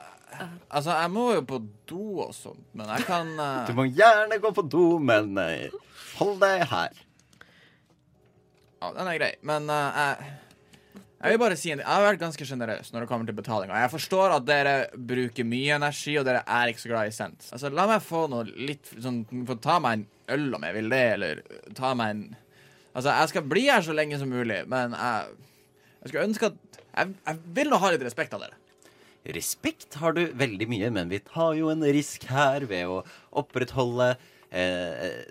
altså, 0.69 0.93
jeg 0.93 1.11
må 1.13 1.25
jo 1.35 1.45
på 1.49 1.61
do 1.89 2.03
og 2.27 2.35
sånt, 2.37 2.63
men 2.77 2.89
jeg 2.95 3.07
kan 3.09 3.33
uh... 3.37 3.63
Du 3.69 3.73
må 3.77 3.87
gjerne 3.89 4.37
gå 4.41 4.53
på 4.57 4.65
do, 4.65 4.85
men 5.01 5.33
hold 6.19 6.37
deg 6.43 6.67
her. 6.69 7.01
Ja, 8.81 8.93
den 8.97 9.09
er 9.09 9.17
grei, 9.17 9.33
men 9.45 9.69
jeg 9.69 10.31
jeg 11.21 11.35
vil 11.35 11.41
bare 11.41 11.57
si 11.59 11.69
en, 11.69 11.81
jeg 11.83 11.87
har 11.87 12.03
vært 12.05 12.21
ganske 12.21 12.45
sjenerøs 12.49 12.89
når 12.93 13.03
det 13.03 13.09
kommer 13.11 13.29
til 13.29 13.37
betalinga. 13.37 13.81
Jeg 13.83 13.93
forstår 13.93 14.33
at 14.33 14.45
dere 14.47 14.75
bruker 14.95 15.45
mye 15.45 15.75
energi, 15.77 16.15
og 16.17 16.25
dere 16.25 16.41
er 16.49 16.71
ikke 16.71 16.81
så 16.81 16.89
glad 16.89 17.11
i 17.11 17.13
cent. 17.15 17.49
Altså, 17.53 17.69
la 17.69 17.85
meg 17.91 18.01
få 18.05 18.23
noe 18.31 18.47
litt 18.49 18.89
sånn 18.97 19.21
Få 19.45 19.57
ta 19.61 19.77
meg 19.83 19.99
en 19.99 20.07
øl 20.33 20.57
om 20.57 20.65
jeg 20.65 20.77
vil 20.79 20.89
det, 20.93 21.03
eller 21.17 21.43
ta 21.77 21.93
meg 21.97 22.15
en 22.15 22.23
Altså, 22.91 23.13
jeg 23.13 23.31
skal 23.31 23.45
bli 23.47 23.61
her 23.69 23.85
så 23.85 23.93
lenge 23.95 24.17
som 24.19 24.27
mulig, 24.27 24.57
men 24.67 24.91
jeg, 24.97 25.35
jeg 26.01 26.09
skulle 26.11 26.25
ønske 26.27 26.49
at 26.49 26.81
jeg, 26.81 27.13
jeg 27.23 27.37
vil 27.55 27.69
nå 27.71 27.77
ha 27.79 27.91
litt 27.93 28.03
respekt 28.03 28.33
av 28.35 28.41
dere. 28.43 28.57
Respekt 29.37 29.95
har 30.01 30.17
du 30.17 30.25
veldig 30.35 30.67
mye, 30.67 30.89
men 30.91 31.13
vi 31.13 31.21
tar 31.23 31.53
jo 31.55 31.69
en 31.71 31.85
risk 31.95 32.25
her 32.27 32.65
ved 32.67 32.91
å 32.91 32.97
opprettholde 33.39 34.09
eh, 34.49 35.23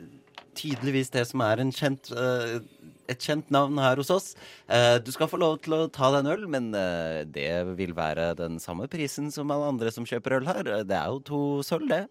tydeligvis 0.56 1.12
det 1.12 1.26
som 1.28 1.42
er 1.44 1.60
en 1.60 1.74
kjent 1.74 2.12
eh, 2.14 2.60
et 3.10 3.26
kjent 3.26 3.50
navn 3.52 3.78
her 3.82 4.00
hos 4.00 4.10
oss. 4.14 4.32
Eh, 4.70 4.96
du 5.02 5.10
skal 5.14 5.30
få 5.30 5.40
lov 5.40 5.58
til 5.64 5.76
å 5.76 5.88
ta 5.92 6.12
deg 6.14 6.24
en 6.24 6.32
øl, 6.34 6.46
men 6.52 6.70
eh, 6.76 7.22
det 7.28 7.50
vil 7.78 7.94
være 7.96 8.32
den 8.38 8.60
samme 8.62 8.88
prisen 8.90 9.30
som 9.34 9.50
alle 9.52 9.70
andre 9.74 9.92
som 9.94 10.06
kjøper 10.08 10.38
øl 10.40 10.50
her. 10.50 10.72
Det 10.88 10.96
er 10.96 11.12
jo 11.12 11.22
to 11.26 11.42
sølv, 11.66 11.88
det. 11.90 12.04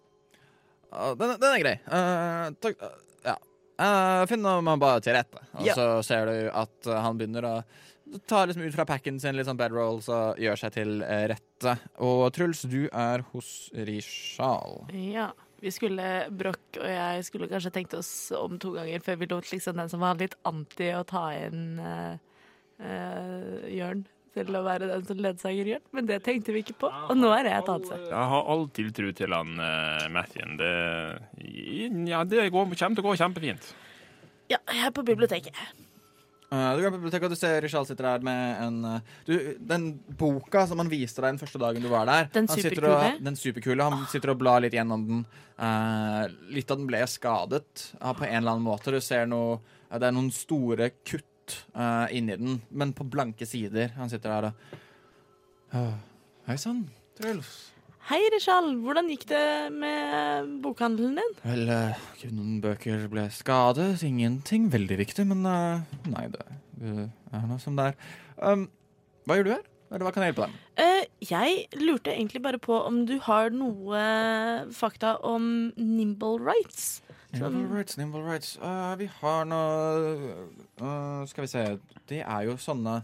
Den, 0.90 1.36
den, 1.38 1.52
er 1.52 1.62
grei. 1.62 1.76
Uh, 1.86 2.48
takk. 2.64 2.80
Ja. 3.22 3.36
Uh, 3.80 4.24
finner 4.30 4.64
man 4.66 4.82
bare 4.82 5.04
til 5.06 5.14
rette, 5.16 5.44
og 5.54 5.68
ja. 5.68 5.76
så 5.78 5.92
ser 6.06 6.26
du 6.26 6.38
at 6.50 6.90
han 6.90 7.20
begynner 7.20 7.46
å 7.46 7.54
ta 8.26 8.42
liksom 8.50 8.66
ut 8.66 8.74
fra 8.74 8.88
packen 8.90 9.20
sin 9.22 9.38
litt 9.38 9.46
sånn 9.46 9.60
bedrolls 9.60 10.08
og 10.10 10.40
gjør 10.42 10.58
seg 10.64 10.74
til 10.80 11.04
rette. 11.06 11.76
Og 12.02 12.24
Truls, 12.34 12.64
du 12.66 12.88
er 12.90 13.22
hos 13.36 13.70
Rishal. 13.86 14.82
Ja. 14.98 15.30
Vi 15.60 15.72
skulle, 15.76 16.06
Broch 16.32 16.80
og 16.80 16.88
jeg 16.88 17.26
skulle 17.28 17.50
kanskje 17.52 17.74
tenkt 17.76 17.96
oss 17.98 18.12
om 18.36 18.60
to 18.62 18.74
ganger 18.78 19.04
før 19.04 19.20
vi 19.20 19.28
lot 19.32 19.50
liksom 19.52 19.80
den 19.82 19.92
som 19.92 20.04
var 20.04 20.20
litt 20.20 20.38
anti 20.48 20.88
å 20.96 21.04
ta 21.08 21.26
inn 21.36 21.82
uh, 21.84 22.16
uh, 22.80 23.68
Jørn 23.68 24.06
til 24.38 24.56
å 24.56 24.62
være 24.64 24.88
den 24.92 25.04
som 25.08 25.20
ledsager 25.20 25.72
Jørn, 25.74 25.86
men 25.96 26.08
det 26.08 26.22
tenkte 26.24 26.54
vi 26.56 26.64
ikke 26.64 26.78
på. 26.86 26.92
Og 27.10 27.18
nå 27.18 27.32
er 27.36 27.48
det 27.48 27.54
et 27.58 27.72
annet 27.74 27.90
sted. 27.90 28.08
Jeg 28.12 28.32
har 28.34 28.50
all 28.54 28.66
tiltro 28.78 29.12
til 29.18 29.36
han 29.36 29.60
uh, 29.60 30.08
Mathien. 30.14 30.56
Det, 30.60 30.72
ja, 32.08 32.24
det 32.24 32.48
går, 32.48 32.52
kommer 32.54 32.80
til 32.80 33.04
å 33.04 33.10
gå 33.10 33.20
kjempefint. 33.20 33.72
Ja, 34.50 34.62
jeg 34.74 34.88
er 34.88 34.96
på 34.96 35.06
biblioteket. 35.06 35.58
Uh, 36.50 36.76
du 36.76 36.82
kan 36.82 36.94
biblioteket, 36.96 37.30
du 37.30 37.38
ser 37.38 37.62
Richard 37.62 37.86
sitter 37.86 38.08
der 38.08 38.24
med 38.26 38.62
en 38.64 38.78
uh, 38.86 39.02
du, 39.26 39.36
Den 39.62 39.92
boka 40.18 40.64
som 40.68 40.80
han 40.82 40.90
viste 40.90 41.22
deg 41.22 41.36
den 41.36 41.42
første 41.42 41.62
dagen 41.62 41.84
du 41.86 41.92
var 41.92 42.10
der 42.10 42.32
Den 42.34 42.50
superkule? 42.50 43.12
Den 43.22 43.38
superkule. 43.38 43.86
Han 43.86 44.08
sitter 44.10 44.34
og 44.34 44.40
blar 44.42 44.64
litt 44.66 44.74
gjennom 44.74 45.06
den. 45.06 45.22
Uh, 45.60 46.26
litt 46.50 46.72
av 46.72 46.80
den 46.80 46.90
ble 46.90 47.04
skadet 47.12 47.86
på 48.00 48.26
en 48.26 48.40
eller 48.40 48.56
annen 48.56 48.66
måte. 48.66 48.96
Du 48.96 48.98
ser 49.04 49.30
noe 49.30 49.60
Det 49.92 50.10
er 50.10 50.16
noen 50.16 50.32
store 50.34 50.92
kutt 51.04 51.26
inni 52.14 52.36
den, 52.38 52.60
men 52.78 52.92
på 52.94 53.08
blanke 53.10 53.46
sider. 53.50 53.90
Han 53.98 54.10
sitter 54.12 54.30
der 54.36 54.50
og 55.74 55.96
Hei 56.46 56.58
sann, 56.62 56.84
Truls. 57.18 57.72
Hei, 58.10 58.24
Rishal. 58.34 58.72
Hvordan 58.82 59.06
gikk 59.12 59.28
det 59.30 59.70
med 59.70 60.48
bokhandelen 60.64 61.20
din? 61.20 61.34
Vel, 61.44 61.68
uh, 61.70 62.22
noen 62.34 62.56
bøker 62.64 63.04
ble 63.12 63.28
skadet. 63.30 64.02
Ingenting 64.02 64.64
veldig 64.74 64.96
viktig, 65.04 65.28
men 65.30 65.44
uh, 65.46 65.84
nei, 66.10 66.24
det 66.34 66.42
uh, 66.82 67.04
er 67.06 67.44
noe 67.46 67.62
som 67.62 67.78
det 67.78 67.92
er. 67.92 68.00
Um, 68.42 68.64
hva 69.30 69.38
gjør 69.38 69.46
du 69.46 69.52
her? 69.54 69.68
Eller 69.92 70.08
hva 70.08 70.14
kan 70.16 70.26
jeg 70.26 70.34
hjelpe 70.34 70.48
deg 70.48 70.56
med? 70.56 70.64
Uh, 70.82 71.28
jeg 71.30 71.84
lurte 71.84 72.16
egentlig 72.16 72.42
bare 72.48 72.62
på 72.64 72.80
om 72.80 72.98
du 73.06 73.14
har 73.28 73.54
noe 73.54 74.02
fakta 74.74 75.14
om 75.22 75.70
Nimble 75.78 76.42
Rights. 76.42 77.04
Nimble 77.36 77.68
Rights, 77.70 78.00
Nimble 78.02 78.24
Rights 78.26 78.56
Vi 78.98 79.06
har 79.20 79.44
noe 79.46 81.28
Skal 81.30 81.46
vi 81.46 81.50
se 81.52 81.62
Det 82.10 82.24
er 82.24 82.48
jo 82.48 82.56
sånne 82.58 83.04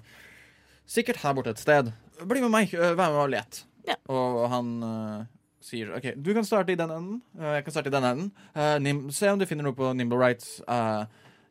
Sikkert 0.90 1.22
her 1.22 1.38
borte 1.38 1.54
et 1.54 1.62
sted. 1.62 1.94
Bli 2.26 2.42
med 2.42 2.56
meg. 2.58 2.74
Vær 2.74 2.98
med 2.98 3.22
og 3.22 3.34
let. 3.38 3.62
Ja. 3.88 3.96
Og 4.10 4.50
han 4.50 4.70
uh, 4.84 5.26
sier 5.62 5.92
OK, 5.98 6.12
du 6.18 6.32
kan 6.34 6.46
starte 6.48 6.74
i 6.74 6.80
den 6.80 6.90
enden. 6.94 7.22
uh, 7.40 7.56
jeg 7.58 7.66
kan 7.68 7.76
starte 7.76 7.92
i 7.92 7.96
den 7.96 8.08
enden. 8.10 8.32
Uh, 8.56 8.78
nim 8.82 9.04
se 9.14 9.30
om 9.30 9.40
du 9.42 9.46
finner 9.50 9.68
noe 9.68 9.78
på 9.78 9.92
Nimble 9.96 10.18
Rights. 10.22 10.60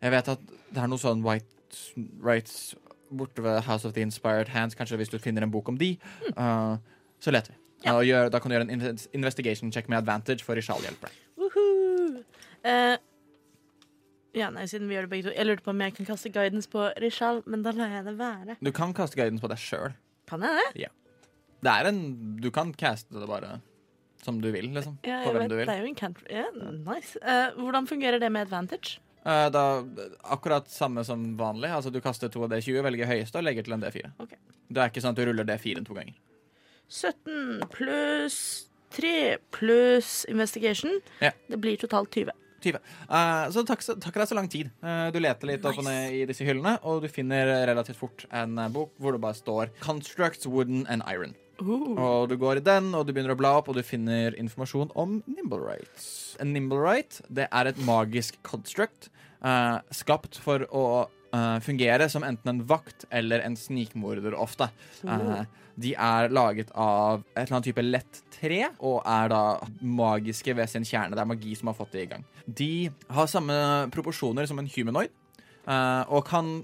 Jeg 0.04 0.12
vet 0.12 0.28
at 0.34 0.40
det 0.74 0.82
er 0.82 0.88
noe 0.90 1.00
sånn 1.00 1.22
White 1.24 1.46
Rights 2.22 2.74
borte 3.14 3.42
ved 3.44 3.62
House 3.68 3.86
of 3.86 3.94
the 3.94 4.02
Inspired 4.02 4.48
Hands. 4.52 4.74
Kanskje 4.74 4.98
hvis 5.00 5.12
du 5.12 5.18
finner 5.22 5.42
en 5.46 5.52
bok 5.54 5.68
om 5.70 5.78
de. 5.78 5.92
eh, 6.34 6.74
så 7.22 7.30
leter 7.32 7.54
vi. 7.54 7.58
Ja. 7.86 7.94
Gjør, 8.02 8.30
da 8.32 8.40
kan 8.40 8.50
du 8.50 8.56
gjøre 8.56 8.66
en 8.66 8.74
inves- 8.80 9.06
investigation 9.14 9.70
check 9.72 9.88
med 9.88 9.98
advantage, 9.98 10.42
for 10.44 10.56
Rishal 10.58 10.80
hjelper 10.82 11.12
deg. 11.12 12.24
Eh, 12.64 12.96
ja, 14.34 14.48
nei, 14.50 14.64
siden 14.66 14.88
vi 14.88 14.96
gjør 14.96 15.06
det 15.06 15.10
begge 15.12 15.28
to. 15.28 15.34
Jeg 15.36 15.46
lurte 15.46 15.62
på 15.66 15.70
om 15.74 15.82
jeg 15.84 15.94
kan 15.98 16.08
kaste 16.08 16.32
guidance 16.34 16.70
på 16.72 16.88
Rishal, 17.04 17.42
men 17.46 17.62
da 17.62 17.74
lar 17.76 17.92
jeg 17.92 18.06
det 18.08 18.14
være. 18.18 18.56
Du 18.64 18.72
kan 18.74 18.94
kaste 18.96 19.20
guidance 19.20 19.44
på 19.44 19.50
deg 19.52 19.60
sjøl. 19.62 19.92
Kan 20.30 20.42
jeg 20.46 20.58
det? 20.58 20.88
Det 21.64 21.72
er 21.72 21.88
en 21.88 22.02
Du 22.42 22.50
kan 22.54 22.72
caste 22.76 23.16
det 23.16 23.28
bare 23.30 23.58
som 24.24 24.40
du 24.40 24.50
vil, 24.50 24.70
liksom. 24.72 24.96
Ja, 25.04 25.20
på 25.24 25.34
hvem 25.34 25.44
vet, 25.44 25.50
du 25.52 25.56
vil. 25.58 25.66
det 25.68 25.74
er 25.74 25.82
jo 25.84 25.88
en 25.90 25.98
country. 25.98 26.28
Ja, 26.32 26.46
nice. 26.72 27.18
Uh, 27.20 27.58
hvordan 27.60 27.88
fungerer 27.90 28.20
det 28.22 28.30
med 28.32 28.46
advantage? 28.46 28.98
Uh, 29.20 29.50
da, 29.52 29.64
akkurat 30.32 30.70
samme 30.72 31.04
som 31.04 31.26
vanlig. 31.36 31.68
Altså 31.68 31.92
Du 31.92 32.00
kaster 32.04 32.32
to 32.32 32.44
av 32.46 32.52
D20, 32.52 32.80
velger 32.86 33.10
høyeste 33.10 33.40
og 33.40 33.44
legger 33.44 33.66
til 33.66 33.76
en 33.76 33.84
D4. 33.84 34.14
Okay. 34.24 34.40
Det 34.72 34.80
er 34.80 34.92
ikke 34.92 35.04
sånn 35.04 35.12
at 35.12 35.20
du 35.20 35.28
ruller 35.28 35.48
D4 35.48 35.84
to 35.84 35.96
ganger. 35.96 36.16
17 36.88 37.68
pluss 37.72 38.38
3 38.96 39.12
pluss 39.52 40.24
investigation. 40.30 41.00
Ja. 41.20 41.34
Det 41.50 41.60
blir 41.60 41.76
totalt 41.80 42.12
20. 42.14 42.32
20. 42.64 42.80
Uh, 43.10 43.44
så 43.52 43.64
takk, 43.68 43.84
takker 44.00 44.24
deg 44.24 44.30
så 44.30 44.36
lang 44.38 44.48
tid. 44.48 44.70
Eh, 44.80 45.06
du 45.12 45.18
leter 45.20 45.50
litt 45.50 45.66
opp 45.68 45.82
og 45.82 45.84
ned 45.84 46.14
i 46.16 46.22
disse 46.28 46.46
hyllene, 46.48 46.78
og 46.80 47.04
du 47.04 47.10
finner 47.12 47.50
relativt 47.68 48.00
fort 48.00 48.24
en 48.32 48.56
bok 48.72 48.94
hvor 48.96 49.12
det 49.12 49.20
bare 49.20 49.36
står 49.36 49.74
'Constructs 49.84 50.48
Wooden 50.48 50.86
and 50.88 51.04
Iron'. 51.12 51.36
Og 51.62 52.28
du 52.30 52.36
går 52.40 52.58
i 52.58 52.64
den, 52.64 52.90
og 52.96 53.06
du 53.06 53.12
begynner 53.14 53.34
å 53.34 53.38
bla 53.38 53.54
opp, 53.60 53.70
og 53.70 53.78
du 53.78 53.84
finner 53.86 54.34
informasjon 54.40 54.92
om 54.98 55.20
Nimblerites. 55.30 56.36
En 56.42 56.54
Nimbleright 56.54 57.20
det 57.32 57.46
er 57.50 57.70
et 57.70 57.82
magisk 57.86 58.40
construct 58.46 59.10
uh, 59.44 59.78
skapt 59.94 60.40
for 60.42 60.66
å 60.74 60.84
uh, 61.06 61.58
fungere 61.64 62.08
som 62.10 62.26
enten 62.26 62.50
en 62.50 62.64
vakt 62.66 63.06
eller 63.14 63.44
en 63.46 63.58
snikmorder 63.58 64.36
ofte. 64.38 64.70
Eh, 65.04 65.44
de 65.74 65.90
er 65.98 66.30
laget 66.30 66.70
av 66.78 67.24
et 67.32 67.40
eller 67.42 67.56
annet 67.56 67.66
type 67.66 67.82
lett 67.82 68.20
tre, 68.36 68.60
og 68.78 69.00
er 69.02 69.32
da 69.32 69.42
magiske 69.82 70.54
ved 70.54 70.70
sin 70.70 70.86
kjerne. 70.86 71.16
Det 71.16 71.24
er 71.24 71.32
magi 71.32 71.56
som 71.58 71.70
har 71.70 71.78
fått 71.78 71.96
det 71.96 72.04
i 72.04 72.10
gang. 72.12 72.26
De 72.46 72.70
har 73.16 73.30
samme 73.30 73.56
proporsjoner 73.94 74.46
som 74.46 74.62
en 74.62 74.70
humanoid, 74.70 75.10
og 75.66 76.22
kan 76.28 76.54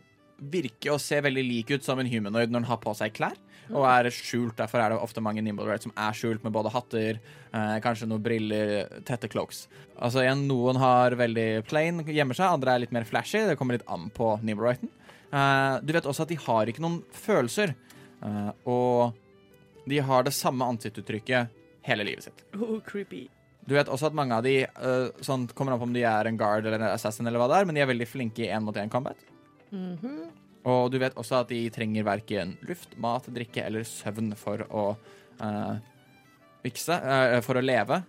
virke 0.41 0.93
og 0.95 1.01
se 1.03 1.19
veldig 1.21 1.45
lik 1.45 1.75
ut 1.75 1.85
som 1.85 2.01
en 2.01 2.09
humanoid 2.09 2.53
når 2.53 2.63
den 2.63 2.71
har 2.71 2.81
på 2.83 2.95
seg 2.97 3.15
klær. 3.17 3.37
Og 3.71 3.85
er 3.87 4.11
skjult. 4.15 4.57
Derfor 4.59 4.83
er 4.83 4.93
det 4.93 5.01
ofte 5.01 5.23
mange 5.23 5.43
Nimble 5.45 5.69
rats 5.69 5.87
som 5.87 5.95
er 5.95 6.17
skjult 6.17 6.43
med 6.45 6.55
både 6.55 6.73
hatter, 6.75 7.21
eh, 7.53 7.77
kanskje 7.85 8.09
noen 8.11 8.25
briller, 8.25 8.89
tette 9.07 9.31
cloaks. 9.31 9.67
Altså 10.01 10.25
igjen, 10.25 10.47
Noen 10.49 10.81
har 10.81 11.15
veldig 11.19 11.49
plain, 11.69 12.03
gjemmer 12.07 12.39
seg, 12.39 12.51
andre 12.51 12.75
er 12.75 12.85
litt 12.85 12.95
mer 12.97 13.07
flashy. 13.09 13.45
Det 13.47 13.59
kommer 13.61 13.79
litt 13.79 13.89
an 13.89 14.09
på 14.15 14.33
Nimble 14.43 14.67
Righten. 14.67 14.91
Eh, 15.31 15.81
du 15.87 15.95
vet 15.95 16.09
også 16.09 16.27
at 16.27 16.33
de 16.33 16.41
har 16.47 16.71
ikke 16.71 16.83
noen 16.83 17.03
følelser. 17.15 17.75
Eh, 18.27 18.53
og 18.67 19.15
de 19.91 20.01
har 20.05 20.27
det 20.27 20.35
samme 20.37 20.67
ansiktsuttrykket 20.67 21.61
hele 21.87 22.07
livet 22.07 22.27
sitt. 22.27 22.43
Oh, 22.59 22.79
creepy. 22.85 23.29
Du 23.67 23.77
vet 23.77 23.89
også 23.93 24.09
at 24.11 24.17
mange 24.17 24.35
av 24.35 24.45
de 24.45 24.55
uh, 24.67 25.11
sånn, 25.25 25.47
kommer 25.55 25.75
an 25.75 25.81
på 25.81 25.87
om 25.89 25.95
de 25.95 26.05
er 26.09 26.29
en 26.29 26.39
guard 26.39 26.67
eller 26.67 26.81
en 26.81 26.95
assassin, 26.95 27.27
eller 27.29 27.41
hva 27.41 27.49
det 27.53 27.61
er, 27.61 27.69
men 27.69 27.77
de 27.77 27.85
er 27.85 27.91
veldig 27.91 28.09
flinke 28.09 28.45
i 28.47 28.51
én 28.51 28.65
mot 28.65 28.77
én 28.77 28.91
combat. 28.93 29.21
Og 30.69 30.91
du 30.93 30.99
vet 31.01 31.17
også 31.17 31.41
at 31.41 31.53
de 31.53 31.63
trenger 31.73 32.05
verken 32.05 32.57
luft, 32.69 32.93
mat, 33.01 33.29
drikke 33.33 33.65
eller 33.65 33.87
søvn 33.89 34.35
for 34.37 34.67
å 34.69 34.85
uh, 35.41 35.77
fikse, 36.65 36.99
uh, 37.01 37.39
for 37.45 37.57
å 37.57 37.65
leve. 37.65 38.03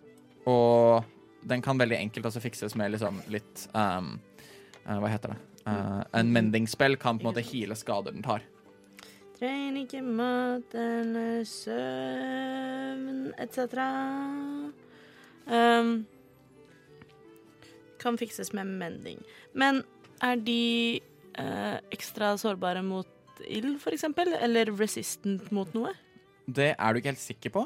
Og 0.52 1.48
den 1.48 1.64
kan 1.64 1.80
veldig 1.80 2.00
enkelt 2.02 2.28
også 2.28 2.44
fikses 2.44 2.76
med 2.76 2.92
liksom 2.94 3.22
litt 3.32 3.68
um, 3.72 4.18
uh, 4.84 4.98
Hva 5.00 5.14
heter 5.14 5.36
det? 5.36 5.40
Eh, 5.66 6.02
en 6.12 6.34
mending-spill 6.34 6.98
kan 6.98 7.20
på 7.20 7.22
en 7.22 7.30
måte 7.30 7.44
heale 7.46 7.76
skader 7.78 8.16
den 8.16 8.26
tar. 8.26 8.42
Trenger 9.38 9.82
ikke 9.82 10.02
mat 10.06 10.74
eller 10.78 11.44
søvn 11.50 13.32
etc. 13.42 13.86
Um, 15.46 15.94
kan 18.02 18.18
fikses 18.18 18.54
med 18.58 18.70
mending. 18.82 19.22
Men 19.54 19.84
er 20.22 20.38
de 20.42 21.02
eh, 21.40 21.78
ekstra 21.94 22.34
sårbare 22.42 22.84
mot 22.86 23.42
ild, 23.48 23.80
for 23.82 23.96
eksempel? 23.96 24.34
Eller 24.40 24.72
resistant 24.76 25.52
mot 25.56 25.72
noe? 25.78 25.94
Det 26.52 26.72
er 26.74 26.94
du 26.94 27.00
ikke 27.00 27.12
helt 27.14 27.22
sikker 27.22 27.54
på. 27.54 27.64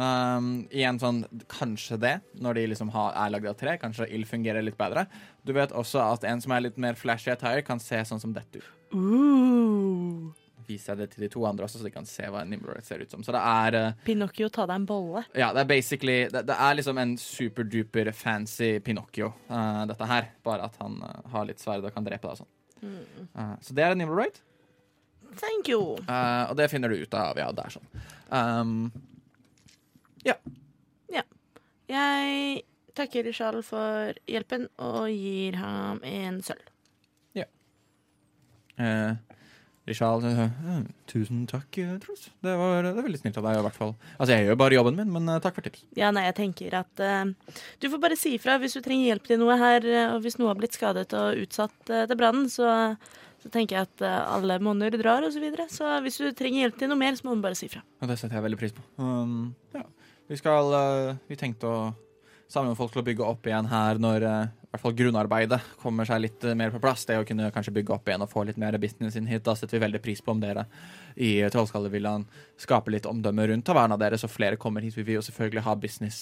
Um, 0.00 0.50
igjen 0.74 0.98
sånn, 1.00 1.22
kanskje 1.50 1.98
det, 2.00 2.14
når 2.42 2.58
de 2.58 2.66
liksom 2.72 2.90
har, 2.94 3.14
er 3.16 3.32
lagd 3.34 3.48
av 3.52 3.56
tre. 3.60 3.76
Kanskje 3.80 4.08
ild 4.10 4.28
fungerer 4.28 4.64
litt 4.66 4.78
bedre. 4.80 5.06
Du 5.46 5.54
vet 5.56 5.72
også 5.76 6.02
at 6.02 6.26
en 6.28 6.42
som 6.42 6.54
er 6.56 6.66
litt 6.66 6.80
mer 6.80 6.98
flashy 6.98 7.32
attire, 7.32 7.64
kan 7.66 7.82
se 7.82 8.02
sånn 8.08 8.22
som 8.22 8.34
dette 8.36 8.60
ut. 8.60 8.70
Uh. 8.92 10.30
Viser 10.66 10.92
jeg 10.92 11.00
det 11.00 11.08
til 11.14 11.24
de 11.24 11.30
to 11.32 11.42
andre 11.48 11.66
også, 11.66 11.80
så 11.80 11.86
de 11.86 11.94
kan 11.94 12.06
se 12.06 12.26
hva 12.30 12.44
en 12.44 12.52
Nimbleret 12.52 12.86
ser 12.86 13.02
ut 13.02 13.10
som. 13.10 13.24
Så 13.26 13.34
det 13.34 13.40
er 13.40 13.78
uh, 13.78 14.04
Pinocchio, 14.06 14.50
ta 14.52 14.66
deg 14.68 14.82
en 14.82 14.86
bolle. 14.90 15.24
Ja, 15.34 15.50
det 15.56 15.64
er 15.64 15.70
basically 15.70 16.20
Det, 16.30 16.44
det 16.50 16.56
er 16.66 16.76
liksom 16.78 17.00
en 17.00 17.16
superduper 17.18 18.12
fancy 18.14 18.76
Pinocchio, 18.84 19.32
uh, 19.50 19.82
dette 19.90 20.10
her. 20.10 20.32
Bare 20.46 20.68
at 20.70 20.78
han 20.82 21.00
uh, 21.02 21.20
har 21.32 21.48
litt 21.48 21.62
sverd 21.62 21.86
og 21.86 21.94
kan 21.94 22.06
drepe 22.06 22.26
deg 22.26 22.36
og 22.36 22.42
sånn. 22.44 22.52
Uh, 22.82 23.54
så 23.60 23.76
det 23.76 23.84
er 23.84 23.94
en 23.94 24.02
Nimbleret. 24.02 24.40
Thank 25.38 25.68
you. 25.70 25.94
Uh, 26.08 26.50
og 26.50 26.56
det 26.58 26.70
finner 26.72 26.90
du 26.90 26.98
ut 26.98 27.14
av, 27.14 27.38
ja, 27.38 27.50
det 27.54 27.68
er 27.68 27.76
sånn. 27.76 27.88
Um, 28.30 28.90
Jeg 31.90 32.62
takker 32.94 33.24
Rishal 33.26 33.62
for 33.66 34.14
hjelpen 34.30 34.68
og 34.78 35.08
gir 35.10 35.56
ham 35.58 35.98
en 36.06 36.38
sølv. 36.44 36.68
Ja. 37.34 37.46
uh, 38.78 39.16
Rishal 39.88 40.22
uh, 40.22 40.40
uh, 40.44 40.80
Tusen 41.08 41.46
takk, 41.48 41.68
uh, 41.80 41.94
Truls. 42.02 42.28
Det 42.44 42.52
var, 42.58 42.82
det 42.84 42.92
var 42.94 43.06
veldig 43.06 43.20
snilt 43.22 43.38
av 43.40 43.46
deg, 43.48 43.60
i 43.60 43.64
hvert 43.64 43.78
fall. 43.78 43.94
Altså, 44.18 44.34
jeg 44.34 44.46
gjør 44.46 44.58
bare 44.60 44.76
jobben 44.76 44.98
min, 45.00 45.14
men 45.14 45.30
takk 45.42 45.56
for 45.56 45.66
tips. 45.66 45.86
Ja, 45.98 46.12
nei, 46.14 46.26
jeg 46.28 46.36
tenker 46.36 46.76
at 46.82 47.02
uh, 47.02 47.56
du 47.80 47.88
får 47.88 48.02
bare 48.02 48.18
si 48.20 48.34
ifra 48.36 48.58
hvis 48.60 48.76
du 48.76 48.82
trenger 48.84 49.10
hjelp 49.10 49.30
til 49.30 49.40
noe 49.40 49.56
her, 49.60 49.88
eh, 49.88 50.12
og 50.12 50.20
hvis 50.26 50.36
noe 50.40 50.52
har 50.52 50.60
blitt 50.60 50.76
skadet 50.76 51.08
og 51.16 51.40
utsatt 51.46 51.92
uh, 51.94 52.04
til 52.04 52.20
brannen, 52.20 52.50
så, 52.52 52.68
så 53.40 53.52
tenker 53.54 53.78
jeg 53.78 53.88
at 53.88 54.04
uh, 54.04 54.36
alle 54.36 54.60
monner 54.62 54.94
drar, 55.00 55.24
og 55.26 55.32
så 55.34 55.42
videre. 55.42 55.66
Så 55.72 55.88
hvis 56.04 56.20
du 56.20 56.28
trenger 56.36 56.66
hjelp 56.66 56.78
til 56.82 56.92
noe 56.92 57.00
mer, 57.00 57.16
så 57.16 57.26
må 57.26 57.38
du 57.38 57.42
bare 57.46 57.58
si 57.58 57.70
ifra. 57.70 57.82
Og 58.04 58.12
det 58.12 58.20
setter 58.20 58.38
jeg 58.38 58.46
veldig 58.50 58.60
pris 58.60 58.76
på. 58.76 58.84
Um, 59.00 59.54
ja. 59.74 59.86
Vi 60.30 60.38
skal 60.38 60.68
Vi 61.26 61.34
tenkte 61.40 61.66
å 61.66 61.78
samle 62.50 62.70
noen 62.70 62.78
folk 62.78 62.94
til 62.94 63.02
å 63.02 63.06
bygge 63.06 63.26
opp 63.26 63.46
igjen 63.46 63.68
her 63.70 64.00
når 64.02 64.26
uh, 64.26 64.50
i 64.50 64.70
hvert 64.72 64.82
fall 64.82 64.96
grunnarbeidet 64.98 65.60
kommer 65.80 66.08
seg 66.08 66.22
litt 66.24 66.44
uh, 66.46 66.54
mer 66.58 66.74
på 66.74 66.82
plass. 66.82 67.06
Det 67.08 67.18
å 67.20 67.26
kunne 67.26 67.50
kanskje 67.54 67.74
bygge 67.78 67.94
opp 67.94 68.10
igjen 68.10 68.26
og 68.26 68.30
få 68.32 68.44
litt 68.48 68.58
mer 68.60 68.76
business 68.82 69.18
inn 69.18 69.30
hit. 69.30 69.44
Da 69.46 69.54
setter 69.58 69.78
vi 69.78 69.84
veldig 69.86 70.02
pris 70.02 70.22
på 70.24 70.34
om 70.34 70.42
dere 70.42 70.66
i 71.14 71.36
uh, 71.44 71.50
Trollskallevillaen 71.52 72.26
skaper 72.60 72.96
litt 72.96 73.08
omdømme 73.10 73.48
rundt 73.50 73.66
taverna 73.70 73.98
deres, 74.00 74.26
og 74.26 74.34
flere 74.34 74.60
kommer 74.60 74.84
hit. 74.84 74.98
Vi 74.98 75.06
vil 75.06 75.20
jo 75.20 75.26
selvfølgelig 75.30 75.66
ha 75.66 75.78
business 75.78 76.20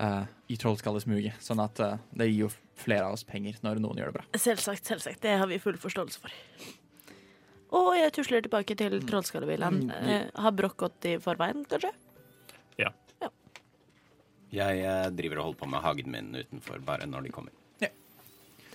uh, 0.00 0.24
i 0.50 0.58
Trollskallesmuget, 0.60 1.40
sånn 1.42 1.62
at 1.62 1.82
uh, 1.82 1.96
det 2.16 2.30
gir 2.30 2.46
jo 2.46 2.52
flere 2.82 3.08
av 3.08 3.16
oss 3.16 3.26
penger 3.26 3.58
når 3.64 3.82
noen 3.82 4.00
gjør 4.00 4.12
det 4.12 4.20
bra. 4.20 4.28
Selvsagt, 4.34 4.86
selvsagt. 4.88 5.22
Det 5.22 5.36
har 5.38 5.50
vi 5.50 5.60
full 5.62 5.78
forståelse 5.80 6.22
for. 6.22 6.38
Og 7.72 7.94
jeg 7.96 8.12
tusler 8.12 8.44
tilbake 8.44 8.76
til 8.76 8.98
Trollskallevillaen. 9.08 9.84
Eh, 9.96 10.24
har 10.44 10.56
Broch 10.56 10.76
gått 10.76 11.06
i 11.08 11.16
forveien, 11.22 11.64
kanskje? 11.70 11.92
Jeg 14.52 14.84
eh, 14.84 15.10
driver 15.16 15.40
og 15.40 15.50
holder 15.50 15.60
på 15.62 15.72
med 15.72 15.84
hagen 15.84 16.12
min 16.12 16.32
utenfor 16.36 16.80
bare 16.84 17.08
når 17.08 17.28
de 17.28 17.34
kommer. 17.34 17.58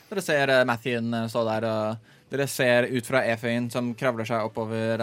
Dere 0.07 0.23
ser 0.23 0.47
uh, 0.47 0.61
Mathien 0.63 1.11
uh, 1.11 1.25
stå 1.28 1.41
der, 1.43 1.65
og 1.67 2.13
dere 2.32 2.45
ser 2.47 2.86
ut 2.91 3.07
fra 3.07 3.25
Eføyen 3.28 3.65
som 3.71 3.89
kravler 3.95 4.28
seg 4.28 4.45
oppover 4.47 4.99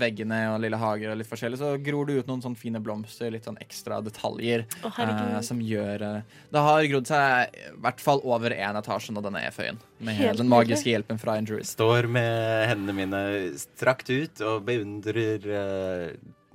veggene 0.00 0.38
og 0.50 0.58
lille 0.60 0.76
hager 0.80 1.12
og 1.12 1.18
litt 1.20 1.28
forskjellig, 1.28 1.58
så 1.60 1.70
gror 1.84 2.08
det 2.08 2.18
ut 2.20 2.28
noen 2.28 2.44
sånne 2.44 2.60
fine 2.60 2.80
blomster, 2.84 3.32
litt 3.32 3.48
sånn 3.48 3.56
ekstra 3.64 4.00
detaljer 4.04 4.64
oh, 4.84 5.00
uh, 5.00 5.38
som 5.44 5.60
gjør 5.60 6.04
uh, 6.04 6.36
Det 6.52 6.64
har 6.68 6.88
grodd 6.92 7.08
seg 7.08 7.56
i 7.60 7.72
hvert 7.84 8.04
fall 8.04 8.20
over 8.28 8.56
én 8.56 8.80
etasje 8.80 9.16
av 9.16 9.24
denne 9.24 9.44
Eføyen, 9.48 9.80
med 10.04 10.20
Helt 10.20 10.40
den 10.40 10.52
magiske 10.52 10.92
hjelpen 10.92 11.20
fra 11.20 11.36
Andrews. 11.40 11.72
druid. 11.72 11.72
Står 11.72 12.12
med 12.12 12.68
hendene 12.70 12.96
mine 13.02 13.24
strakt 13.60 14.12
ut 14.12 14.44
og 14.44 14.64
beundrer 14.68 15.48
uh, 15.48 16.06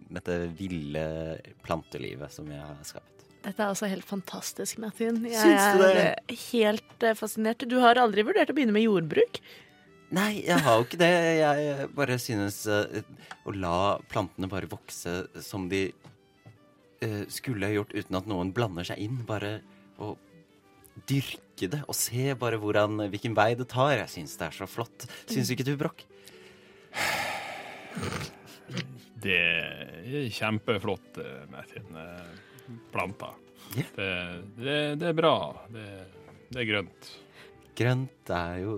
dette 0.07 0.39
ville 0.57 1.05
plantelivet 1.65 2.33
som 2.33 2.49
jeg 2.53 2.61
har 2.61 2.81
skapt. 2.85 3.16
Dette 3.47 3.63
er 3.63 3.71
altså 3.71 3.87
helt 3.87 4.03
fantastisk, 4.03 4.79
Mathien. 4.83 5.21
Jeg 5.23 5.39
Syns 5.39 5.77
du 5.77 5.85
det? 5.85 6.03
er 6.03 6.41
helt 6.49 7.05
eh, 7.07 7.15
fascinert. 7.15 7.63
Du 7.63 7.77
har 7.79 7.99
aldri 8.01 8.25
vurdert 8.27 8.51
å 8.51 8.55
begynne 8.57 8.75
med 8.75 8.83
jordbruk? 8.83 9.39
Nei, 10.17 10.41
jeg 10.43 10.59
har 10.63 10.75
jo 10.75 10.83
ikke 10.83 10.99
det. 10.99 11.11
Jeg 11.39 11.87
bare 11.95 12.17
synes 12.19 12.59
uh, 12.67 12.99
å 13.47 13.55
la 13.55 13.77
plantene 14.11 14.51
bare 14.51 14.67
vokse 14.71 15.15
som 15.43 15.67
de 15.71 15.85
uh, 17.03 17.23
skulle 17.31 17.67
ha 17.67 17.75
gjort 17.75 17.95
uten 17.95 18.19
at 18.19 18.27
noen 18.27 18.51
blander 18.55 18.87
seg 18.87 18.99
inn. 19.03 19.21
Bare 19.27 19.61
å 19.99 20.13
dyrke 21.07 21.69
det 21.71 21.83
og 21.87 21.95
se 21.95 22.33
bare 22.39 22.59
hvordan, 22.59 23.07
hvilken 23.11 23.35
vei 23.37 23.53
det 23.59 23.69
tar. 23.71 23.95
Jeg 24.01 24.11
syns 24.15 24.35
det 24.39 24.49
er 24.49 24.59
så 24.59 24.67
flott. 24.67 25.07
Syns 25.27 25.51
ikke 25.55 25.67
du, 25.67 25.75
Brokk? 25.79 26.03
Det 29.23 29.39
er 29.39 30.27
kjempeflott, 30.35 31.17
eh. 31.23 31.47
Eh, 31.47 32.46
Planter. 32.93 33.33
Yeah. 33.75 33.89
Det, 33.95 34.11
det, 34.63 34.77
det 35.01 35.09
er 35.11 35.17
bra. 35.17 35.33
Det, 35.73 35.87
det 36.53 36.61
er 36.63 36.69
grønt. 36.69 37.09
Grønt 37.77 38.31
er 38.33 38.61
jo 38.63 38.77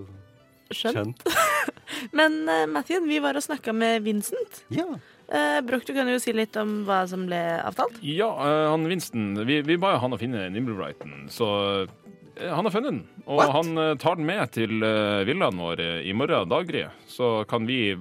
Skjønt. 0.70 1.22
skjønt. 1.24 1.24
Men 2.18 2.42
uh, 2.48 2.66
Mathien, 2.70 3.06
vi 3.10 3.18
var 3.22 3.38
og 3.38 3.42
snakka 3.42 3.72
med 3.74 4.04
Vincent. 4.06 4.62
Ja. 4.70 4.86
Uh, 5.30 5.60
Broch, 5.66 5.84
du 5.86 5.94
kan 5.94 6.08
jo 6.10 6.18
si 6.22 6.34
litt 6.34 6.56
om 6.58 6.80
hva 6.88 7.04
som 7.10 7.24
ble 7.30 7.38
avtalt. 7.62 7.98
Ja, 8.02 8.28
uh, 8.34 8.68
han 8.72 8.86
Winston 8.90 9.32
Vi, 9.46 9.60
vi 9.66 9.76
ba 9.78 9.94
jo 9.94 10.02
han 10.04 10.14
å 10.14 10.18
finne 10.20 10.48
Nimblebrighten, 10.50 11.28
så 11.30 11.48
eh, 11.86 12.50
han 12.50 12.66
har 12.66 12.74
funnet 12.74 12.90
den. 12.90 13.02
Og 13.26 13.38
What? 13.38 13.52
han 13.54 13.78
eh, 13.78 13.92
tar 14.02 14.18
den 14.18 14.26
med 14.26 14.50
til 14.56 14.82
uh, 14.82 15.22
villaen 15.28 15.58
vår 15.60 15.82
eh, 15.84 16.00
i 16.10 16.14
morgen 16.16 16.50
daggry. 16.50 16.86
Så 17.10 17.44
kan 17.50 17.66
vi 17.68 17.94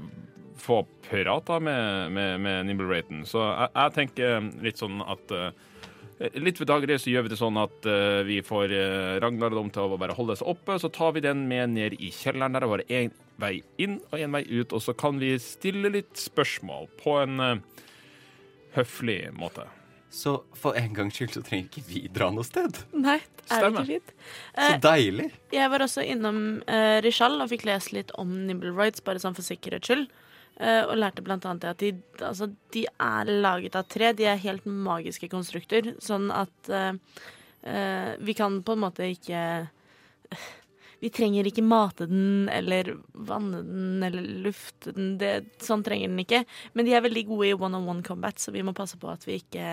få 0.60 0.82
prata 1.10 1.60
med, 1.60 2.12
med, 2.18 2.40
med 2.42 2.66
Nimblebrighten. 2.70 3.26
Så 3.30 3.42
jeg, 3.46 3.70
jeg 3.78 3.96
tenker 3.98 4.50
litt 4.66 4.82
sånn 4.82 5.02
at 5.06 5.34
eh, 5.36 5.50
Litt 6.20 6.58
ved 6.60 6.68
daggry 6.68 6.98
så 7.00 7.14
gjør 7.14 7.24
vi 7.26 7.32
det 7.32 7.38
sånn 7.40 7.58
at 7.62 7.86
uh, 7.88 8.20
vi 8.28 8.42
får 8.44 8.74
uh, 8.76 9.20
Ragnar 9.24 9.54
og 9.54 9.62
dem 9.62 9.70
til 9.72 9.86
å 9.88 10.00
bare 10.02 10.16
holde 10.18 10.36
seg 10.36 10.50
oppe. 10.52 10.76
Så 10.84 10.90
tar 10.92 11.14
vi 11.16 11.24
den 11.24 11.46
med 11.48 11.72
ned 11.78 11.96
i 11.96 12.10
kjelleren 12.12 12.58
der. 12.58 12.66
og 12.68 12.74
har 12.76 12.84
én 12.92 13.14
vei 13.40 13.62
inn 13.80 14.02
og 14.12 14.20
én 14.20 14.36
vei 14.36 14.44
ut. 14.52 14.74
Og 14.76 14.84
så 14.84 14.92
kan 15.00 15.20
vi 15.22 15.32
stille 15.40 15.92
litt 15.94 16.20
spørsmål 16.20 16.90
på 17.00 17.16
en 17.22 17.40
uh, 17.40 17.86
høflig 18.76 19.30
måte. 19.40 19.64
Så 20.12 20.40
for 20.58 20.74
en 20.76 20.94
gangs 20.98 21.16
skyld 21.20 21.36
så 21.38 21.42
trenger 21.46 21.68
ikke 21.70 21.86
vi 21.88 22.00
dra 22.12 22.32
noe 22.34 22.44
sted. 22.44 22.80
Nei, 22.98 23.20
er 23.20 23.22
det 23.22 23.58
Stemmer. 23.60 23.84
ikke 23.86 23.92
fint? 23.94 24.14
Så 24.58 24.70
Eh, 24.74 24.80
deilig. 24.82 25.28
jeg 25.54 25.70
var 25.70 25.86
også 25.86 26.02
innom 26.04 26.40
uh, 26.68 26.98
Rishal 27.06 27.38
og 27.40 27.52
fikk 27.52 27.64
lest 27.70 27.94
litt 27.94 28.12
om 28.18 28.32
Nimble 28.48 28.74
Rights, 28.74 29.00
bare 29.06 29.22
sånn 29.22 29.38
for 29.38 29.46
sikkerhets 29.46 29.88
skyld. 29.88 30.10
Eh, 30.60 30.82
og 30.84 30.98
lærte 31.00 31.24
blant 31.24 31.46
annet 31.48 31.70
at 31.70 31.80
de, 31.80 31.94
altså, 32.20 32.50
de 32.76 32.84
er 32.92 33.30
laget 33.32 33.78
av 33.80 33.86
tre. 33.88 34.12
De 34.12 34.26
er 34.28 34.42
helt 34.44 34.66
magiske 34.68 35.30
konstrukter. 35.32 35.94
Sånn 36.04 36.28
at 36.36 36.72
uh, 36.74 36.92
uh, 37.64 38.10
vi 38.20 38.36
kan 38.36 38.60
på 38.66 38.76
en 38.76 38.84
måte 38.84 39.08
ikke 39.08 39.44
Vi 41.00 41.08
trenger 41.16 41.48
ikke 41.48 41.64
mate 41.64 42.10
den 42.10 42.50
eller 42.52 42.92
vanne 43.16 43.62
den 43.64 44.04
eller 44.04 44.26
lufte 44.44 44.92
den. 44.98 45.14
Det, 45.22 45.32
sånn 45.64 45.86
trenger 45.86 46.12
den 46.12 46.20
ikke. 46.26 46.44
Men 46.76 46.90
de 46.90 46.98
er 46.98 47.08
veldig 47.08 47.24
gode 47.32 47.48
i 47.48 47.56
one-on-one 47.56 48.04
combat, 48.04 48.36
så 48.36 48.52
vi 48.52 48.66
må 48.68 48.76
passe 48.76 49.00
på 49.00 49.08
at 49.08 49.24
vi 49.30 49.40
ikke 49.40 49.70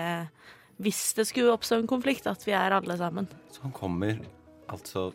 Hvis 0.79 1.01
det 1.17 1.27
skulle 1.27 1.51
oppstå 1.51 1.81
en 1.81 1.91
konflikt, 1.91 2.31
at 2.31 2.47
vi 2.47 2.55
er 2.55 2.71
alle 2.71 2.95
sammen. 2.95 3.27
Så 3.51 3.65
han 3.65 3.75
kommer 3.75 4.21
altså 4.71 5.09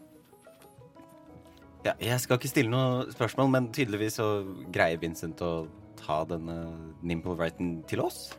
ja, 1.85 1.95
Jeg 2.01 2.21
skal 2.23 2.39
ikke 2.39 2.51
stille 2.53 2.71
noe 2.73 3.09
spørsmål, 3.13 3.51
men 3.55 3.71
tydeligvis 3.75 4.19
så 4.21 4.29
greier 4.75 5.01
Vincent 5.03 5.41
å 5.43 5.67
ta 6.03 6.23
denne 6.29 6.57
Nimble 7.03 7.37
Wrighten 7.39 7.83
til 7.91 8.03
oss. 8.05 8.33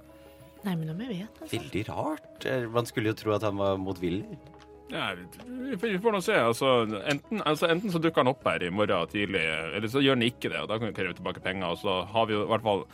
Nei, 0.63 0.75
men 0.79 0.89
om 0.93 0.99
jeg 1.03 1.09
vet 1.11 1.39
altså. 1.41 1.51
Veldig 1.57 1.83
rart. 1.89 2.45
Eh, 2.47 2.67
Man 2.71 2.87
skulle 2.87 3.11
jo 3.11 3.17
tro 3.19 3.33
at 3.35 3.43
han 3.43 3.57
var 3.59 3.79
motvillig. 3.81 4.37
Ja, 4.93 5.09
vi 5.15 5.77
får 5.79 5.89
vi 5.95 5.99
får 6.03 6.13
nå 6.13 6.21
se. 6.21 6.35
Altså, 6.37 6.69
enten, 7.09 7.41
altså, 7.47 7.67
enten 7.71 7.91
så 7.91 7.99
dukker 8.03 8.21
han 8.23 8.29
opp 8.31 8.43
her 8.47 8.63
i 8.63 8.69
morgen 8.71 9.09
tidlig, 9.09 9.41
eller 9.73 9.89
så 9.89 10.03
gjør 10.03 10.15
han 10.19 10.27
ikke 10.27 10.51
det. 10.53 10.59
og 10.61 10.69
Da 10.69 10.77
kan 10.77 10.91
vi 10.91 10.95
kreve 10.99 11.15
tilbake 11.17 11.41
penger. 11.43 11.73
Og 11.73 11.81
så 11.81 11.95
har 12.13 12.27
vi 12.29 12.35
jo 12.37 12.43
i 12.45 12.49
hvert 12.51 12.63
fall 12.67 12.85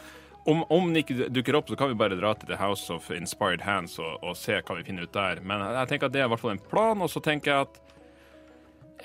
om, 0.49 0.63
om 0.71 0.87
den 0.87 1.01
ikke 1.03 1.27
dukker 1.33 1.57
opp, 1.59 1.67
så 1.69 1.75
kan 1.77 1.91
vi 1.91 1.97
bare 1.99 2.17
dra 2.17 2.31
til 2.39 2.47
The 2.49 2.57
House 2.61 2.87
of 2.93 3.09
Inspired 3.13 3.61
Hands 3.61 3.97
og, 3.99 4.23
og 4.23 4.37
se 4.39 4.55
hva 4.61 4.77
vi 4.79 4.85
finner 4.87 5.05
ut 5.05 5.13
der. 5.13 5.41
Men 5.45 5.61
jeg 5.65 5.91
tenker 5.91 6.09
at 6.09 6.15
det 6.15 6.23
er 6.23 6.29
i 6.29 6.33
hvert 6.33 6.41
fall 6.45 6.55
en 6.55 6.63
plan, 6.71 7.03
og 7.05 7.11
så 7.11 7.21
tenker 7.25 7.51
jeg 7.51 7.67
at 7.67 7.81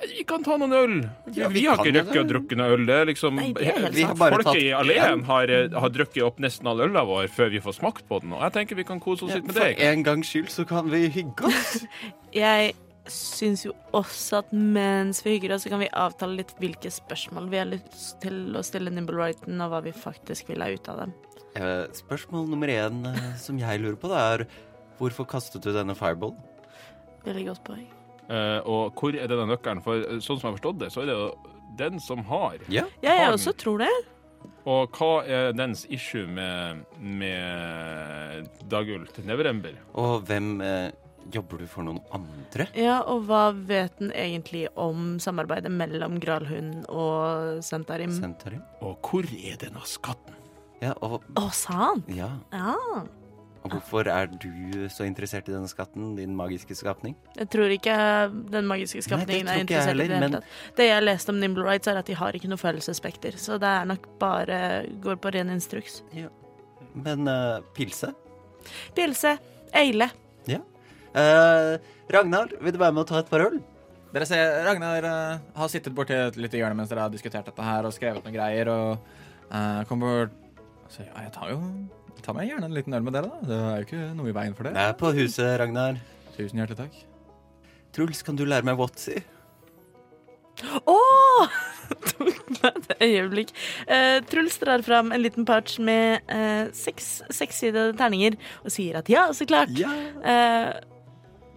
vi 0.03 0.25
kan 0.27 0.43
ta 0.45 0.57
noen 0.61 0.73
øl. 0.75 0.95
Vi, 1.27 1.41
Ja, 1.41 1.49
vi 1.49 1.61
vi 1.61 1.67
har 1.67 1.79
ikke 1.79 1.95
rukket 1.95 2.21
å 2.21 2.29
drukke 2.29 2.57
noe 2.59 2.77
øl. 2.77 2.87
Det 2.89 2.95
er 3.01 3.11
liksom, 3.11 3.37
Nei, 3.41 3.51
det 3.57 3.69
er 3.71 3.85
helt 3.87 4.19
Folket 4.19 4.47
tatt 4.49 4.61
i 4.61 4.71
Alleen 4.77 5.25
har, 5.29 5.51
eh, 5.51 5.69
har 5.81 5.93
drukket 5.95 6.23
opp 6.27 6.41
nesten 6.43 6.71
all 6.71 6.83
øla 6.85 7.05
vår 7.09 7.29
før 7.33 7.53
vi 7.55 7.61
får 7.65 7.79
smakt 7.79 8.09
på 8.09 8.21
den. 8.25 8.33
Og 8.35 8.43
jeg 8.43 8.57
tenker 8.59 8.81
vi 8.81 8.87
kan 8.89 9.01
kose 9.01 9.25
oss 9.27 9.35
litt 9.35 9.47
med 9.47 9.55
For 9.55 9.85
en 9.89 10.03
gangs 10.07 10.33
skyld 10.33 10.51
så 10.51 10.67
kan 10.69 10.91
vi 10.91 11.07
hygge 11.09 11.51
oss. 11.51 11.85
Jeg 12.35 12.75
syns 13.07 13.65
jo 13.67 13.75
også 13.93 14.41
at 14.43 14.53
mens 14.53 15.21
vi 15.25 15.37
hygger 15.37 15.55
oss, 15.55 15.67
så 15.67 15.71
kan 15.71 15.83
vi 15.83 15.91
avtale 15.93 16.41
litt 16.41 16.55
hvilke 16.59 16.91
spørsmål 16.91 17.51
vi 17.53 17.61
har 17.61 17.69
lyst 17.69 18.17
til 18.25 18.57
å 18.57 18.63
stille 18.65 18.91
Nimble 18.91 19.19
Wrighton, 19.21 19.61
og 19.61 19.71
hva 19.75 19.83
vi 19.85 19.93
faktisk 19.93 20.49
vil 20.49 20.65
ha 20.65 20.71
ut 20.73 20.89
av 20.89 21.05
dem. 21.05 21.13
Eh, 21.55 21.85
Spørsmål 21.95 22.49
nummer 22.51 22.73
én 22.73 23.05
eh, 23.13 23.37
som 23.39 23.61
jeg 23.61 23.83
lurer 23.85 23.99
på, 24.01 24.09
det 24.11 24.23
er 24.25 24.47
hvorfor 24.99 25.29
kastet 25.29 25.63
du 25.63 25.71
denne 25.75 25.95
fireballen? 25.99 26.41
Veldig 27.25 27.47
godt 27.53 27.63
poeng. 27.69 27.87
Eh, 28.29 28.61
og 28.65 28.97
hvor 28.99 29.17
er 29.17 29.29
denne 29.31 29.47
nøkkelen? 29.53 29.83
For 29.85 30.01
eh, 30.01 30.19
sånn 30.25 30.41
som 30.41 30.49
jeg 30.49 30.53
har 30.53 30.59
forstått 30.59 30.83
det, 30.83 30.91
så 30.95 31.05
er 31.05 31.11
det 31.11 31.17
jo 31.19 31.29
den 31.79 32.01
som 32.01 32.25
har. 32.31 32.59
Ja. 32.73 32.87
Ja, 33.05 33.15
jeg 33.25 33.33
også 33.35 33.55
tror 33.59 33.85
det. 33.85 33.93
Og 34.69 34.97
hva 34.97 35.13
er 35.29 35.53
dens 35.57 35.85
issue 35.93 36.25
med, 36.29 36.85
med 37.01 38.49
Dagult 38.73 39.19
Neverember? 39.25 39.77
Og 40.01 40.25
hvem 40.29 40.55
eh, 40.65 40.91
Jobber 41.33 41.63
du 41.63 41.67
for 41.69 41.87
noen 41.87 42.03
andre? 42.13 42.67
Ja, 42.77 42.99
og 43.09 43.25
hva 43.31 43.47
vet 43.57 43.97
den 43.97 44.11
egentlig 44.13 44.67
om 44.77 45.15
samarbeidet 45.23 45.73
mellom 45.73 46.19
Gralhund 46.21 46.85
og 46.93 47.63
Sentarim? 47.65 48.13
Sentarim? 48.13 48.61
Og 48.85 48.99
hvor 49.09 49.25
er 49.33 49.57
denne 49.63 49.81
skatten? 49.89 50.37
Ja, 50.83 50.93
og, 51.01 51.23
Å, 51.41 51.47
sa 51.55 51.79
han? 51.81 52.05
ja. 52.13 52.29
Ja. 52.53 53.05
Og 53.65 53.73
hvorfor 53.73 54.09
er 54.13 54.29
du 54.29 54.85
så 54.93 55.07
interessert 55.09 55.49
i 55.49 55.55
denne 55.55 55.69
skatten, 55.71 56.11
din 56.19 56.35
magiske 56.37 56.77
skapning? 56.77 57.15
Jeg 57.39 57.49
tror 57.53 57.73
ikke 57.73 57.95
den 58.53 58.67
magiske 58.69 59.01
skapningen 59.07 59.49
Nei, 59.49 59.55
er 59.57 59.65
interessert 59.65 59.95
heller, 59.95 60.05
i 60.05 60.13
det 60.13 60.19
hele 60.21 60.41
tatt. 60.41 60.51
Det 60.77 60.89
jeg 60.91 61.05
leste 61.07 61.33
om 61.33 61.39
Nimble 61.41 61.65
Rights, 61.65 61.89
er 61.89 62.01
at 62.03 62.11
de 62.11 62.19
har 62.19 62.37
ikke 62.37 62.51
noe 62.53 62.61
følelsesspekter, 62.61 63.39
så 63.41 63.57
det 63.63 63.71
er 63.71 63.89
nok 63.89 64.11
bare 64.21 64.59
går 65.05 65.17
på 65.17 65.33
ren 65.39 65.55
instruks. 65.55 66.03
Men 66.93 67.25
uh, 67.25 67.65
pilse? 67.77 68.13
Pilse, 68.95 69.39
Eile. 69.75 70.13
Eh, 71.15 71.73
Ragnar, 72.11 72.51
vil 72.61 72.75
du 72.75 72.81
være 72.81 72.95
med 72.95 73.05
å 73.05 73.07
ta 73.07 73.21
et 73.23 73.29
par 73.31 73.45
øl? 73.45 73.61
Dere 74.15 74.27
ser 74.27 74.65
Ragnar 74.67 75.07
uh, 75.07 75.43
har 75.57 75.69
sittet 75.71 75.95
borti 75.95 76.15
et 76.15 76.37
lite 76.39 76.59
hjørne 76.59 76.77
mens 76.79 76.91
dere 76.91 77.07
har 77.07 77.13
diskutert 77.13 77.47
dette 77.47 77.67
her 77.67 77.87
og 77.87 77.95
skrevet 77.95 78.23
noen 78.23 78.35
greier, 78.35 78.71
og 78.71 78.99
uh, 79.51 79.83
kommer 79.89 80.27
bort 80.27 80.41
og 80.85 80.91
sier 80.95 81.07
ja, 81.09 81.25
jeg 81.25 81.33
tar 81.35 81.55
jo 81.55 81.61
tar 82.25 82.37
meg 82.37 82.49
gjerne 82.51 82.69
en 82.71 82.75
liten 82.77 82.97
øl 82.97 83.05
med 83.07 83.15
dere, 83.17 83.29
da. 83.31 83.49
Det 83.49 83.59
er 83.61 83.77
jo 83.77 83.87
ikke 83.89 84.07
noe 84.19 84.31
i 84.33 84.37
veien 84.37 84.57
for 84.57 84.67
Det 84.69 84.75
det. 84.75 84.87
er 84.89 84.97
på 85.01 85.13
huset, 85.17 85.51
Ragnar. 85.61 86.01
Tusen 86.39 86.61
hjertelig 86.61 86.81
takk. 86.81 86.99
Truls, 87.95 88.25
kan 88.27 88.39
du 88.39 88.45
lære 88.49 88.67
meg 88.67 88.81
Watsy? 88.81 89.21
Å! 90.87 90.97
Tok 92.15 92.49
meg 92.55 92.79
et 92.79 93.03
øyeblikk. 93.05 93.53
Eh, 93.91 94.19
Truls 94.31 94.57
drar 94.63 94.83
fram 94.87 95.13
en 95.13 95.23
liten 95.23 95.45
pouch 95.49 95.77
med 95.85 96.25
uh, 96.31 96.71
seks 96.75 97.19
sekssidede 97.35 97.93
terninger 97.99 98.39
og 98.65 98.73
sier 98.73 98.99
at 99.03 99.11
ja, 99.13 99.27
så 99.37 99.47
klart. 99.51 99.75
Yeah. 99.77 99.95
Eh, 100.25 100.94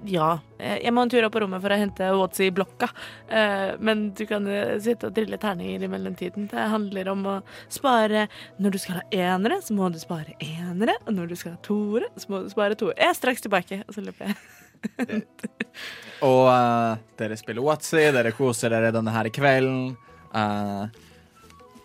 ja. 0.05 0.39
Eh, 0.59 0.77
Jeg 0.83 0.93
må 0.93 1.03
en 1.03 1.09
tur 1.11 1.25
opp 1.25 1.33
på 1.33 1.41
rommet 1.41 1.61
for 1.63 1.73
å 1.73 1.79
hente 1.79 2.09
Watzy-blokka. 2.19 2.89
Eh, 3.29 3.71
men 3.79 4.09
du 4.17 4.25
kan 4.29 4.45
eh, 4.51 4.75
sitte 4.83 5.09
og 5.09 5.15
drille 5.15 5.39
terninger 5.41 5.83
i 5.83 5.89
mellomtiden. 5.91 6.49
Det 6.51 6.67
handler 6.73 7.09
om 7.13 7.25
å 7.25 7.37
spare 7.73 8.27
Når 8.61 8.75
du 8.75 8.79
skal 8.81 9.01
ha 9.01 9.05
enere, 9.11 9.61
så 9.63 9.75
må 9.77 9.89
du 9.93 9.99
spare 10.01 10.35
enere. 10.43 10.97
Og 11.05 11.17
når 11.17 11.31
du 11.31 11.35
skal 11.39 11.55
ha 11.55 11.61
toere, 11.65 12.11
så 12.17 12.31
må 12.31 12.43
du 12.45 12.51
spare 12.53 12.77
toere. 12.77 12.97
Jeg 12.99 13.13
er 13.13 13.19
straks 13.19 13.45
tilbake. 13.45 13.81
Og 13.87 13.97
så 13.97 14.05
løper 14.05 14.29
jeg. 14.29 14.37
Og 16.27 16.47
uh, 16.49 16.97
dere 17.17 17.37
spiller 17.37 17.65
Watsi, 17.65 18.07
dere 18.13 18.33
koser 18.33 18.73
dere 18.73 18.93
denne 18.93 19.13
her 19.13 19.29
kvelden. 19.33 19.91
Uh, 20.33 20.85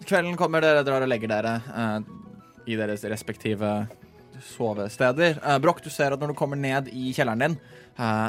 kvelden 0.08 0.36
kommer, 0.40 0.64
dere 0.64 0.84
drar 0.86 1.04
og 1.04 1.10
legger 1.10 1.30
dere 1.32 1.58
uh, 1.68 1.98
i 2.68 2.76
deres 2.78 3.04
respektive 3.08 3.74
sovesteder. 4.42 5.36
Broch, 5.62 5.82
du 5.84 5.90
ser 5.92 6.14
at 6.14 6.20
når 6.20 6.32
du 6.32 6.38
kommer 6.38 6.58
ned 6.58 6.88
i 6.92 7.12
kjelleren 7.14 7.44
din, 7.44 7.56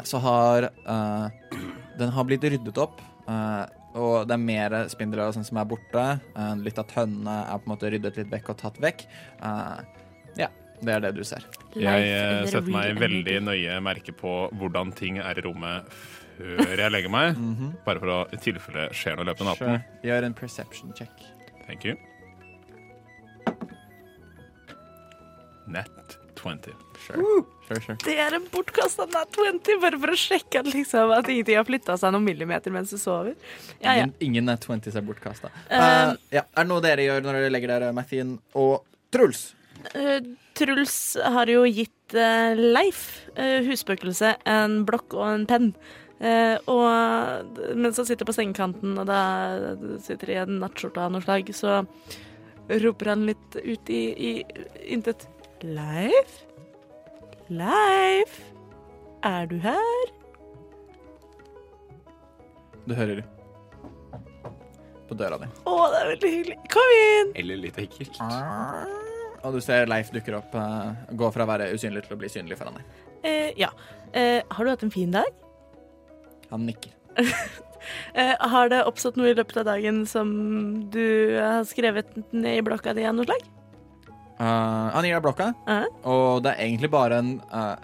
så 0.03 0.20
har 0.24 0.70
eh, 0.70 1.55
den 1.99 2.09
har 2.16 2.28
blitt 2.28 2.43
ryddet 2.43 2.78
opp. 2.78 3.01
eh, 3.28 3.64
og 3.93 4.26
det 4.28 4.34
er 4.34 4.41
mer 4.41 4.74
spindler 4.89 5.28
og 5.28 5.36
sånn 5.36 5.45
som 5.45 5.59
er 5.61 5.68
borte. 5.70 6.03
Eh, 6.34 6.53
litt 6.66 6.80
av 6.82 6.88
tønnene 6.89 7.36
er 7.45 7.61
på 7.61 7.68
en 7.70 7.74
måte 7.76 7.91
ryddet 7.93 8.18
litt 8.18 8.32
vekk 8.34 8.49
og 8.55 8.57
tatt 8.64 8.80
vekk. 8.82 9.03
Eh, 9.45 10.01
ja, 10.41 10.49
det 10.82 10.95
er 10.95 11.03
det 11.05 11.14
du 11.20 11.24
ser. 11.28 11.45
Jeg 11.76 11.86
Life 11.86 12.18
eh, 12.18 12.47
setter 12.49 12.74
meg 12.74 12.97
veldig 13.01 13.38
nøye 13.45 13.78
merke 13.86 14.16
på 14.18 14.34
hvordan 14.57 14.93
ting 14.97 15.22
er 15.22 15.38
i 15.38 15.45
rommet 15.45 15.93
før 16.34 16.82
jeg 16.82 16.91
legger 16.95 17.14
meg. 17.14 17.38
Bare 17.86 18.01
for 18.01 18.09
å 18.16 18.18
i 18.34 18.41
tilfelle 18.41 18.89
skjer 18.97 19.20
noe 19.20 19.28
i 19.28 19.30
løpet 19.30 19.45
av 19.45 19.51
natten. 19.53 19.78
Sure. 19.78 20.01
Gjør 20.09 20.28
en 20.32 20.38
perception 20.41 20.97
check. 20.97 21.14
Thank 21.68 21.86
you. 21.86 21.95
Net 25.70 26.18
20. 26.41 26.74
Sure. 27.03 27.43
Sure, 27.67 27.79
sure. 27.81 27.95
Det 28.03 28.15
er 28.19 28.35
en 28.37 28.45
bortkasta 28.51 29.05
nat 29.11 29.35
20, 29.39 29.79
bare 29.81 29.99
for 29.99 30.13
å 30.13 30.19
sjekke 30.19 30.61
at, 30.61 30.69
liksom, 30.73 31.11
at 31.15 31.29
ingenting 31.31 31.59
har 31.59 31.67
flytta 31.67 31.95
seg 31.99 32.13
noen 32.15 32.25
millimeter 32.27 32.73
mens 32.75 32.93
du 32.93 32.99
sover. 32.99 33.33
Ja, 33.79 33.95
ja. 33.95 34.05
Ingen, 34.05 34.13
ingen 34.27 34.47
net 34.51 34.67
20s 34.67 34.99
er 34.99 35.05
bortkasta. 35.07 35.51
Um, 35.71 36.15
ja. 36.33 36.43
Er 36.45 36.63
det 36.63 36.69
noe 36.69 36.83
dere 36.83 37.07
gjør 37.07 37.25
når 37.25 37.39
dere 37.39 37.51
legger 37.55 37.73
dere, 37.75 37.91
Mathien 37.95 38.37
og 38.59 38.83
Truls? 39.15 39.51
Uh, 39.93 40.19
Truls 40.57 40.97
har 41.35 41.51
jo 41.51 41.65
gitt 41.67 42.15
uh, 42.15 42.53
Leif, 42.59 43.03
uh, 43.37 43.59
husspøkelset, 43.67 44.43
en 44.49 44.81
blokk 44.87 45.17
og 45.17 45.27
en 45.31 45.47
penn. 45.49 45.73
Uh, 46.23 46.55
og 46.71 47.75
mens 47.75 47.99
han 47.99 48.07
sitter 48.07 48.27
på 48.27 48.35
sengekanten, 48.35 48.95
og 49.01 49.09
da 49.09 49.23
sitter 50.03 50.31
i 50.31 50.39
en 50.43 50.59
nattskjorte 50.61 51.03
av 51.03 51.11
noe 51.15 51.23
slag, 51.25 51.51
så 51.55 51.81
roper 52.83 53.11
han 53.11 53.25
litt 53.27 53.59
ut 53.59 53.91
i, 53.91 54.03
i 54.15 54.33
intet. 54.95 55.27
Leif? 55.63 56.43
Leif? 57.53 58.39
Er 59.23 59.45
du 59.45 59.59
her? 59.61 60.09
Du 62.87 62.95
hører 62.97 63.21
på 65.07 65.17
døra 65.19 65.37
di. 65.37 65.49
Å, 65.69 65.73
det 65.93 65.99
er 65.99 66.09
veldig 66.15 66.31
hyggelig. 66.33 66.57
Kom 66.73 66.93
inn! 66.97 67.31
Eller 67.43 67.59
litt 67.61 67.77
ekkelt. 67.83 68.17
Og 69.43 69.53
du 69.53 69.59
ser 69.61 69.85
Leif 69.91 70.09
dukker 70.15 70.39
opp, 70.39 70.55
uh, 70.57 70.95
gå 71.13 71.29
fra 71.35 71.45
å 71.45 71.51
være 71.51 71.69
usynlig 71.75 72.05
til 72.07 72.15
å 72.15 72.19
bli 72.23 72.31
synlig 72.31 72.57
foran 72.57 72.79
deg. 72.79 73.01
Eh, 73.27 73.51
ja. 73.59 73.69
Eh, 74.17 74.41
har 74.49 74.65
du 74.65 74.71
hatt 74.71 74.85
en 74.87 74.93
fin 74.93 75.13
dag? 75.13 75.29
Han 76.49 76.65
nikker. 76.65 76.95
eh, 78.17 78.33
har 78.39 78.73
det 78.73 78.81
oppstått 78.87 79.19
noe 79.19 79.29
i 79.29 79.37
løpet 79.37 79.61
av 79.61 79.69
dagen 79.69 80.03
som 80.09 80.31
du 80.93 81.37
har 81.37 81.67
skrevet 81.69 82.15
ned 82.33 82.63
i 82.63 82.65
blokka 82.65 82.95
di 82.97 83.05
av 83.05 83.19
noe 83.19 83.29
slag? 83.29 83.45
Uh, 84.39 84.89
han 84.95 85.05
gir 85.05 85.13
deg 85.17 85.25
blokka, 85.25 85.51
Uh 85.69 85.86
og 86.09 86.43
det 86.43 86.55
er 86.55 86.65
egentlig 86.65 86.89
bare 86.91 87.19
en 87.21 87.36
uh, 87.53 87.75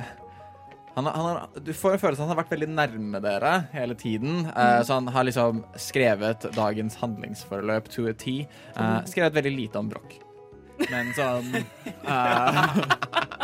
han, 0.95 1.05
han 1.05 1.25
har, 1.25 1.43
Du 1.63 1.71
får 1.73 1.93
en 1.95 2.01
følelse 2.01 2.19
av 2.19 2.25
at 2.25 2.27
han 2.27 2.33
har 2.33 2.39
vært 2.43 2.55
veldig 2.55 2.69
nærme 2.73 3.21
dere 3.23 3.51
hele 3.71 3.95
tiden. 3.95 4.47
Uh, 4.49 4.81
Så 4.83 4.97
han 4.97 5.07
har 5.07 5.23
liksom 5.27 5.61
skrevet 5.79 6.49
dagens 6.57 6.97
handlingsforløp 6.99 7.87
to 7.93 8.07
a 8.09 8.13
T. 8.13 8.41
Uh, 8.75 8.99
skrevet 9.07 9.37
veldig 9.37 9.53
lite 9.55 9.79
om 9.79 9.91
Broch. 9.93 10.17
Men 10.89 11.09
sånn 11.17 11.49
uh, 12.07 12.77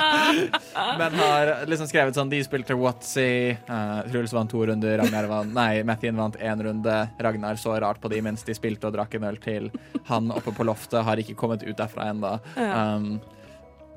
Men 0.99 1.17
har 1.19 1.51
liksom 1.69 1.87
skrevet 1.89 2.15
sånn 2.17 2.31
De 2.31 2.39
spilte 2.45 2.77
Watsy. 2.79 3.55
Uh, 3.67 4.01
Truls 4.09 4.33
vant 4.35 4.51
to 4.51 4.63
runder. 4.69 4.97
Ragnar 5.01 5.27
vant 5.31 5.53
Nei, 5.55 5.83
Mathien 5.87 6.17
vant 6.19 6.37
én 6.39 6.63
runde. 6.67 6.97
Ragnar 7.19 7.59
så 7.61 7.75
rart 7.81 8.01
på 8.03 8.11
de 8.11 8.21
mens 8.25 8.45
de 8.47 8.55
spilte 8.57 8.89
og 8.89 8.95
drakk 8.95 9.17
en 9.19 9.27
øl 9.29 9.39
til. 9.43 9.69
Han 10.09 10.31
oppe 10.35 10.53
på 10.55 10.67
loftet 10.67 11.05
har 11.07 11.21
ikke 11.21 11.37
kommet 11.39 11.65
ut 11.65 11.75
derfra 11.77 12.09
ennå. 12.13 12.35
Um, 12.55 13.19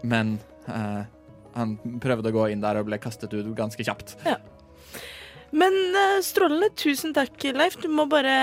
men 0.02 0.36
uh, 0.68 1.02
han 1.58 1.74
prøvde 2.02 2.30
å 2.30 2.38
gå 2.38 2.50
inn 2.52 2.62
der 2.62 2.78
og 2.80 2.88
ble 2.90 3.00
kastet 3.02 3.34
ut 3.34 3.50
ganske 3.58 3.84
kjapt. 3.84 4.16
Men 5.50 5.74
eh, 5.96 6.18
strålende. 6.24 6.68
Tusen 6.76 7.14
takk, 7.16 7.40
Leif. 7.56 7.78
Du 7.80 7.88
må 7.88 8.04
bare 8.10 8.34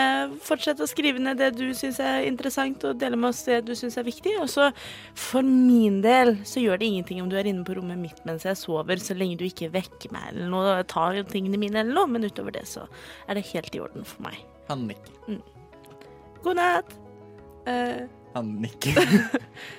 fortsette 0.45 0.86
å 0.86 0.89
skrive 0.89 1.22
ned 1.22 1.38
det 1.41 1.51
du 1.58 1.68
syns 1.78 1.99
er 2.01 2.26
interessant, 2.26 2.82
og 2.88 2.97
dele 3.01 3.20
med 3.20 3.30
oss 3.30 3.43
det 3.45 3.60
du 3.68 3.74
syns 3.78 3.97
er 4.01 4.08
viktig. 4.08 4.34
Og 4.41 4.49
så 4.49 4.72
for 5.14 5.45
min 5.45 6.01
del 6.06 6.36
så 6.47 6.64
gjør 6.64 6.82
det 6.82 6.89
ingenting 6.89 7.22
om 7.22 7.30
du 7.30 7.38
er 7.38 7.49
inne 7.49 7.66
på 7.68 7.78
rommet 7.78 8.01
mitt 8.01 8.26
mens 8.26 8.47
jeg 8.47 8.58
sover, 8.60 9.01
så 9.01 9.18
lenge 9.18 9.38
du 9.39 9.45
ikke 9.47 9.70
vekker 9.76 10.14
meg 10.16 10.32
eller 10.32 10.49
noe, 10.51 10.76
tar 10.89 11.22
tingene 11.30 11.62
mine 11.62 11.84
eller 11.84 11.93
noe, 11.93 12.10
men 12.10 12.26
utover 12.26 12.58
det 12.58 12.66
så 12.70 12.88
er 13.30 13.38
det 13.38 13.45
helt 13.53 13.78
i 13.78 13.84
orden 13.86 14.08
for 14.08 14.26
meg. 14.26 14.41
Han 14.72 14.88
nikker. 14.89 15.39
God 16.45 16.58
natt. 16.58 16.93
Uh, 17.66 18.06
Han 18.36 18.58
nikker. 18.62 18.97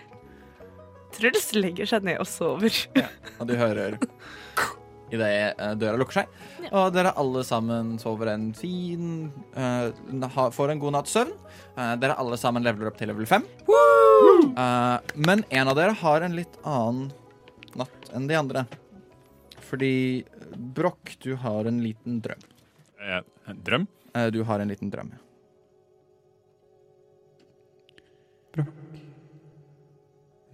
Truls 1.17 1.53
legger 1.57 1.89
seg 1.89 2.07
ned 2.07 2.21
og 2.23 2.29
sover. 2.29 2.75
Og 3.41 3.47
du 3.49 3.55
hører 3.59 3.99
idet 5.15 5.59
uh, 5.61 5.75
døra 5.79 6.01
lukker 6.01 6.23
seg. 6.23 6.37
Ja. 6.65 6.71
Og 6.81 6.95
dere 6.97 7.15
alle 7.21 7.45
sammen 7.47 7.95
sover 8.03 8.33
en 8.33 8.51
fin 8.57 9.29
uh, 9.55 9.93
Får 10.53 10.73
en 10.73 10.83
god 10.83 10.97
natts 10.99 11.15
søvn. 11.15 11.33
Uh, 11.77 11.95
dere 12.01 12.19
alle 12.19 12.39
sammen 12.41 12.65
leveler 12.67 12.91
opp 12.91 12.99
til 12.99 13.13
level 13.13 13.29
5. 13.29 13.47
Eh, 14.57 14.99
men 15.15 15.45
en 15.51 15.69
av 15.69 15.77
dere 15.77 15.95
har 16.01 16.25
en 16.25 16.37
litt 16.37 16.59
annen 16.65 17.11
natt 17.77 18.11
enn 18.17 18.29
de 18.31 18.39
andre. 18.39 18.65
Fordi 19.67 20.25
Broch, 20.77 21.17
du 21.23 21.35
har 21.43 21.69
en 21.69 21.83
liten 21.85 22.21
drøm. 22.25 22.43
En 23.47 23.63
drøm? 23.67 23.87
Eh, 24.15 24.29
du 24.33 24.43
har 24.49 24.61
en 24.61 24.73
liten 24.73 24.91
drøm. 24.91 25.13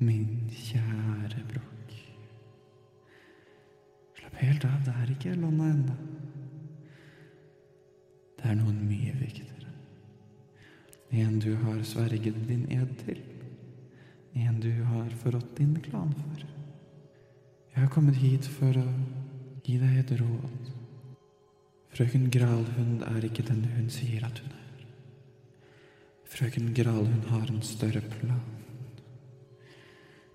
Min 0.03 0.51
kjære 0.51 0.82
helt 4.43 4.65
av, 4.67 4.79
det 4.87 4.95
er 4.99 5.13
ikke 5.15 5.37
landa 5.39 5.69
ennå. 5.71 5.97
Det 8.39 8.51
er 8.51 8.59
noen 8.59 8.81
mye 8.89 9.13
viktigere. 9.21 9.71
En 11.13 11.37
du 11.39 11.53
har 11.63 11.83
sverget 11.87 12.39
din 12.49 12.65
ed 12.73 12.95
til. 13.05 13.21
En 14.35 14.59
du 14.61 14.73
har 14.89 15.11
forrådt 15.23 15.59
din 15.59 15.77
klan 15.85 16.15
for. 16.17 16.47
Jeg 17.73 17.81
har 17.85 17.93
kommet 17.93 18.19
hit 18.19 18.49
for 18.59 18.77
å 18.81 18.87
gi 19.65 19.77
deg 19.81 20.01
et 20.01 20.15
råd. 20.21 20.73
Frøken 21.93 22.27
Gralhund 22.33 23.05
er 23.05 23.29
ikke 23.29 23.45
den 23.47 23.63
hun 23.77 23.93
sier 23.93 24.25
at 24.27 24.41
hun 24.41 24.57
er. 24.57 24.83
Frøken 26.33 26.73
Gralhund 26.75 27.29
har 27.29 27.47
en 27.53 27.63
større 27.63 28.01
plan. 28.17 28.43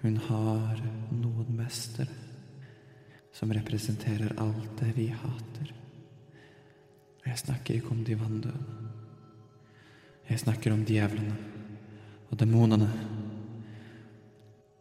Hun 0.04 0.18
har 0.30 0.80
noen 1.10 1.52
mestere 1.58 2.27
som 3.38 3.54
representerer 3.54 4.34
alt 4.42 4.80
det 4.80 4.96
vi 4.96 5.12
hater. 5.14 5.74
Jeg 7.28 7.38
snakker 7.38 7.76
ikke 7.76 7.94
om 7.94 8.02
de 8.08 8.16
vanndøde. 8.18 8.88
Jeg 10.28 10.42
snakker 10.42 10.74
om 10.74 10.82
djevlene 10.88 11.36
og 12.32 12.40
demonene. 12.40 12.88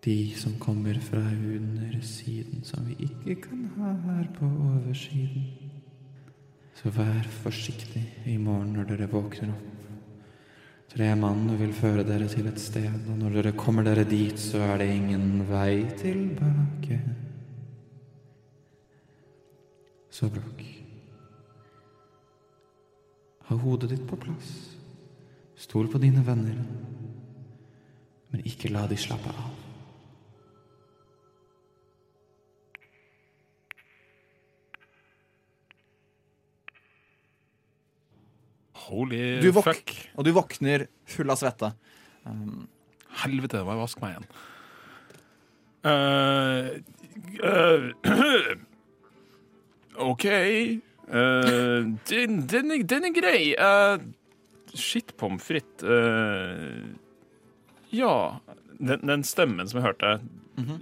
De 0.06 0.16
som 0.38 0.54
kommer 0.62 0.96
fra 1.02 1.20
undersiden, 1.20 2.64
som 2.64 2.86
vi 2.86 2.96
ikke 3.10 3.36
kan 3.48 3.66
ha 3.76 3.92
her 4.06 4.30
på 4.38 4.46
oversiden. 4.48 5.50
Så 6.80 6.94
vær 6.94 7.28
forsiktig 7.42 8.04
i 8.30 8.38
morgen 8.38 8.72
når 8.76 8.88
dere 8.92 9.10
våkner 9.10 9.52
opp. 9.52 9.72
Tre 10.96 11.12
mann 11.18 11.50
vil 11.60 11.74
føre 11.76 12.06
dere 12.08 12.28
til 12.30 12.46
et 12.48 12.60
sted, 12.62 12.88
og 13.10 13.20
når 13.20 13.40
dere 13.40 13.56
kommer 13.58 13.84
dere 13.84 14.06
dit, 14.08 14.38
så 14.40 14.62
er 14.64 14.80
det 14.80 14.90
ingen 14.94 15.42
vei 15.50 15.82
tilbake. 15.98 17.25
Så 20.16 20.30
Brokk, 20.32 20.62
ha 23.48 23.56
hodet 23.60 23.90
ditt 23.90 24.04
på 24.08 24.16
plass. 24.16 24.52
Stol 25.60 25.90
på 25.92 26.00
dine 26.00 26.22
venner, 26.24 26.56
men 28.32 28.46
ikke 28.48 28.70
la 28.72 28.86
de 28.88 28.96
slappe 28.96 29.28
av. 29.28 29.50
Holy 38.86 39.40
Du 39.42 39.50
våk- 39.52 39.64
fuck. 39.64 39.92
Og 40.16 40.24
du 40.24 40.32
våkner 40.32 40.86
full 41.04 41.30
av 41.30 41.36
svette. 41.36 41.74
Um, 42.24 42.68
Helvete, 43.22 43.64
må 43.64 43.72
jeg 43.74 43.82
vaske 43.84 44.00
meg 44.00 44.14
igjen. 44.14 44.28
Uh, 45.86 46.66
eh, 47.50 48.56
OK. 49.98 50.24
Uh, 51.06 51.96
den, 52.10 52.40
den, 52.50 52.70
er, 52.74 52.82
den 52.82 53.08
er 53.08 53.12
grei. 53.14 53.40
Uh, 53.54 54.00
shit 54.74 55.14
pommes 55.16 55.44
frites. 55.46 55.84
Uh, 55.86 56.96
ja. 57.94 58.40
Den, 58.78 59.06
den 59.08 59.24
stemmen 59.24 59.68
som 59.68 59.80
jeg 59.80 59.86
hørte, 59.86 60.16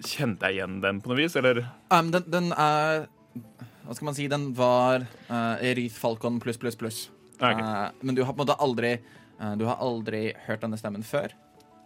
kjente 0.06 0.48
jeg 0.48 0.58
igjen 0.58 0.80
den 0.82 1.00
på 1.02 1.10
noe 1.12 1.18
vis, 1.18 1.36
eller? 1.38 1.60
um, 1.94 2.08
den, 2.14 2.24
den 2.30 2.48
er 2.54 3.04
Hva 3.84 3.94
skal 3.94 4.08
man 4.08 4.16
si? 4.16 4.26
Den 4.30 4.48
var 4.56 5.04
uh, 5.28 5.56
Erith 5.62 5.94
Falcon 5.98 6.40
pluss, 6.42 6.58
pluss, 6.58 6.78
pluss. 6.78 6.98
Okay. 7.36 7.60
Uh, 7.60 7.90
men 8.02 8.16
du 8.16 8.24
har 8.24 8.32
på 8.32 8.42
en 8.42 8.46
måte 8.46 8.58
aldri 8.62 8.96
Du 9.58 9.64
har 9.66 9.80
aldri 9.82 10.28
hørt 10.46 10.62
denne 10.62 10.78
stemmen 10.78 11.02
før. 11.04 11.32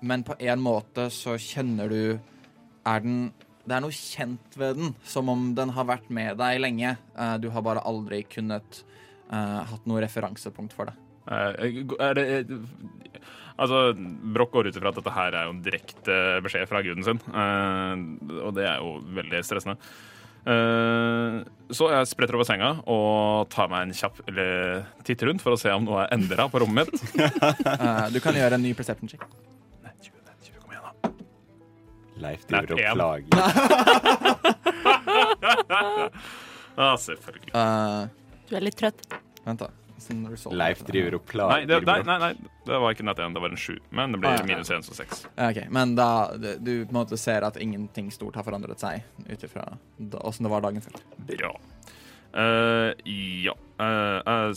Men 0.05 0.22
på 0.22 0.37
en 0.39 0.61
måte 0.61 1.09
så 1.11 1.35
kjenner 1.41 1.89
du 1.91 2.03
Er 2.87 3.01
den 3.03 3.33
Det 3.68 3.76
er 3.76 3.84
noe 3.84 3.94
kjent 3.94 4.56
ved 4.58 4.78
den, 4.80 4.94
som 5.04 5.28
om 5.32 5.50
den 5.58 5.74
har 5.76 5.88
vært 5.88 6.08
med 6.08 6.38
deg 6.40 6.62
lenge. 6.64 6.96
Uh, 7.12 7.36
du 7.42 7.50
har 7.52 7.66
bare 7.66 7.84
aldri 7.88 8.22
kunnet 8.28 8.82
uh, 9.28 9.62
hatt 9.68 9.84
noe 9.88 10.00
referansepunkt 10.04 10.76
for 10.76 10.90
det. 10.90 10.96
Eh, 11.28 11.84
er 12.00 12.14
det 12.14 12.26
Altså, 13.58 13.90
Broch 14.34 14.52
går 14.54 14.68
ut 14.68 14.76
ifra 14.78 14.92
at 14.92 14.98
dette 15.00 15.12
her 15.16 15.34
er 15.34 15.48
jo 15.48 15.54
en 15.56 15.64
direkte 15.64 16.14
beskjed 16.44 16.68
fra 16.70 16.78
guden 16.86 17.02
sin, 17.02 17.18
eh, 17.26 17.94
og 18.38 18.52
det 18.54 18.68
er 18.70 18.76
jo 18.78 19.00
veldig 19.16 19.40
stressende. 19.42 19.74
Eh, 20.46 21.40
så 21.74 21.88
jeg 21.90 22.06
spretter 22.12 22.38
over 22.38 22.46
senga 22.46 22.68
og 22.86 23.50
tar 23.50 23.66
meg 23.72 23.88
en 23.88 23.96
kjapp 23.98 24.22
titt 25.04 25.26
rundt 25.26 25.42
for 25.42 25.56
å 25.56 25.58
se 25.58 25.74
om 25.74 25.88
noe 25.88 26.04
er 26.04 26.14
endra 26.14 26.46
på 26.46 26.62
rommet 26.62 26.86
mitt. 26.86 27.02
Du 28.14 28.22
kan 28.22 28.38
gjøre 28.38 28.54
en 28.54 28.62
ny 28.62 28.76
perception 28.78 29.10
check. 29.10 29.26
Leif 32.22 32.46
driver 32.50 32.72
og 32.74 32.78
plager. 32.94 33.28
Ah, 36.78 36.94
selvfølgelig. 37.00 37.50
Uh, 37.54 38.06
Du 38.48 38.56
er 38.56 38.62
litt 38.64 38.76
trøtt. 38.78 39.02
vent, 39.44 39.60
da. 39.64 39.68
Sånn. 39.98 40.54
Leif 40.54 40.84
driver 40.86 41.16
og 41.18 41.24
Nei 41.26 41.32
plager. 41.32 41.66
det, 41.66 41.78
nei, 41.88 41.96
nei, 42.06 42.18
nei, 42.22 42.50
det 42.68 42.76
var 42.80 42.94
ikke 42.94 43.04
nett 43.08 43.18
igjen. 43.18 43.34
Det 43.34 43.42
var 43.42 43.50
en 43.50 43.58
sju. 43.60 43.74
Men 43.90 44.12
det 44.14 44.20
blir 44.22 44.30
Ah, 44.30 44.36
ja, 44.38 44.44
minus 44.46 44.70
én, 44.70 44.84
så 44.86 44.94
seks. 44.94 45.24
Okay, 45.34 45.64
ok, 45.66 45.72
Men 45.74 45.96
da 45.98 46.06
du 46.38 46.84
på 46.86 46.92
en 46.94 46.98
måte 47.00 47.18
ser 47.18 47.42
at 47.44 47.56
ingenting 47.60 48.12
stort 48.14 48.36
har 48.38 48.46
forandret 48.46 48.78
seg 48.80 49.02
ut 49.26 49.42
ifra 49.48 49.64
åssen 50.22 50.46
det 50.46 50.52
var 50.54 50.62
dagen 50.64 50.80
før. 50.84 51.00
Bra. 51.32 51.50
Uh, 52.30 52.94
ja. 53.08 53.56
Uh, 53.80 54.22
jeg 54.22 54.54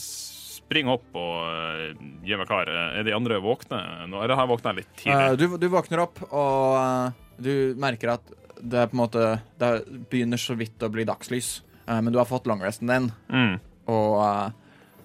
springer 0.61 0.93
opp 0.99 1.17
og 1.17 1.33
uh, 1.41 1.89
gjør 2.27 2.43
meg 2.43 2.47
klar. 2.51 2.69
Er 2.99 3.03
de 3.09 3.15
andre 3.17 3.41
våkne 3.43 3.81
nå? 4.11 4.21
er 4.21 4.27
det 4.31 4.37
jeg 4.37 4.51
våkna 4.53 4.75
litt 4.77 4.93
Uh, 4.93 5.01
tidlig? 5.01 5.39
du, 5.41 5.57
du 5.57 5.67
våkner 5.73 6.05
opp, 6.05 6.21
og 6.29 6.77
uh, 6.77 7.20
du 7.39 7.73
merker 7.79 8.15
at 8.17 8.33
det 8.61 8.77
er 8.77 8.89
på 8.91 8.93
en 8.93 9.01
måte 9.01 9.21
Det 9.57 9.69
begynner 10.11 10.37
så 10.37 10.53
vidt 10.59 10.83
å 10.85 10.89
bli 10.93 11.05
dagslys, 11.07 11.61
uh, 11.89 11.99
men 12.01 12.11
du 12.13 12.19
har 12.19 12.29
fått 12.29 12.45
longresten 12.49 12.87
din, 12.91 13.11
Mm. 13.31 13.59
og 13.87 14.17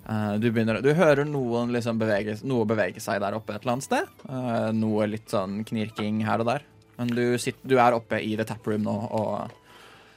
uh, 0.08 0.36
du 0.38 0.50
begynner 0.52 0.82
Du 0.84 0.92
hører 0.94 1.24
noen 1.24 1.72
liksom 1.74 1.98
bevege, 1.98 2.36
noe 2.44 2.66
bevege 2.68 3.00
seg 3.00 3.20
der 3.20 3.34
oppe 3.34 3.54
et 3.56 3.62
eller 3.64 3.72
annet 3.72 3.86
sted. 3.88 4.10
Noe 4.76 5.06
litt 5.10 5.32
sånn 5.32 5.64
knirking 5.66 6.20
her 6.28 6.38
og 6.44 6.46
der. 6.46 6.62
Men 6.96 7.08
du, 7.08 7.36
sitter, 7.42 7.60
du 7.66 7.74
er 7.82 7.96
oppe 7.96 8.20
i 8.22 8.36
the 8.38 8.44
taproom 8.46 8.84
nå, 8.86 8.94
og 8.94 9.50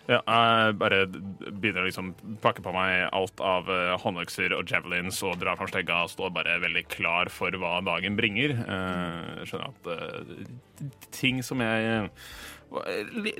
Ja, 0.10 0.24
jeg 0.26 0.78
bare 0.82 1.04
begynner 1.06 1.84
å 1.84 1.88
liksom 1.88 2.14
pakke 2.42 2.64
på 2.66 2.72
meg 2.74 3.04
alt 3.14 3.44
av 3.46 3.68
uh, 3.70 3.94
håndøkser 4.02 4.56
og 4.58 4.72
javelins 4.72 5.20
og 5.22 5.38
drar 5.42 5.60
fram 5.60 5.70
stegga 5.70 6.00
og 6.06 6.14
står 6.16 6.32
bare 6.34 6.56
veldig 6.64 6.86
klar 6.90 7.30
for 7.34 7.54
hva 7.62 7.76
dagen 7.86 8.18
bringer. 8.18 8.56
Uh, 8.66 9.44
skjønner 9.46 9.70
at 9.70 9.92
uh, 9.94 10.48
ting 11.14 11.44
som 11.46 11.62
jeg 11.62 12.10
li, 13.22 13.36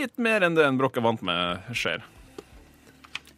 Litt 0.00 0.18
mer 0.22 0.42
enn 0.42 0.58
det 0.58 0.66
en 0.66 0.80
brokk 0.80 0.98
vant 1.04 1.22
med, 1.26 1.70
skjer. 1.76 2.02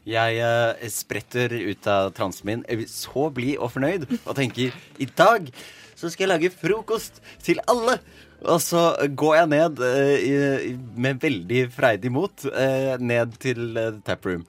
Jeg 0.04 0.36
eh, 0.36 0.88
spretter 0.92 1.52
ut 1.64 1.86
av 1.88 2.10
transen 2.16 2.48
min, 2.50 2.64
så 2.90 3.30
blid 3.32 3.56
og 3.56 3.72
fornøyd, 3.72 4.04
og 4.26 4.34
tenker 4.36 4.74
i 5.00 5.08
dag 5.08 5.48
så 5.96 6.10
skal 6.12 6.26
jeg 6.26 6.32
lage 6.32 6.52
frokost 6.52 7.22
til 7.44 7.62
alle. 7.70 7.96
Og 8.44 8.60
så 8.62 8.82
går 9.16 9.36
jeg 9.38 9.50
ned 9.52 9.84
eh, 9.86 10.16
i, 10.20 10.72
med 11.00 11.22
veldig 11.22 11.62
freidig 11.74 12.12
mot 12.12 12.46
eh, 12.52 12.94
ned 13.00 13.38
til 13.42 13.78
uh, 13.78 14.00
taproom. 14.04 14.44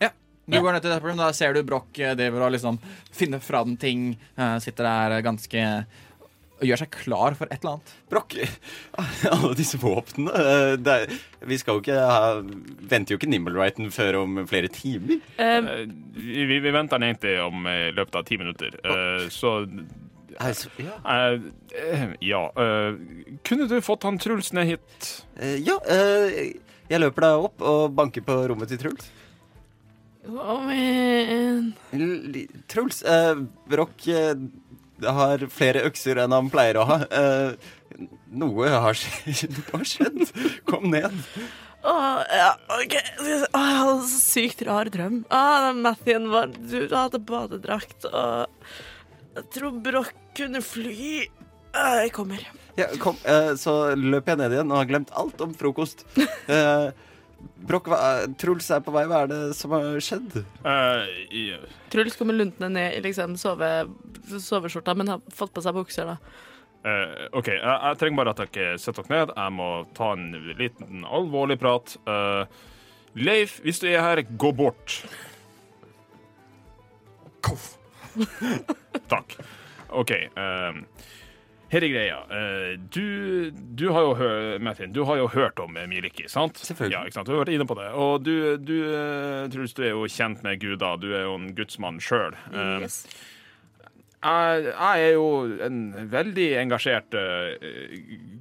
Ja. 0.00 0.12
Du 0.46 0.58
går 0.58 0.76
ned 0.76 0.84
til 0.84 0.94
taproom, 0.94 1.20
da 1.20 1.28
ser 1.36 1.52
du 1.56 1.62
Broch 1.66 2.00
eh, 2.00 2.16
driver 2.18 2.48
og 2.48 2.54
liksom 2.56 2.80
finner 3.12 3.42
fram 3.44 3.76
ting. 3.76 4.14
eh, 4.36 4.56
sitter 4.64 4.88
der 4.88 5.26
ganske 5.26 5.66
og 6.62 6.68
gjør 6.68 6.82
seg 6.84 6.92
klar 6.94 7.36
for 7.38 7.50
et 7.50 7.58
eller 7.58 7.76
annet. 7.76 7.92
Brokk, 8.12 8.36
alle 9.32 9.56
disse 9.58 9.80
våpnene 9.82 10.30
eh, 10.38 10.74
det 10.78 10.94
er, 10.94 11.16
Vi 11.50 11.58
skal 11.58 11.78
jo 11.78 11.82
ikke 11.82 11.98
ha 11.98 12.36
Venter 12.38 13.14
jo 13.14 13.18
ikke 13.18 13.30
Nimblewrighten 13.32 13.90
før 13.94 14.20
om 14.22 14.44
flere 14.50 14.70
timer. 14.72 15.18
Uh, 15.40 15.88
vi, 16.14 16.60
vi 16.62 16.70
venter 16.70 17.00
den 17.00 17.10
egentlig 17.10 17.34
om 17.42 17.66
i 17.66 17.90
løpet 17.96 18.20
av 18.20 18.26
ti 18.28 18.38
minutter, 18.40 18.78
uh, 18.86 19.26
så 19.32 19.58
Altså, 20.40 20.70
ja. 20.80 20.96
uh, 21.04 22.14
Ja. 22.20 22.42
kunne 23.44 23.68
du 23.68 23.80
fått 23.84 24.06
han 24.08 24.18
Truls 24.22 24.52
ned 24.52 24.66
hit? 24.74 25.10
Uh, 25.40 25.56
ja 25.60 25.78
eh, 25.90 26.54
jeg 26.90 27.00
løper 27.00 27.24
da 27.24 27.32
opp 27.40 27.62
og 27.64 27.92
banker 27.96 28.24
på 28.24 28.36
rommet 28.50 28.68
til 28.72 28.80
Truls. 28.80 29.10
Kom 30.22 30.38
oh, 30.38 30.68
L 31.96 32.42
Truls, 32.70 33.00
uh, 33.02 33.42
Broch 33.66 34.06
har 35.08 35.42
flere 35.52 35.82
økser 35.88 36.20
enn 36.22 36.34
han 36.34 36.50
pleier 36.52 36.78
å 36.80 36.86
ha. 36.88 36.98
Eh, 37.08 38.06
noe 38.32 38.70
har 38.70 38.96
skjedd. 38.98 39.58
Har 39.72 39.84
skjedd. 39.88 40.22
Kom 40.68 40.88
ned. 40.92 41.12
Åh, 41.82 42.20
ja, 42.30 42.50
OK. 42.78 42.96
Åh, 43.58 43.92
sykt 44.06 44.62
rar 44.68 44.90
drøm. 44.92 45.22
Åh, 45.30 45.72
Mathien 45.74 46.28
var 46.30 46.52
Du 46.54 46.86
hadde 46.92 47.18
badedrakt, 47.26 48.06
og 48.06 48.46
jeg 49.34 49.48
tror 49.56 49.80
Broch 49.82 50.12
kunne 50.36 50.62
fly. 50.64 51.28
Jeg 51.72 52.12
kommer. 52.12 52.42
Ja, 52.76 52.88
kom, 53.00 53.16
eh, 53.28 53.54
så 53.60 53.94
løper 53.96 54.34
jeg 54.34 54.42
ned 54.42 54.56
igjen 54.56 54.72
og 54.72 54.82
har 54.82 54.90
glemt 54.90 55.12
alt 55.16 55.40
om 55.44 55.54
frokost. 55.56 56.06
Brokk, 57.62 57.88
Truls 58.38 58.68
er 58.74 58.82
på 58.84 58.94
vei. 58.94 59.04
Hva 59.10 59.24
er 59.24 59.30
det 59.30 59.40
som 59.58 59.74
har 59.74 59.98
skjedd? 60.02 60.40
Uh, 60.64 61.04
yeah. 61.30 61.66
Truls 61.92 62.16
kommer 62.18 62.36
luntende 62.36 62.70
ned 62.74 62.96
i 62.96 63.02
liksom 63.04 63.36
sove, 63.40 63.70
soveskjorta, 64.30 64.94
men 64.98 65.14
har 65.14 65.22
fått 65.34 65.54
på 65.54 65.62
seg 65.64 65.76
bukser, 65.76 66.12
da. 66.12 66.18
Uh, 66.82 67.28
OK, 67.38 67.52
jeg, 67.54 67.62
jeg 67.62 67.98
trenger 68.00 68.18
bare 68.18 68.34
at 68.34 68.42
dere 68.42 68.78
setter 68.82 69.06
dere 69.06 69.26
ned. 69.26 69.34
Jeg 69.38 69.56
må 69.58 69.68
ta 69.96 70.12
en 70.16 70.28
liten 70.58 71.06
alvorlig 71.06 71.58
prat. 71.62 71.94
Uh, 72.08 72.44
Leif, 73.14 73.60
hvis 73.62 73.82
du 73.82 73.88
er 73.90 74.02
her, 74.02 74.24
gå 74.26 74.52
bort. 74.56 75.02
Koff. 77.42 77.74
Takk. 79.12 79.38
OK. 79.92 80.14
Um, 80.36 80.84
her 81.72 81.86
er 81.86 81.88
greia. 81.88 82.16
Eh, 82.28 82.72
du, 82.92 83.50
du 83.50 83.86
har 83.96 84.04
jo 84.04 84.32
Martin, 84.60 84.90
du 84.92 85.06
har 85.08 85.16
jo 85.16 85.28
hørt 85.32 85.60
om 85.62 85.72
Miliki, 85.88 86.26
sant? 86.28 86.60
Selvfølgelig. 86.60 86.98
Ja, 86.98 87.04
ikke 87.08 87.16
sant? 87.16 87.30
Du 87.30 87.32
har 87.32 87.40
vært 87.46 87.54
inne 87.54 87.64
på 87.68 87.78
det. 87.78 87.86
Og 87.96 88.26
du, 88.26 88.34
du 88.60 88.74
eh, 88.92 89.46
Truls, 89.52 89.72
du 89.72 89.86
er 89.86 89.94
jo 89.94 90.04
kjent 90.04 90.44
med 90.44 90.60
guder. 90.60 91.00
Du 91.00 91.08
er 91.14 91.24
jo 91.24 91.38
en 91.38 91.54
gudsmann 91.56 92.02
sjøl. 92.04 92.36
Yes. 92.52 93.06
Jeg, 94.22 94.68
jeg 94.68 95.06
er 95.08 95.16
jo 95.16 95.24
en 95.66 95.78
veldig 96.12 96.44
engasjert 96.60 97.16
uh, 97.18 97.56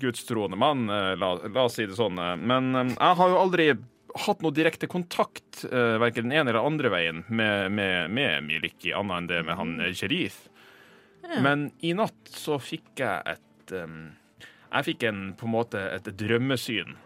gudstroende 0.01 0.59
mann, 0.59 0.85
eh, 0.93 1.15
la, 1.17 1.31
la 1.47 1.63
oss 1.65 1.79
si 1.79 1.87
det 1.89 1.97
sånn. 1.97 2.19
eh, 2.21 2.35
men 2.37 2.69
eh, 2.77 2.91
jeg 2.93 3.17
har 3.17 3.31
jo 3.31 3.39
aldri 3.41 3.65
hatt 4.27 4.43
noe 4.45 4.53
direkte 4.53 4.89
kontakt, 4.91 5.63
uh, 5.71 5.97
verken 6.03 6.27
den 6.27 6.35
ene 6.35 6.51
eller 6.51 6.67
andre 6.67 6.91
veien, 6.93 7.23
med, 7.29 7.71
med, 7.73 8.11
med 8.13 8.45
Miliki, 8.45 8.91
annet 8.93 9.23
enn 9.23 9.31
det 9.31 9.41
med 9.47 9.57
han 9.57 9.73
Sherif. 9.97 10.43
Men 11.39 11.69
i 11.79 11.93
natt 11.95 12.33
så 12.35 12.57
fikk 12.59 12.99
jeg 12.99 13.35
et 13.37 13.73
um, 13.77 14.11
Jeg 14.71 14.87
fikk 14.89 15.03
en, 15.07 15.23
på 15.39 15.47
en 15.47 15.53
måte 15.55 15.81
et 15.95 16.11
drømmesyn. 16.19 16.97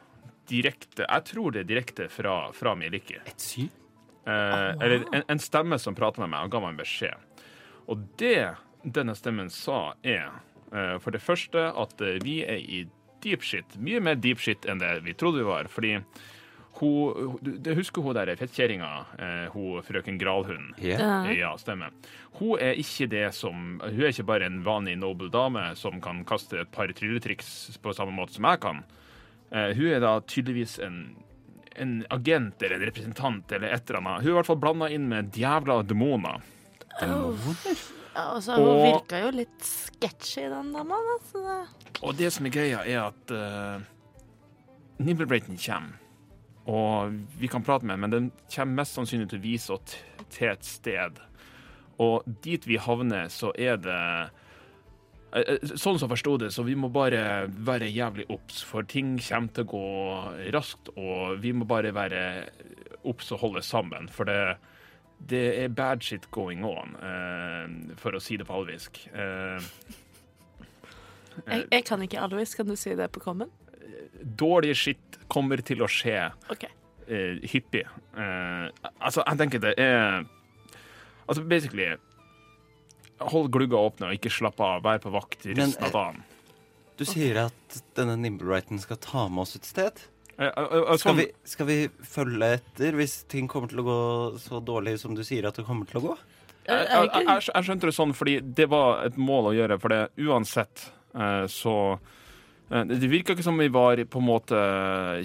Direkte 0.50 1.06
Jeg 1.06 1.26
tror 1.30 1.54
det 1.54 1.66
er 1.66 1.70
direkte 1.70 2.10
fra, 2.10 2.38
fra 2.54 2.76
Miliki. 2.78 3.18
Et 3.26 3.42
syn? 3.42 3.70
Eh, 4.26 4.70
Eller 4.82 5.06
en, 5.14 5.24
en 5.28 5.42
stemme 5.42 5.78
som 5.80 5.96
pratet 5.98 6.24
med 6.24 6.32
meg 6.34 6.48
og 6.48 6.54
ga 6.54 6.62
meg 6.64 6.74
en 6.74 6.82
beskjed. 6.82 7.42
Og 7.92 8.06
det 8.18 8.56
denne 8.86 9.16
stemmen 9.18 9.50
sa, 9.54 9.96
er 10.06 10.30
eh, 10.74 10.96
for 11.02 11.14
det 11.14 11.22
første 11.22 11.68
at 11.74 12.02
eh, 12.02 12.18
vi 12.24 12.40
er 12.46 12.62
i 12.62 12.84
deep 13.26 13.46
shit. 13.46 13.78
Mye 13.82 14.02
mer 14.04 14.18
deep 14.22 14.42
shit 14.42 14.66
enn 14.70 14.82
det 14.82 15.00
vi 15.06 15.16
trodde 15.18 15.42
vi 15.42 15.48
var. 15.50 15.70
Fordi 15.72 15.98
hun 16.80 17.38
du- 17.42 17.58
du 17.58 17.74
Husker 17.76 18.02
hun 18.02 18.14
der 18.16 18.36
fettkjerringa, 18.36 19.06
eh, 19.20 19.50
hun 19.54 19.82
frøken 19.84 20.18
Gralhund? 20.20 20.74
Ja. 20.82 21.24
Ja. 21.32 21.56
Stemmer. 21.58 21.92
Hun 22.40 22.58
er 22.60 22.74
ikke 22.76 23.08
det 23.10 23.34
som 23.34 23.80
Hun 23.84 24.02
er 24.02 24.08
ikke 24.12 24.26
bare 24.26 24.46
en 24.46 24.64
vanlig 24.64 24.98
nobel 24.98 25.30
dame 25.30 25.76
som 25.76 26.02
kan 26.02 26.24
kaste 26.26 26.60
et 26.62 26.72
par 26.72 26.88
trylletriks 26.88 27.78
på 27.82 27.94
samme 27.96 28.12
måte 28.16 28.34
som 28.34 28.44
jeg 28.44 28.60
kan. 28.60 28.84
Eh, 29.52 29.74
hun 29.74 29.88
er 29.94 30.00
da 30.00 30.20
tydeligvis 30.22 30.80
en, 30.80 31.16
en 31.78 32.06
agent 32.12 32.62
eller 32.64 32.76
en 32.76 32.86
representant 32.90 33.52
eller 33.52 33.68
et 33.74 33.90
eller 33.90 34.00
annet. 34.02 34.22
Hun 34.22 34.28
er 34.28 34.32
i 34.32 34.38
hvert 34.42 34.46
fall 34.48 34.56
blanda 34.64 34.90
inn 34.90 35.08
med 35.08 35.32
djævla 35.32 35.82
demoner. 35.88 36.42
Ja, 37.02 38.32
altså, 38.32 38.56
hun 38.56 38.68
Og- 38.68 38.86
virka 38.86 39.20
jo 39.26 39.32
litt 39.32 39.62
sketchy, 39.62 40.48
den 40.50 40.72
dama. 40.74 40.96
da, 40.96 41.18
det- 41.40 42.04
Og 42.04 42.16
det 42.18 42.32
som 42.34 42.46
er 42.46 42.50
greia, 42.50 42.80
er 42.86 43.08
at 43.08 43.32
uh, 43.32 43.82
Brayton 45.26 45.58
kommer. 45.58 45.94
Og 46.66 47.14
vi 47.38 47.50
kan 47.52 47.64
prate 47.64 47.86
med 47.86 47.94
den, 47.96 48.02
men 48.02 48.14
den 48.14 48.32
kommer 48.50 48.82
mest 48.82 48.98
sannsynlig 48.98 49.30
til 49.30 49.42
å 49.42 49.46
vise 49.46 49.76
oss 49.76 49.98
til 50.34 50.50
et 50.50 50.66
sted. 50.66 51.22
Og 52.02 52.26
dit 52.44 52.66
vi 52.68 52.80
havner, 52.82 53.30
så 53.32 53.52
er 53.54 53.78
det 53.80 54.00
eh, 55.32 55.44
eh, 55.44 55.68
Sånn 55.76 56.00
som 56.00 56.08
jeg 56.08 56.14
forsto 56.16 56.38
det, 56.42 56.52
så 56.56 56.66
vi 56.66 56.76
må 56.80 56.90
bare 56.94 57.46
være 57.48 57.92
jævlig 57.94 58.26
obs, 58.34 58.64
for 58.66 58.88
ting 58.90 59.16
kommer 59.22 59.54
til 59.54 59.68
å 59.68 59.72
gå 59.76 59.86
raskt, 60.56 60.90
og 60.98 61.38
vi 61.44 61.54
må 61.56 61.70
bare 61.70 61.94
være 61.96 62.24
obs 63.06 63.30
og 63.36 63.44
holde 63.46 63.66
sammen, 63.66 64.10
for 64.12 64.26
det 64.30 64.58
det 65.16 65.46
er 65.64 65.70
bad 65.72 66.04
shit 66.04 66.26
going 66.36 66.66
on, 66.68 66.98
eh, 67.00 67.96
for 67.98 68.18
å 68.18 68.20
si 68.20 68.36
det 68.36 68.44
på 68.46 68.58
alvisk. 68.58 69.00
Jeg, 71.46 71.64
jeg 71.72 71.86
kan 71.88 72.04
ikke 72.04 72.20
alvisk, 72.20 72.60
kan 72.60 72.68
du 72.68 72.76
si 72.76 72.92
det 73.00 73.08
på 73.16 73.24
kommen? 73.24 73.48
Dårlig 74.22 74.76
skitt 74.80 75.20
kommer 75.32 75.62
til 75.66 75.84
å 75.86 75.90
skje 75.90 76.20
okay. 76.52 76.72
eh, 77.08 77.42
hyppig. 77.52 77.86
Eh, 78.16 78.68
altså, 79.00 79.24
jeg 79.24 79.42
tenker 79.42 79.64
det 79.64 79.76
er 79.82 80.26
Altså, 81.26 81.42
basically 81.42 81.96
Hold 83.32 83.48
glugga 83.50 83.80
åpne 83.80 84.12
og 84.12 84.18
ikke 84.18 84.30
slapp 84.30 84.60
av. 84.62 84.84
Vær 84.86 85.00
på 85.02 85.10
vakt 85.14 85.46
i 85.48 85.56
resten 85.56 85.82
eh, 85.82 85.88
av 85.88 85.94
dagen. 85.96 86.24
Du 87.00 87.06
sier 87.08 87.40
at 87.48 87.78
denne 87.96 88.18
Nimblewrighten 88.20 88.80
skal 88.84 89.00
ta 89.02 89.26
med 89.32 89.46
oss 89.46 89.56
et 89.58 89.68
sted? 89.68 90.02
Eh, 90.36 90.50
eh, 90.50 90.76
eh, 90.82 90.98
Skal 91.00 91.16
vi, 91.22 91.30
skal 91.48 91.70
vi 91.70 91.78
følge 92.04 92.52
etter 92.58 93.00
hvis 93.00 93.22
ting 93.32 93.48
kommer 93.52 93.72
til 93.72 93.82
å 93.82 93.88
gå 93.88 94.00
så 94.44 94.60
dårlig 94.64 94.98
som 95.02 95.16
du 95.16 95.24
sier 95.24 95.48
at 95.48 95.56
det 95.56 95.66
kommer 95.68 95.88
til 95.90 96.02
å 96.02 96.06
gå? 96.10 96.18
jeg, 96.66 96.86
jeg, 96.90 97.10
jeg, 97.14 97.42
jeg 97.54 97.68
skjønte 97.68 97.90
det 97.90 97.96
sånn 97.96 98.14
fordi 98.18 98.36
det 98.58 98.68
var 98.72 99.04
et 99.06 99.18
mål 99.22 99.52
å 99.52 99.56
gjøre, 99.56 99.80
for 99.82 99.94
det 99.94 100.02
uansett 100.26 100.88
eh, 101.14 101.46
så 101.52 101.76
eh, 101.94 102.14
Det 102.66 102.98
virka 103.12 103.36
ikke 103.36 103.46
som 103.46 103.60
vi 103.62 103.68
var 103.70 104.00
på 104.10 104.20
en 104.22 104.26
måte 104.26 104.58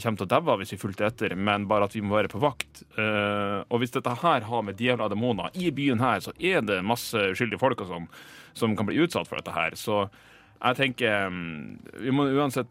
kommer 0.03 0.21
til 0.21 0.27
å 0.27 0.29
daue 0.29 0.57
hvis 0.61 0.75
vi 0.75 0.81
fulgte 0.83 1.07
etter, 1.09 1.33
men 1.33 1.65
bare 1.71 1.87
at 1.89 1.95
vi 1.97 2.03
må 2.05 2.19
være 2.19 2.29
på 2.29 2.41
vakt. 2.43 2.83
Eh, 3.01 3.63
og 3.65 3.81
hvis 3.81 3.95
dette 3.95 4.13
her 4.21 4.45
har 4.45 4.67
med 4.67 4.81
djevla 4.81 5.09
demoner 5.09 5.55
i 5.57 5.71
byen 5.73 6.03
her, 6.05 6.21
så 6.21 6.35
er 6.37 6.61
det 6.61 6.83
masse 6.85 7.17
uskyldige 7.33 7.63
folk 7.63 7.81
og 7.81 7.89
sånn 7.89 8.11
som 8.53 8.77
kan 8.77 8.91
bli 8.91 9.01
utsatt 9.01 9.31
for 9.31 9.41
dette 9.41 9.55
her. 9.57 9.73
Så 9.79 10.03
jeg 10.61 10.77
tenker 10.77 11.31
mm, 11.33 11.55
vi 12.05 12.13
må 12.13 12.29
uansett 12.29 12.69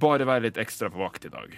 bare 0.00 0.24
være 0.24 0.48
litt 0.48 0.60
ekstra 0.62 0.88
på 0.88 1.02
vakt 1.02 1.28
i 1.28 1.34
dag. 1.34 1.52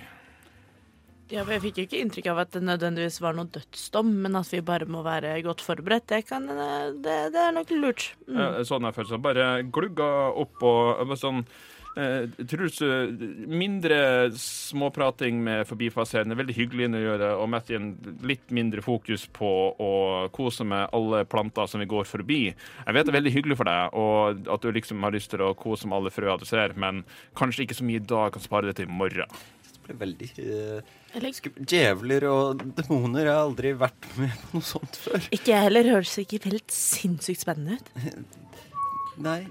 Ja, 1.33 1.45
for 1.47 1.55
Jeg 1.55 1.63
fikk 1.63 1.79
jo 1.79 1.85
ikke 1.87 2.01
inntrykk 2.03 2.27
av 2.33 2.41
at 2.43 2.57
det 2.57 2.65
nødvendigvis 2.67 3.21
var 3.23 3.37
noe 3.39 3.49
dødsdom, 3.55 4.11
men 4.25 4.35
at 4.37 4.51
vi 4.53 4.65
bare 4.67 4.89
må 4.91 5.05
være 5.07 5.37
godt 5.47 5.63
forberedt. 5.65 6.11
Det, 6.11 6.25
kan, 6.29 6.51
det, 6.51 7.19
det 7.33 7.45
er 7.47 7.55
nok 7.55 7.71
lurt. 7.77 8.11
Mm. 8.27 8.41
Eh, 8.43 8.65
Sånn 8.67 8.91
jeg 8.91 8.99
føler 8.99 9.23
Bare 9.23 9.53
glugga 9.71 10.11
opp 10.43 10.67
og 10.67 11.15
sånn 11.23 11.47
Eh, 11.47 11.72
Truls, 11.95 12.81
eh, 12.81 13.11
mindre 13.47 14.31
småprating 14.33 15.43
med 15.45 15.67
forbipasserende, 15.69 16.37
veldig 16.39 16.55
hyggelig 16.57 16.89
å 16.89 17.03
gjøre, 17.03 17.31
og 17.37 17.51
Mattien, 17.53 17.91
litt 18.25 18.49
mindre 18.55 18.85
fokus 18.85 19.27
på 19.37 19.51
å 19.77 19.93
kose 20.33 20.65
med 20.65 20.89
alle 20.97 21.25
planter 21.29 21.69
som 21.69 21.83
vi 21.83 21.91
går 21.91 22.09
forbi. 22.09 22.41
Jeg 22.49 22.97
vet 22.97 23.07
det 23.07 23.13
er 23.13 23.19
veldig 23.21 23.35
hyggelig 23.35 23.59
for 23.61 23.69
deg, 23.69 23.93
og 23.93 24.49
at 24.57 24.65
du 24.65 24.73
liksom 24.73 25.05
har 25.05 25.13
lyst 25.13 25.35
til 25.35 25.45
å 25.45 25.53
kose 25.59 25.87
med 25.87 26.01
alle 26.01 26.15
frøene 26.15 26.41
du 26.41 26.49
ser, 26.49 26.73
men 26.81 27.05
kanskje 27.37 27.67
ikke 27.67 27.77
så 27.77 27.85
mye 27.85 28.01
i 28.01 28.07
dag, 28.15 28.33
kan 28.33 28.45
spare 28.45 28.71
det 28.71 28.79
til 28.81 28.89
i 28.89 28.97
morgen. 29.03 29.41
Det 29.73 29.85
ble 29.91 30.01
veldig 30.07 30.33
Uh... 30.39 30.99
Djevler 31.13 32.25
og 32.25 32.63
demoner. 32.79 33.27
Jeg 33.27 33.35
har 33.35 33.43
aldri 33.43 33.73
vært 33.77 34.07
med 34.17 34.33
på 34.33 34.57
noe 34.57 34.65
sånt 34.65 34.97
før. 34.97 35.27
ikke 35.29 35.53
jeg 35.53 35.67
heller. 35.67 35.91
Høres 35.99 36.15
ikke 36.23 36.41
helt 36.47 36.73
sinnssykt 36.73 37.45
spennende 37.45 37.77
ut. 37.77 38.39
Nei. 39.29 39.43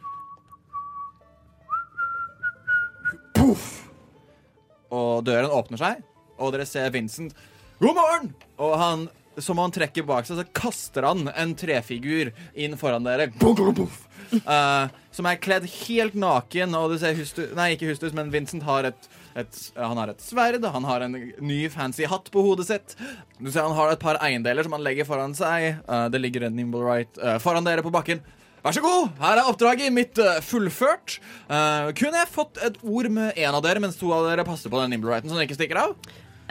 Og 4.91 5.23
døren 5.25 5.53
åpner 5.53 5.81
seg, 5.81 6.03
og 6.37 6.53
dere 6.53 6.67
ser 6.69 6.91
Vincent. 6.93 7.33
God 7.81 7.97
morgen! 7.97 8.31
Og 8.61 8.73
han, 8.77 9.05
som 9.41 9.57
han 9.61 9.73
trekker 9.73 10.05
bak 10.05 10.27
seg, 10.27 10.37
så 10.37 10.45
kaster 10.53 11.07
han 11.07 11.25
en 11.31 11.55
trefigur 11.57 12.29
inn 12.53 12.77
foran 12.77 13.07
dere. 13.07 13.31
Puff, 13.41 13.57
puff, 13.57 13.73
puff. 13.79 14.01
Uh, 14.45 14.87
som 15.11 15.27
er 15.27 15.39
kledd 15.43 15.65
helt 15.87 16.13
naken, 16.15 16.75
og 16.77 16.93
du 16.93 16.99
ser 17.01 17.17
Hustus 17.17 17.49
Nei, 17.57 17.73
ikke 17.73 17.89
Hustus, 17.89 18.13
men 18.15 18.29
Vincent 18.31 18.63
har 18.63 18.85
et, 18.87 19.09
et 19.35 19.57
Han 19.75 19.99
har 19.99 20.13
et 20.13 20.23
sverd, 20.23 20.63
han 20.63 20.87
har 20.87 21.03
en 21.03 21.17
ny 21.41 21.57
fancy 21.73 22.05
hatt 22.07 22.29
på 22.31 22.43
hodet 22.45 22.67
sitt. 22.69 22.95
Du 23.41 23.49
ser 23.49 23.65
han 23.65 23.75
har 23.75 23.91
et 23.91 24.03
par 24.03 24.21
eiendeler 24.23 24.67
som 24.67 24.77
han 24.77 24.85
legger 24.85 25.09
foran 25.09 25.35
seg. 25.35 25.81
Uh, 25.89 26.05
det 26.13 26.21
ligger 26.21 26.47
en 26.47 26.55
Nimble 26.55 26.85
Right 26.85 27.19
uh, 27.19 27.39
foran 27.43 27.67
dere 27.67 27.83
på 27.83 27.91
bakken. 27.93 28.21
Vær 28.61 28.75
så 28.77 28.81
god, 28.83 29.07
her 29.17 29.39
er 29.41 29.47
oppdraget 29.49 29.93
mitt 29.93 30.19
eh, 30.21 30.35
fullført. 30.45 31.15
Uh, 31.49 31.89
kunne 31.97 32.19
jeg 32.21 32.29
fått 32.29 32.59
et 32.61 32.75
ord 32.85 33.07
med 33.09 33.33
en 33.41 33.55
av 33.57 33.63
dere 33.65 33.81
mens 33.81 33.97
to 33.97 34.11
av 34.13 34.27
dere 34.29 34.45
passer 34.45 34.69
på 34.69 34.77
den 34.83 34.93
Nimble 34.93 35.09
Righten, 35.09 35.31
så 35.31 35.39
den 35.39 35.47
ikke 35.47 35.57
stikker 35.57 35.79
av? 35.81 35.95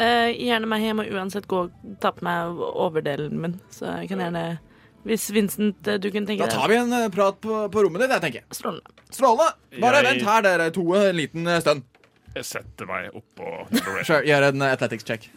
Eh, 0.01 0.31
gjerne 0.33 0.67
meg 0.71 0.83
Jeg 0.87 0.97
må 0.97 1.05
uansett 1.13 1.47
gå 1.51 1.67
og 1.67 1.95
ta 2.03 2.11
på 2.17 2.25
meg 2.27 2.59
overdelen 2.73 3.37
min. 3.39 3.55
Så 3.75 3.85
jeg 4.01 4.09
kan 4.11 4.23
gjerne 4.25 4.45
Hvis 5.05 5.27
Vincent, 5.33 5.77
du 5.85 6.09
kunne 6.11 6.27
tenke 6.29 6.47
deg 6.47 6.51
Da 6.51 6.57
tar 6.57 6.73
vi 6.73 6.79
en 6.81 6.95
prat 7.13 7.39
på, 7.41 7.61
på 7.73 7.85
rommet 7.85 8.03
ditt, 8.03 8.15
jeg 8.17 8.25
tenker. 8.25 8.47
Strålende. 8.57 8.97
Strålende. 9.13 9.53
Bare 9.81 10.01
Jeg- 10.01 10.09
vent 10.09 10.27
her, 10.31 10.43
dere 10.49 10.71
to, 10.75 10.87
en 10.97 11.17
liten 11.21 11.47
stund. 11.63 11.85
Jeg 12.35 12.47
setter 12.49 12.87
meg 12.91 13.11
oppå 13.15 13.55
Sure, 14.07 14.23
gjør 14.27 14.49
en 14.51 14.67
athletics 14.71 15.07
check. 15.07 15.31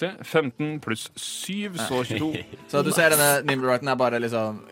Se, 0.00 0.08
15 0.24 0.78
pluss 0.80 1.10
7, 1.14 1.76
så 1.76 2.02
22. 2.04 2.44
Så 2.72 2.80
du 2.86 2.92
ser 2.96 3.12
denne 3.12 3.42
Nimble 3.44 3.68
Righten 3.68 3.90
er 3.92 3.98
bare 4.00 4.20
liksom 4.22 4.62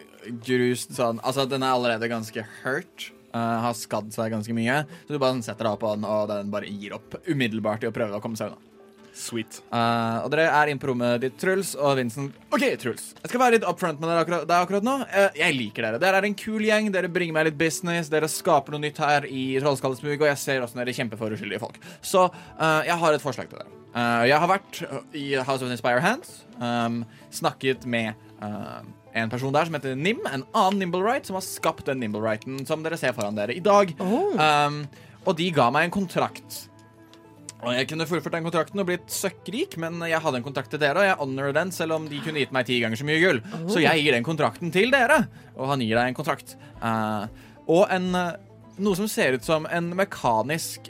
grust 0.44 0.94
sånn 0.96 1.20
Altså, 1.20 1.44
den 1.48 1.64
er 1.64 1.74
allerede 1.74 2.08
ganske 2.10 2.44
hurt. 2.62 3.10
Uh, 3.28 3.58
har 3.60 3.74
skadd 3.76 4.08
seg 4.14 4.32
ganske 4.32 4.54
mye. 4.56 4.80
Så 5.04 5.12
du 5.12 5.20
bare 5.20 5.36
sånn 5.36 5.44
setter 5.44 5.68
deg 5.68 5.76
opp 5.76 5.84
på 5.84 5.92
den, 5.92 6.06
og 6.08 6.30
den 6.30 6.48
bare 6.54 6.70
gir 6.72 6.96
opp 6.96 7.18
umiddelbart 7.28 7.84
i 7.84 7.90
å 7.90 7.92
prøve 7.94 8.16
å 8.16 8.24
komme 8.24 8.40
seg 8.40 8.54
unna. 8.54 8.64
Sweet. 9.18 9.58
Uh, 9.68 10.22
og 10.22 10.30
dere 10.32 10.46
er 10.54 10.70
inne 10.70 10.80
på 10.80 10.88
rommet 10.88 11.20
ditt, 11.24 11.36
Truls 11.42 11.74
og 11.76 11.98
Vincent. 11.98 12.36
OK, 12.54 12.64
Truls. 12.80 13.10
Jeg 13.18 13.32
skal 13.32 13.42
være 13.42 13.58
litt 13.58 13.66
upfront 13.68 14.00
med 14.00 14.08
dere 14.08 14.22
akkurat, 14.24 14.46
der 14.48 14.64
akkurat 14.64 14.86
nå. 14.86 14.94
Uh, 15.10 15.26
jeg 15.36 15.58
liker 15.58 15.88
dere. 15.90 16.00
Dere 16.00 16.22
er 16.22 16.28
en 16.30 16.38
kul 16.38 16.64
gjeng. 16.64 16.88
Dere 16.94 17.10
bringer 17.12 17.36
meg 17.36 17.50
litt 17.50 17.58
business. 17.60 18.08
Dere 18.12 18.30
skaper 18.32 18.74
noe 18.74 18.86
nytt 18.86 19.02
her 19.04 19.28
i 19.28 19.50
Trollskallesmug, 19.60 20.16
og 20.22 20.30
jeg 20.30 20.40
ser 20.40 20.64
også 20.64 20.80
dere 20.80 20.96
kjemper 20.96 21.20
for 21.20 21.36
uskyldige 21.36 21.60
folk. 21.66 21.76
Så 22.00 22.30
uh, 22.30 22.80
jeg 22.88 22.96
har 23.02 23.18
et 23.18 23.26
forslag 23.26 23.52
til 23.52 23.60
dere. 23.60 23.77
Eh, 23.98 24.28
jeg 24.30 24.38
har 24.38 24.50
vært 24.50 24.80
i 25.16 25.26
House 25.40 25.64
of 25.64 25.72
Inspire 25.72 26.02
Hands, 26.04 26.30
um, 26.60 27.02
snakket 27.34 27.86
med 27.88 28.14
uh, 28.42 28.80
en 29.16 29.32
person 29.32 29.54
der 29.54 29.66
som 29.66 29.76
heter 29.78 29.98
Nim, 29.98 30.20
en 30.28 30.44
annen 30.52 30.82
Nimblewright, 30.84 31.26
som 31.26 31.38
har 31.38 31.46
skapt 31.46 31.88
den 31.88 32.02
Nimblewrighten 32.04 32.62
som 32.68 32.84
dere 32.84 32.98
ser 33.00 33.16
foran 33.16 33.38
dere 33.38 33.56
i 33.56 33.64
dag. 33.64 33.94
Um, 33.98 34.82
og 35.24 35.38
de 35.40 35.48
ga 35.54 35.70
meg 35.74 35.88
en 35.88 35.96
kontrakt. 35.98 36.64
Og 37.58 37.74
Jeg 37.74 37.88
kunne 37.90 38.06
fullført 38.06 38.36
den 38.36 38.44
kontrakten 38.46 38.78
og 38.78 38.86
blitt 38.86 39.08
søkkrik, 39.10 39.74
men 39.82 39.98
jeg 40.06 40.22
hadde 40.22 40.38
en 40.38 40.46
kontrakt 40.46 40.70
til 40.70 40.78
dere, 40.78 41.00
og 41.00 41.08
jeg 41.08 41.18
honorer 41.18 41.56
den 41.56 41.72
selv 41.74 41.96
om 41.96 42.06
de 42.06 42.20
kunne 42.22 42.38
gitt 42.38 42.54
meg 42.54 42.68
ti 42.68 42.76
ganger 42.78 43.00
så 43.00 43.06
mye 43.08 43.22
gull. 43.24 43.40
Så 43.66 43.82
jeg 43.82 44.04
gir 44.04 44.14
den 44.14 44.26
kontrakten 44.26 44.70
til 44.74 44.94
dere, 44.94 45.24
og 45.56 45.72
han 45.72 45.82
gir 45.82 45.98
deg 45.98 46.12
en 46.12 46.18
kontrakt. 46.20 46.54
Uh, 46.78 47.26
og 47.66 47.90
en 47.92 48.12
eh, 48.14 48.36
noe 48.78 48.96
som 48.96 49.08
ser 49.10 49.34
ut 49.36 49.44
som 49.44 49.66
en 49.68 49.90
mekanisk 49.98 50.86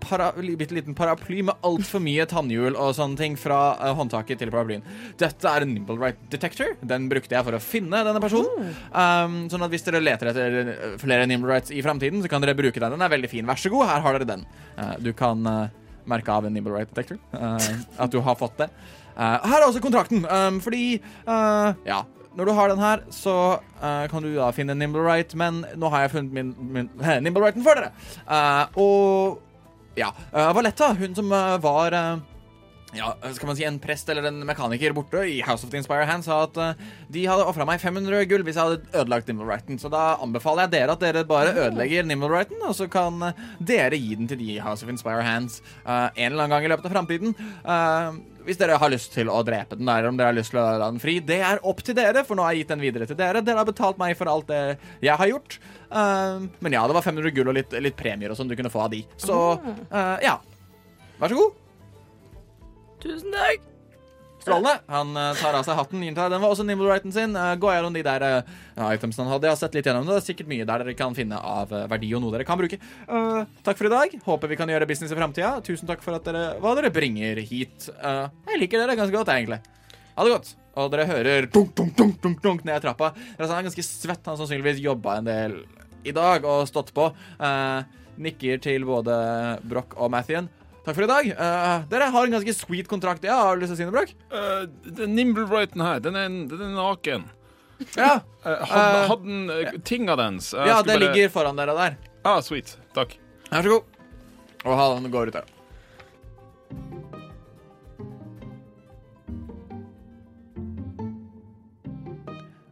para, 0.00 0.30
bitte 0.36 0.74
liten 0.74 0.94
paraply 0.94 1.42
med 1.46 1.66
altfor 1.66 2.02
mye 2.02 2.26
tannhjul 2.30 2.76
og 2.76 2.92
sånne 2.96 3.18
ting 3.18 3.36
fra 3.40 3.58
uh, 3.80 3.90
håndtaket 3.98 4.40
til 4.40 4.52
paraplyen. 4.52 4.84
Dette 5.20 5.50
er 5.50 5.66
en 5.66 5.74
Nimble 5.74 5.98
Right 6.00 6.20
Detector. 6.32 6.76
Den 6.86 7.08
brukte 7.10 7.36
jeg 7.36 7.46
for 7.46 7.56
å 7.56 7.62
finne 7.62 8.02
denne 8.06 8.22
personen. 8.22 8.70
Um, 8.92 9.40
sånn 9.52 9.66
at 9.66 9.74
hvis 9.74 9.86
dere 9.86 10.02
leter 10.02 10.30
etter 10.32 10.60
eh, 10.60 10.94
flere 11.00 11.26
Nimble 11.30 11.50
Rights 11.52 11.74
i 11.74 11.82
framtiden, 11.84 12.22
så 12.22 12.30
kan 12.30 12.44
dere 12.44 12.56
bruke 12.58 12.78
den. 12.78 12.94
Den 12.94 13.06
er 13.06 13.12
veldig 13.12 13.32
fin. 13.32 13.48
Vær 13.48 13.60
så 13.60 13.72
god, 13.72 13.88
her 13.90 14.06
har 14.06 14.18
dere 14.18 14.30
den. 14.30 14.46
Uh, 14.78 14.94
du 15.02 15.12
kan 15.16 15.42
uh, 15.48 15.66
merke 16.10 16.32
av 16.34 16.46
en 16.46 16.56
Nimble 16.56 16.76
Right 16.76 16.94
Detector. 16.94 17.20
at 17.34 18.14
du 18.14 18.20
har 18.24 18.38
fått 18.38 18.56
det. 18.62 18.70
Her 19.20 19.58
er 19.58 19.66
også 19.66 19.82
kontrakten, 19.84 20.24
um, 20.24 20.62
fordi 20.64 21.00
Ja. 21.26 22.04
Når 22.38 22.46
du 22.46 22.52
har 22.54 22.70
den 22.70 22.78
her, 22.78 23.00
så 23.10 23.58
uh, 23.82 24.06
kan 24.08 24.22
du 24.22 24.30
da 24.36 24.52
finne 24.54 24.76
Nimble 24.78 25.02
Right, 25.02 25.32
men 25.34 25.64
nå 25.74 25.88
har 25.90 26.04
jeg 26.04 26.12
funnet 26.12 26.32
min, 26.32 26.52
min 26.72 26.90
Nimble 27.24 27.42
Righten 27.42 27.64
for 27.66 27.74
dere. 27.74 27.90
Uh, 28.22 28.78
og 28.78 29.40
ja. 29.94 30.14
Uh, 30.32 30.52
Valetta, 30.54 30.92
hun 30.98 31.14
som 31.14 31.32
eh, 31.32 31.58
var 31.58 31.92
eh, 31.92 32.16
ja, 32.96 33.10
skal 33.34 33.50
man 33.50 33.56
si 33.58 33.64
en 33.66 33.78
prest 33.82 34.08
eller 34.10 34.26
en 34.30 34.40
mekaniker 34.46 34.94
borte 34.96 35.22
i 35.28 35.38
House 35.46 35.64
of 35.66 35.70
the 35.70 35.78
Inspire 35.78 36.06
Hand, 36.08 36.24
sa 36.26 36.42
at 36.46 36.58
uh, 36.58 36.88
de 37.12 37.22
hadde 37.28 37.46
ofra 37.46 37.66
meg 37.68 37.82
500 37.82 38.26
gull 38.30 38.44
hvis 38.46 38.58
jeg 38.58 38.66
hadde 38.66 38.90
ødelagt 39.02 39.30
Nimblewrighten. 39.30 39.78
Så 39.80 39.90
da 39.92 40.16
anbefaler 40.22 40.66
jeg 40.66 40.74
dere 40.74 40.96
at 40.96 41.04
dere 41.04 41.24
bare 41.28 41.54
ødelegger 41.54 42.08
Nimblewrighten, 42.08 42.58
og 42.66 42.74
så 42.76 42.88
kan 42.90 43.22
eh, 43.28 43.46
dere 43.62 43.98
gi 43.98 44.16
den 44.18 44.30
til 44.30 44.40
de 44.40 44.56
i 44.56 44.60
House 44.64 44.84
of 44.86 44.90
Inspire 44.92 45.22
Hands 45.26 45.60
uh, 45.84 46.10
en 46.10 46.32
eller 46.32 46.44
annen 46.44 46.56
gang 46.56 46.66
i 46.66 46.72
løpet 46.74 46.90
av 46.90 46.96
framtiden. 46.96 47.34
Hvis 48.40 48.58
dere 48.58 48.78
har 48.80 48.90
lyst 48.90 49.12
til 49.14 49.28
å 49.30 49.42
drepe 49.46 49.76
den, 49.78 49.88
eller 49.88 50.10
om 50.10 50.18
dere 50.18 50.32
har 50.32 50.38
lyst 50.38 50.54
til 50.54 50.62
å 50.62 50.66
la 50.80 50.88
den 50.88 51.02
fri. 51.02 51.18
Det 51.22 51.38
er 51.44 51.60
opp 51.66 51.84
til 51.86 51.94
dere, 51.94 52.24
for 52.26 52.38
nå 52.38 52.46
har 52.46 52.56
jeg 52.56 52.64
gitt 52.64 52.72
den 52.72 52.82
videre 52.82 53.06
til 53.06 53.18
dere. 53.18 53.44
Dere 53.44 53.60
har 53.60 53.68
betalt 53.68 54.00
meg 54.00 54.16
for 54.18 54.32
alt 54.32 54.48
det 54.50 54.62
jeg 55.04 55.14
har 55.20 55.30
gjort. 55.30 55.58
Men 55.92 56.74
ja, 56.74 56.86
det 56.88 56.96
var 56.96 57.04
500 57.04 57.36
gull 57.36 57.52
og 57.52 57.58
litt, 57.60 57.76
litt 57.84 57.98
premier 58.00 58.32
og 58.32 58.40
sånn 58.40 58.50
du 58.50 58.56
kunne 58.58 58.72
få 58.72 58.86
av 58.86 58.94
de. 58.96 59.04
Så 59.20 59.36
eh, 59.60 60.16
ja. 60.24 60.38
Vær 61.20 61.34
så 61.34 61.42
god. 61.42 61.60
Tusen 63.00 63.32
takk. 63.32 63.70
Strålende. 64.40 64.80
Han 64.88 65.16
eh, 65.16 65.34
tar 65.36 65.56
av 65.56 65.64
seg 65.66 65.76
hatten. 65.76 66.00
den 66.00 66.40
var 66.40 66.48
også 66.48 66.64
Nimblewrighten 66.64 67.12
sin. 67.12 67.36
Uh, 67.36 67.52
gå 67.60 67.72
gjennom 67.74 67.92
de 67.92 68.02
der 68.04 68.24
uh, 68.24 68.86
itemsene 68.94 69.26
han 69.26 69.34
hadde. 69.34 69.48
Jeg 69.50 69.56
har 69.56 69.60
sett 69.60 69.76
litt 69.76 69.88
gjennom 69.88 70.06
det. 70.06 70.14
Det 70.16 70.22
er 70.22 70.28
sikkert 70.30 70.50
mye 70.52 70.68
der 70.68 70.84
dere 70.84 70.94
kan 70.96 71.16
finne 71.16 71.36
av 71.36 71.72
eh, 71.76 71.84
verdi 71.90 72.12
og 72.16 72.24
noe 72.24 72.32
dere 72.34 72.46
kan 72.48 72.60
bruke. 72.60 72.78
Uh, 73.04 73.42
takk 73.66 73.80
for 73.80 73.90
i 73.90 73.92
dag. 73.92 74.16
Håper 74.24 74.52
vi 74.52 74.58
kan 74.60 74.72
gjøre 74.72 74.88
business 74.88 75.12
i 75.12 75.18
framtida. 75.18 75.52
Tusen 75.66 75.90
takk 75.90 76.04
for 76.04 76.16
at 76.16 76.24
dere, 76.24 76.46
hva 76.62 76.72
dere 76.78 76.92
bringer 76.94 77.42
hit. 77.44 77.90
Uh, 78.00 78.32
jeg 78.48 78.62
liker 78.64 78.80
dere 78.80 78.96
ganske 79.00 79.16
godt, 79.16 79.32
egentlig. 79.34 79.60
Ha 80.16 80.26
det 80.26 80.34
godt. 80.38 80.54
Og 80.80 80.88
dere 80.94 81.08
hører 81.10 81.50
dunk, 81.50 81.74
dunk, 81.76 81.92
dunk, 81.98 82.16
dunk, 82.24 82.40
dunk 82.44 82.64
ned 82.68 82.80
trappa. 82.84 83.12
Han 83.36 83.44
er 83.58 83.68
ganske 83.68 83.84
svett. 83.84 84.24
Han 84.24 84.40
sannsynligvis 84.40 84.80
jobba 84.80 85.18
en 85.20 85.28
del 85.28 85.58
i 86.08 86.16
dag 86.16 86.48
og 86.48 86.64
stått 86.70 86.94
på. 86.96 87.10
Uh, 87.36 87.84
nikker 88.20 88.60
til 88.64 88.88
både 88.88 89.20
Broch 89.68 89.92
og 90.00 90.12
Mathien. 90.16 90.48
Takk 90.90 90.96
for 90.98 91.06
i 91.06 91.06
dag. 91.06 91.26
Uh, 91.38 91.82
dere 91.86 92.06
har 92.10 92.24
en 92.26 92.32
ganske 92.34 92.52
sweet 92.56 92.88
kontrakt. 92.90 93.22
Ja, 93.22 93.36
har 93.46 93.54
du 93.54 93.62
lyst 93.62 93.70
til 93.70 93.76
å 93.76 93.78
si 93.78 93.86
noe, 93.86 93.94
Brøk? 93.94 94.10
Uh, 94.34 94.64
den 94.98 95.12
Nimblewrighten 95.14 95.84
her, 95.84 96.00
den 96.02 96.16
er, 96.18 96.32
den 96.50 96.64
er 96.66 96.72
naken. 96.74 97.28
Ja. 97.94 98.16
Uh, 98.42 98.64
hadde, 98.66 98.80
Eh, 98.80 99.04
hadde 99.06 99.28
den 99.28 99.52
uh, 99.54 99.76
tinga 99.86 100.16
dens? 100.18 100.50
Ja, 100.50 100.80
det 100.82 100.96
bare- 100.96 101.04
ligger 101.04 101.30
foran 101.30 101.54
dere 101.60 101.76
der. 101.78 101.94
Ah, 102.26 102.40
sweet. 102.42 102.74
Takk. 102.96 103.14
Vær 103.52 103.62
så 103.62 103.76
god. 103.76 103.84
Og 104.66 104.74
han 104.82 105.06
går 105.14 105.30
ut 105.30 105.38
der. 105.38 105.46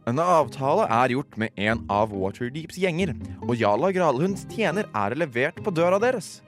En 0.09 0.19
avtale 0.19 0.89
er 0.91 1.15
gjort 1.15 1.39
med 1.39 1.55
en 1.55 1.87
av 1.87 2.11
Waterdeeps 2.11 2.83
gjenger, 2.83 3.15
og 3.47 3.55
Jala 3.55 3.93
Gralhunds 3.95 4.43
tjener 4.51 4.91
er 4.91 5.15
levert 5.15 5.63
på 5.63 5.71
døra 5.71 6.03
deres. 6.03 6.41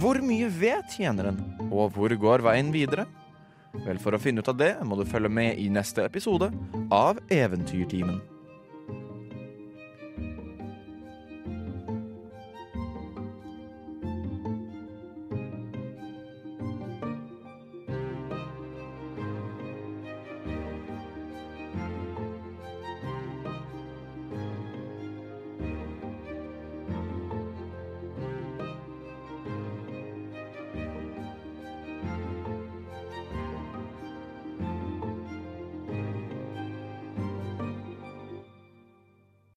Hvor 0.00 0.16
mye 0.24 0.48
vet 0.48 0.94
tjeneren, 0.96 1.36
og 1.68 1.92
hvor 1.92 2.12
går 2.16 2.44
veien 2.46 2.72
videre? 2.72 3.04
Vel, 3.84 4.00
for 4.00 4.16
å 4.16 4.20
finne 4.20 4.40
ut 4.40 4.48
av 4.48 4.56
det 4.56 4.74
må 4.88 4.96
du 4.96 5.04
følge 5.08 5.28
med 5.32 5.60
i 5.60 5.68
neste 5.72 6.04
episode 6.08 6.48
av 6.92 7.20
Eventyrtimen. 7.32 8.20